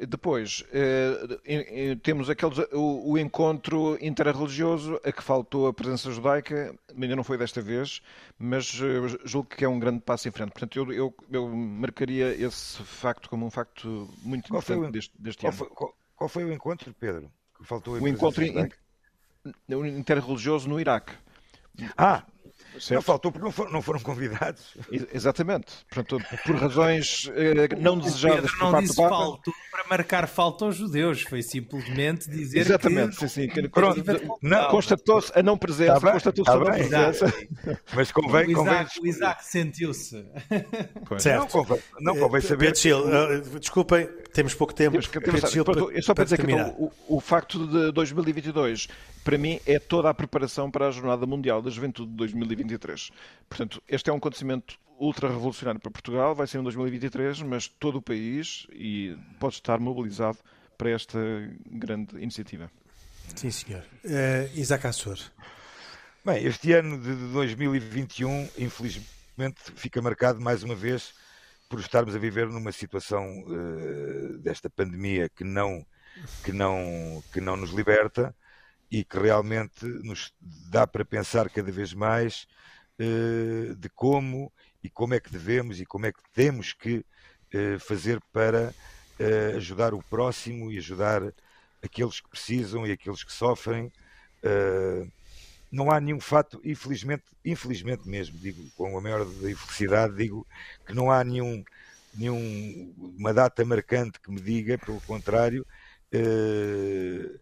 Depois, 0.01 0.64
eh, 0.72 1.97
temos 2.03 2.28
aqueles, 2.28 2.59
o, 2.72 3.12
o, 3.12 3.18
encontro 3.18 3.97
interreligioso 4.05 5.01
a 5.05 5.12
que 5.12 5.22
faltou 5.22 5.68
a 5.68 5.72
presença 5.72 6.11
judaica, 6.11 6.74
ainda 7.01 7.14
não 7.14 7.22
foi 7.22 7.38
desta 7.38 7.62
vez, 7.62 8.03
mas 8.36 8.80
eh, 8.82 9.18
julgo 9.24 9.49
que 9.49 9.64
é 9.64 9.68
um 9.68 9.78
grande 9.78 10.01
passo 10.01 10.26
em 10.26 10.32
frente. 10.32 10.51
Portanto, 10.51 10.76
eu, 10.76 10.92
eu, 10.92 11.14
eu 11.30 11.49
marcaria 11.49 12.34
esse 12.34 12.82
facto 12.82 13.30
como 13.30 13.47
um 13.47 13.51
facto 13.51 14.09
muito 14.22 14.49
qual 14.49 14.61
importante 14.61 14.88
o, 14.88 14.92
deste, 14.92 15.12
deste 15.16 15.40
qual 15.40 15.53
ano. 15.53 15.59
Foi, 15.59 15.68
qual, 15.68 15.95
qual, 16.16 16.28
foi 16.28 16.45
o 16.45 16.53
encontro, 16.53 16.92
Pedro? 16.99 17.30
Que 17.57 17.64
faltou 17.64 17.95
o 17.95 18.09
encontro 18.09 18.42
in, 18.45 18.68
interreligioso 19.97 20.68
no 20.68 20.80
Iraque. 20.80 21.12
Ah, 21.97 22.24
Certo. 22.79 22.95
Não 22.95 23.03
faltou 23.03 23.33
porque 23.33 23.45
não 23.45 23.53
foram, 23.53 23.72
não 23.72 23.83
foram 23.83 24.01
convidados. 24.01 24.77
Exatamente. 25.12 25.66
Portanto, 25.89 26.25
por 26.45 26.57
razões 26.57 27.31
eh, 27.35 27.68
não 27.79 27.97
desejadas 27.99 28.51
por 28.53 28.70
parte 28.72 28.89
do 28.89 28.95
Papa. 28.95 29.09
faltou 29.11 29.55
para 29.70 29.85
marcar 29.89 30.29
falta 30.29 30.64
aos 30.64 30.77
judeus. 30.77 31.22
Foi 31.22 31.43
simplesmente 31.43 32.29
dizer 32.29 32.61
Exatamente, 32.61 33.16
que... 33.16 33.29
sim, 33.29 33.49
sim. 33.49 33.68
Constatou-se 34.70 35.33
a 35.39 35.43
não 35.43 35.57
presença, 35.57 36.01
tá 36.01 36.12
constatou-se 36.12 36.51
tá 36.51 36.57
a 36.57 36.61
não 36.61 36.66
presença. 36.66 37.35
Mas 37.95 38.11
convém... 38.11 38.47
O 38.47 38.51
Isaac, 38.51 38.95
convém... 38.97 39.11
Isaac 39.11 39.45
sentiu-se. 39.45 40.27
Certo. 41.18 41.41
Não 41.41 41.47
convém, 41.47 41.83
não 42.01 42.16
convém 42.16 42.39
eh, 42.39 42.43
saber... 42.43 42.72
Pedro 42.72 43.55
uh, 43.55 43.61
desculpem, 43.61 44.09
temos 44.35 44.55
pouco 44.55 44.74
tempo. 44.74 44.93
Temos 44.93 45.09
temos, 45.09 45.51
Gil, 45.51 45.64
para, 45.64 45.80
só 46.03 46.12
para, 46.12 46.14
para 46.16 46.24
dizer 46.24 46.37
terminar. 46.37 46.64
que 46.64 46.70
então, 46.72 46.93
o, 47.09 47.16
o 47.16 47.20
facto 47.20 47.66
de 47.66 47.93
2022 47.93 48.89
para 49.24 49.39
mim, 49.39 49.59
é 49.64 49.78
toda 49.78 50.11
a 50.11 50.14
preparação 50.14 50.70
para 50.70 50.87
a 50.87 50.91
Jornada 50.91 51.24
Mundial 51.24 51.62
da 51.62 51.70
Juventude 51.70 52.11
de 52.11 52.16
2023. 52.16 53.11
Portanto, 53.49 53.82
este 53.89 54.11
é 54.11 54.12
um 54.12 54.16
acontecimento 54.18 54.78
ultra 54.99 55.28
revolucionário 55.28 55.80
para 55.80 55.91
Portugal, 55.91 56.35
vai 56.35 56.47
ser 56.47 56.59
em 56.59 56.62
2023, 56.62 57.41
mas 57.43 57.66
todo 57.66 57.97
o 57.97 58.03
país 58.03 58.66
e 58.70 59.16
pode 59.41 59.55
estar 59.55 59.80
mobilizado 59.80 60.39
para 60.76 60.91
esta 60.91 61.18
grande 61.66 62.16
iniciativa. 62.18 62.70
Sim, 63.35 63.51
senhor. 63.51 63.82
Uh, 64.05 64.59
Isaac 64.59 64.87
Assor. 64.87 65.18
Bem, 66.24 66.45
este 66.45 66.72
ano 66.72 67.01
de 67.01 67.14
2021, 67.32 68.49
infelizmente, 68.59 69.61
fica 69.74 70.01
marcado 70.03 70.41
mais 70.41 70.62
uma 70.62 70.74
vez 70.74 71.14
por 71.69 71.81
estarmos 71.81 72.15
a 72.15 72.19
viver 72.19 72.49
numa 72.49 72.73
situação 72.73 73.45
uh, 73.47 74.39
desta 74.39 74.69
pandemia 74.69 75.29
que 75.29 75.45
não, 75.45 75.85
que, 76.45 76.53
não, 76.53 77.23
que 77.33 77.41
não 77.41 77.57
nos 77.57 77.71
liberta 77.71 78.35
e 78.91 79.05
que 79.05 79.19
realmente 79.19 79.85
nos 79.85 80.33
dá 80.41 80.87
para 80.87 81.05
pensar 81.05 81.49
cada 81.51 81.73
vez 81.73 81.93
mais 81.93 82.47
uh, 83.01 83.75
de 83.75 83.89
como 83.91 84.53
e 84.83 84.91
como 84.91 85.15
é 85.15 85.21
que 85.21 85.31
devemos 85.31 85.81
e 85.81 85.87
como 85.87 86.07
é 86.07 86.12
que 86.12 86.23
temos 86.33 86.73
que 86.73 87.05
uh, 87.55 87.79
fazer 87.81 88.21
para 88.33 88.75
ajudar 89.57 89.95
o 89.95 90.03
próximo 90.03 90.73
e 90.73 90.79
ajudar 90.79 91.23
aqueles 91.81 92.21
que 92.21 92.29
precisam 92.29 92.85
e 92.85 92.91
aqueles 92.91 93.23
que 93.23 93.33
sofrem. 93.33 93.93
Não 95.75 95.91
há 95.91 96.01
nenhum 96.01 96.20
fato, 96.20 96.61
infelizmente, 96.64 97.25
infelizmente 97.45 98.09
mesmo, 98.09 98.39
digo 98.39 98.64
com 98.77 98.97
a 98.97 99.01
maior 99.01 99.22
infelicidade, 99.22 100.14
digo 100.14 100.47
que 100.87 100.95
não 100.95 101.11
há 101.11 101.25
nenhum, 101.25 101.64
nenhum 102.14 102.95
uma 103.18 103.35
data 103.35 103.64
marcante 103.64 104.20
que 104.20 104.31
me 104.31 104.41
diga, 104.41 104.79
pelo 104.79 105.01
contrário, 105.01 105.66
uh, 106.14 107.41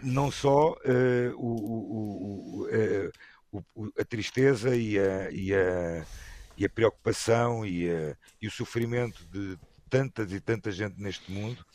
não 0.00 0.30
só 0.30 0.74
uh, 0.74 1.36
o, 1.36 2.68
o, 3.52 3.58
uh, 3.58 3.92
a 3.98 4.04
tristeza 4.04 4.76
e 4.76 4.96
a, 4.96 5.30
e 5.32 5.52
a, 5.52 6.06
e 6.56 6.64
a 6.64 6.68
preocupação 6.68 7.66
e, 7.66 7.90
a, 7.90 8.16
e, 8.40 8.46
o 8.46 8.50
sofrimento 8.50 9.26
de 9.26 9.58
tantas 9.88 10.32
e 10.32 10.40
tanta 10.40 10.70
gente 10.70 11.02
neste 11.02 11.32
mundo, 11.32 11.66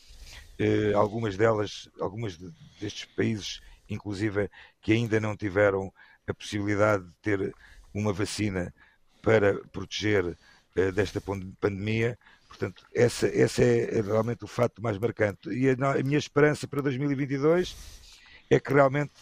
uh, 0.58 0.96
algumas 0.96 1.36
delas, 1.36 1.86
algumas 2.00 2.38
destes 2.80 3.04
países, 3.14 3.60
inclusive, 3.88 4.50
que 4.80 4.92
ainda 4.92 5.20
não 5.20 5.36
tiveram 5.36 5.92
a 6.26 6.34
possibilidade 6.34 7.04
de 7.04 7.12
ter 7.22 7.54
uma 7.94 8.12
vacina 8.12 8.72
para 9.22 9.54
proteger 9.68 10.36
desta 10.94 11.20
pandemia. 11.20 12.18
Portanto, 12.46 12.86
essa, 12.94 13.26
essa 13.28 13.62
é 13.62 14.00
realmente 14.00 14.44
o 14.44 14.48
fato 14.48 14.82
mais 14.82 14.98
marcante. 14.98 15.48
E 15.50 15.68
a, 15.70 16.02
minha 16.04 16.18
esperança 16.18 16.68
para 16.68 16.82
2022 16.82 17.76
é 18.50 18.60
que 18.60 18.72
realmente 18.72 19.12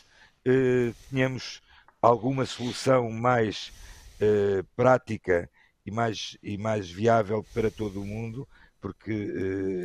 uh, 0.46 0.94
tenhamos 1.10 1.62
alguma 2.02 2.44
solução 2.44 3.10
mais 3.10 3.72
uh, 4.20 4.64
prática 4.76 5.48
e 5.86 5.90
mais, 5.90 6.36
e 6.42 6.58
mais 6.58 6.90
viável 6.90 7.44
para 7.54 7.70
todo 7.70 8.00
o 8.00 8.06
mundo, 8.06 8.48
porque 8.80 9.30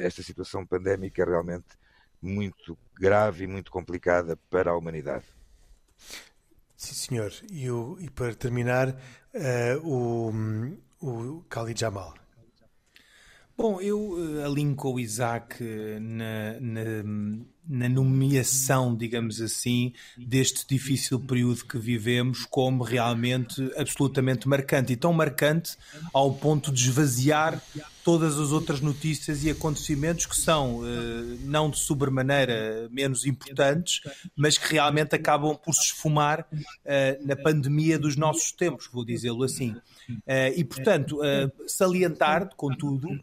esta 0.02 0.22
situação 0.22 0.66
pandémica 0.66 1.22
é 1.22 1.26
realmente 1.26 1.68
muito 2.22 2.78
grave 2.96 3.44
e 3.44 3.48
muito 3.48 3.72
complicada 3.72 4.38
para 4.50 4.72
a 4.72 4.78
humanidade. 4.78 5.26
Sim, 6.76 6.94
senhor. 6.94 7.34
E, 7.52 7.70
o, 7.70 7.98
e 8.00 8.10
para 8.10 8.34
terminar, 8.34 8.90
uh, 8.90 9.78
o, 9.84 10.32
o 11.02 11.46
Khalid 11.50 11.80
Jamal. 11.80 12.14
Bom, 13.60 13.82
eu 13.82 14.14
uh, 14.14 14.46
alinho 14.46 14.74
com 14.74 14.94
o 14.94 15.00
Isaac 15.02 15.62
na, 16.00 16.58
na, 16.62 17.04
na, 17.68 17.90
nomeação, 17.90 18.96
digamos 18.96 19.42
assim, 19.42 19.92
deste 20.18 20.66
difícil 20.66 21.20
período 21.20 21.66
que 21.66 21.78
vivemos 21.78 22.46
como 22.46 22.86
realmente 22.86 23.70
absolutamente 23.76 24.48
marcante. 24.48 24.94
E 24.94 24.96
tão 24.96 25.12
marcante 25.12 25.76
ao 26.14 26.34
ponto 26.34 26.72
de 26.72 26.84
esvaziar 26.84 27.62
todas 28.02 28.40
as 28.40 28.54
outras 28.54 28.80
notícias 28.80 29.44
e 29.44 29.50
acontecimentos 29.50 30.26
que 30.26 30.38
são, 30.38 30.78
uh, 30.78 30.86
não 31.44 31.70
de 31.70 31.80
sobremaneira 31.80 32.88
menos 32.90 33.26
importantes, 33.26 34.00
mas 34.38 34.58
que 34.58 34.72
realmente 34.72 35.14
acabam 35.16 35.54
por 35.54 35.74
se 35.74 35.88
esfumar 35.88 36.48
na 37.26 37.36
pandemia 37.36 38.00
dos 38.00 38.16
nossos 38.16 38.54
tempos, 38.54 38.88
vou 38.90 39.04
dizê-lo 39.04 39.44
assim. 39.44 39.76
e, 40.56 40.64
portanto, 40.64 41.20
salientar, 41.68 42.56
contudo, 42.56 43.20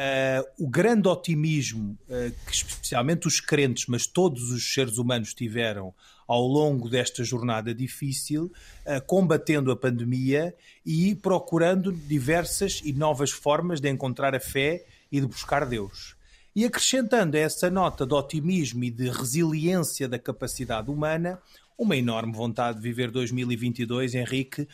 Uh, 0.00 0.64
o 0.64 0.66
grande 0.66 1.06
otimismo 1.08 1.98
uh, 2.08 2.32
que 2.46 2.54
especialmente 2.54 3.28
os 3.28 3.38
crentes, 3.38 3.84
mas 3.86 4.06
todos 4.06 4.50
os 4.50 4.72
seres 4.72 4.96
humanos 4.96 5.34
tiveram 5.34 5.92
ao 6.26 6.46
longo 6.46 6.88
desta 6.88 7.22
jornada 7.22 7.74
difícil, 7.74 8.44
uh, 8.86 9.04
combatendo 9.06 9.70
a 9.70 9.76
pandemia 9.76 10.54
e 10.86 11.14
procurando 11.14 11.92
diversas 11.92 12.80
e 12.82 12.94
novas 12.94 13.30
formas 13.30 13.78
de 13.78 13.90
encontrar 13.90 14.34
a 14.34 14.40
fé 14.40 14.86
e 15.12 15.20
de 15.20 15.26
buscar 15.26 15.66
Deus. 15.66 16.16
E 16.56 16.64
acrescentando 16.64 17.36
essa 17.36 17.68
nota 17.68 18.06
de 18.06 18.14
otimismo 18.14 18.82
e 18.84 18.90
de 18.90 19.10
resiliência 19.10 20.08
da 20.08 20.18
capacidade 20.18 20.90
humana, 20.90 21.38
uma 21.80 21.96
enorme 21.96 22.34
vontade 22.34 22.76
de 22.76 22.82
viver 22.82 23.10
2022, 23.10 24.14
Henrique, 24.14 24.62
uh, 24.62 24.66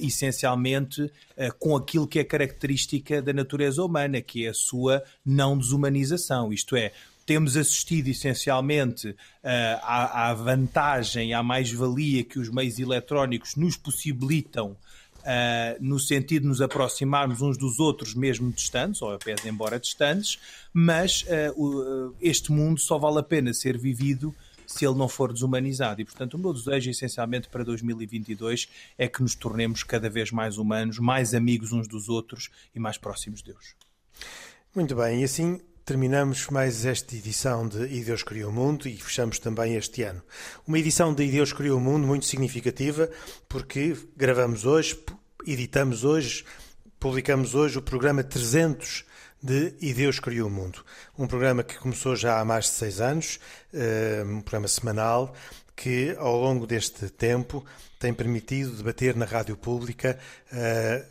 essencialmente 0.00 1.02
uh, 1.02 1.12
com 1.58 1.76
aquilo 1.76 2.06
que 2.06 2.20
é 2.20 2.24
característica 2.24 3.20
da 3.20 3.32
natureza 3.32 3.82
humana, 3.82 4.22
que 4.22 4.46
é 4.46 4.50
a 4.50 4.54
sua 4.54 5.02
não 5.24 5.58
desumanização. 5.58 6.52
Isto 6.52 6.76
é, 6.76 6.92
temos 7.26 7.56
assistido 7.56 8.06
essencialmente 8.06 9.08
uh, 9.08 9.16
à, 9.42 10.28
à, 10.28 10.34
vantagem, 10.34 11.34
à 11.34 11.42
mais-valia 11.42 12.22
que 12.22 12.38
os 12.38 12.48
meios 12.48 12.78
eletrónicos 12.78 13.56
nos 13.56 13.76
possibilitam. 13.76 14.76
Uh, 15.22 15.74
no 15.80 15.98
sentido 15.98 16.42
de 16.42 16.48
nos 16.48 16.60
aproximarmos 16.60 17.42
uns 17.42 17.58
dos 17.58 17.80
outros, 17.80 18.14
mesmo 18.14 18.52
distantes, 18.52 19.02
ou 19.02 19.18
pese 19.18 19.48
embora 19.48 19.80
distantes, 19.80 20.38
mas 20.72 21.24
uh, 21.56 22.14
este 22.20 22.52
mundo 22.52 22.78
só 22.78 22.96
vale 22.96 23.18
a 23.18 23.24
pena 23.24 23.52
ser 23.52 23.76
vivido 23.76 24.32
se 24.66 24.84
ele 24.84 24.96
não 24.96 25.08
for 25.08 25.32
desumanizado. 25.32 26.00
E, 26.00 26.04
portanto, 26.04 26.34
o 26.34 26.38
meu 26.38 26.52
desejo, 26.52 26.90
essencialmente 26.90 27.48
para 27.48 27.64
2022, 27.64 28.68
é 28.98 29.08
que 29.08 29.22
nos 29.22 29.34
tornemos 29.34 29.82
cada 29.82 30.10
vez 30.10 30.30
mais 30.30 30.58
humanos, 30.58 30.98
mais 30.98 31.34
amigos 31.34 31.72
uns 31.72 31.86
dos 31.86 32.08
outros 32.08 32.50
e 32.74 32.80
mais 32.80 32.98
próximos 32.98 33.42
de 33.42 33.52
Deus. 33.52 33.74
Muito 34.74 34.94
bem, 34.94 35.22
e 35.22 35.24
assim 35.24 35.60
terminamos 35.86 36.48
mais 36.48 36.84
esta 36.84 37.14
edição 37.14 37.68
de 37.68 37.86
E 37.86 38.02
Deus 38.02 38.24
Criou 38.24 38.50
o 38.50 38.52
Mundo 38.52 38.88
e 38.88 38.96
fechamos 38.96 39.38
também 39.38 39.76
este 39.76 40.02
ano. 40.02 40.20
Uma 40.66 40.80
edição 40.80 41.14
de 41.14 41.22
E 41.22 41.30
Deus 41.30 41.52
Criou 41.52 41.78
o 41.78 41.80
Mundo 41.80 42.04
muito 42.04 42.26
significativa 42.26 43.08
porque 43.48 43.96
gravamos 44.16 44.66
hoje, 44.66 44.98
editamos 45.46 46.02
hoje, 46.02 46.44
publicamos 46.98 47.54
hoje 47.54 47.78
o 47.78 47.82
programa 47.82 48.24
300 48.24 49.04
de 49.46 49.74
E 49.80 49.94
Deus 49.94 50.18
Criou 50.18 50.48
o 50.48 50.50
Mundo. 50.50 50.84
Um 51.16 51.28
programa 51.28 51.62
que 51.62 51.78
começou 51.78 52.16
já 52.16 52.40
há 52.40 52.44
mais 52.44 52.64
de 52.64 52.72
seis 52.72 53.00
anos, 53.00 53.38
eh, 53.72 54.24
um 54.26 54.40
programa 54.40 54.66
semanal, 54.66 55.32
que 55.76 56.16
ao 56.18 56.36
longo 56.36 56.66
deste 56.66 57.08
tempo 57.08 57.64
tem 57.96 58.12
permitido 58.12 58.76
debater 58.76 59.14
na 59.14 59.24
rádio 59.24 59.56
pública 59.56 60.18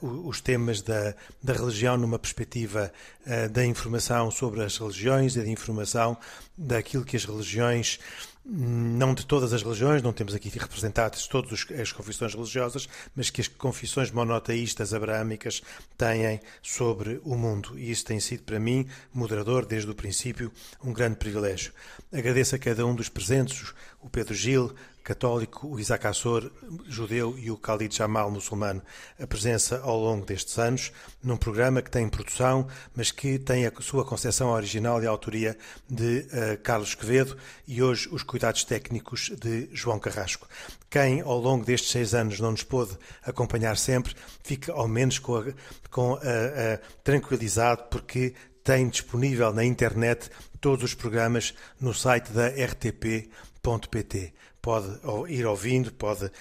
uh, 0.02 0.28
os 0.28 0.42
temas 0.42 0.82
da, 0.82 1.16
da 1.42 1.54
religião 1.54 1.98
numa 1.98 2.20
perspectiva 2.20 2.92
uh, 3.26 3.50
da 3.50 3.66
informação 3.66 4.30
sobre 4.30 4.64
as 4.64 4.78
religiões 4.78 5.36
e 5.36 5.42
da 5.42 5.48
informação 5.48 6.18
daquilo 6.58 7.06
que 7.06 7.16
as 7.16 7.26
religiões 7.26 8.00
não 8.46 9.16
de 9.16 9.26
todas 9.26 9.54
as 9.54 9.64
religiões, 9.64 10.04
não 10.04 10.14
temos 10.14 10.36
aqui 10.36 10.50
representadas 10.50 11.28
todas 11.28 11.66
as 11.82 11.92
confissões 11.92 12.34
religiosas, 12.34 12.88
mas 13.16 13.30
que 13.30 13.42
as 13.42 13.48
confissões 13.48 14.12
monoteístas 14.12 14.94
abraâmicas 14.94 15.64
têm 15.98 16.40
sobre 16.62 17.20
o 17.24 17.36
mundo. 17.36 17.78
E 17.78 17.90
isso 17.90 18.06
tem 18.06 18.20
sido 18.20 18.44
para 18.44 18.60
mim, 18.60 18.88
moderador, 19.14 19.66
desde 19.66 19.90
o 19.90 19.96
princípio, 19.96 20.52
um 20.84 20.94
grande 20.94 21.16
privilégio. 21.16 21.74
Agradeço 22.14 22.56
a 22.56 22.60
cada 22.60 22.86
um 22.86 22.94
dos 22.94 23.10
presentes, 23.10 23.74
o 24.00 24.10
Pedro 24.10 24.36
Gil, 24.36 24.74
católico, 25.06 25.68
o 25.68 25.80
Isaac 25.80 26.08
Assor, 26.08 26.52
judeu, 26.88 27.38
e 27.38 27.52
o 27.52 27.56
Khalid 27.56 27.96
Jamal, 27.96 28.32
muçulmano, 28.32 28.82
a 29.20 29.28
presença 29.28 29.80
ao 29.84 30.00
longo 30.00 30.26
destes 30.26 30.58
anos, 30.58 30.92
num 31.24 31.38
programa 31.38 31.80
que 31.80 31.92
tem 31.92 32.10
produção, 32.10 32.68
mas 32.96 33.12
que 33.12 33.38
tem 33.38 33.68
a 33.68 33.72
sua 33.82 34.04
concepção 34.04 34.50
original 34.50 35.02
e 35.02 35.06
a 35.06 35.10
autoria 35.12 35.56
de 35.88 36.22
uh, 36.22 36.58
Carlos 36.64 36.96
Quevedo 36.96 37.38
e 37.68 37.84
hoje 37.84 38.10
os 38.12 38.24
cuidados 38.24 38.64
técnicos 38.64 39.32
de 39.40 39.70
João 39.72 40.00
Carrasco. 40.00 40.48
Quem 40.90 41.22
ao 41.22 41.40
longo 41.40 41.64
destes 41.64 41.92
seis 41.92 42.16
anos 42.16 42.40
não 42.40 42.52
nos 42.52 42.64
pôde 42.64 42.98
acompanhar 43.24 43.78
sempre, 43.78 44.16
fica 44.44 44.74
ao 44.74 44.88
menos 44.88 45.20
com 45.20 45.36
a, 45.36 45.46
com 45.92 46.16
a, 46.16 46.18
a, 46.18 46.78
tranquilizado 47.04 47.84
porque 47.92 48.34
tem 48.64 48.90
disponível 48.90 49.54
na 49.54 49.64
internet 49.64 50.32
todos 50.60 50.84
os 50.84 50.94
programas 50.96 51.54
no 51.80 51.94
site 51.94 52.32
da 52.32 52.48
rtp.pt 52.48 54.34
pode 54.66 54.98
ir 55.30 55.46
ouvindo, 55.46 55.92
pode 55.92 56.26
uh, 56.26 56.32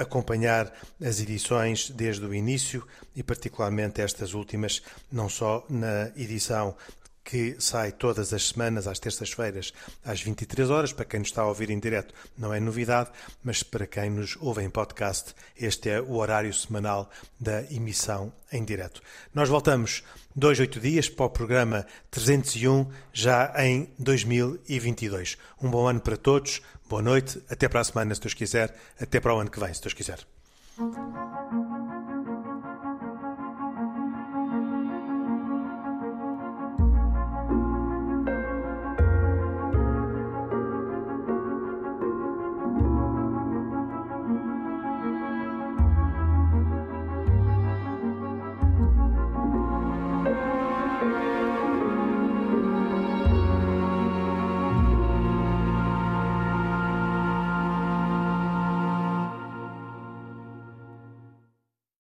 acompanhar 0.00 0.72
as 1.00 1.20
edições 1.20 1.88
desde 1.88 2.26
o 2.26 2.34
início 2.34 2.84
e, 3.14 3.22
particularmente, 3.22 4.00
estas 4.00 4.34
últimas, 4.34 4.82
não 5.12 5.28
só 5.28 5.64
na 5.70 6.10
edição 6.16 6.74
que 7.30 7.54
sai 7.60 7.92
todas 7.92 8.32
as 8.32 8.48
semanas, 8.48 8.88
às 8.88 8.98
terças-feiras, 8.98 9.72
às 10.04 10.20
23 10.20 10.68
horas. 10.68 10.92
Para 10.92 11.04
quem 11.04 11.20
nos 11.20 11.28
está 11.28 11.42
a 11.42 11.46
ouvir 11.46 11.70
em 11.70 11.78
direto, 11.78 12.12
não 12.36 12.52
é 12.52 12.58
novidade, 12.58 13.10
mas 13.44 13.62
para 13.62 13.86
quem 13.86 14.10
nos 14.10 14.36
ouve 14.40 14.64
em 14.64 14.68
podcast, 14.68 15.32
este 15.56 15.90
é 15.90 16.00
o 16.00 16.16
horário 16.16 16.52
semanal 16.52 17.08
da 17.38 17.62
emissão 17.72 18.32
em 18.52 18.64
direto. 18.64 19.00
Nós 19.32 19.48
voltamos 19.48 20.02
dois, 20.34 20.58
oito 20.58 20.80
dias 20.80 21.08
para 21.08 21.26
o 21.26 21.30
programa 21.30 21.86
301, 22.10 22.90
já 23.12 23.54
em 23.64 23.88
2022. 23.96 25.38
Um 25.62 25.70
bom 25.70 25.86
ano 25.86 26.00
para 26.00 26.16
todos, 26.16 26.60
boa 26.88 27.00
noite, 27.00 27.40
até 27.48 27.68
para 27.68 27.80
a 27.80 27.84
semana, 27.84 28.12
se 28.12 28.20
Deus 28.20 28.34
quiser, 28.34 28.74
até 29.00 29.20
para 29.20 29.32
o 29.36 29.38
ano 29.38 29.50
que 29.50 29.60
vem, 29.60 29.72
se 29.72 29.80
Deus 29.80 29.94
quiser. 29.94 30.18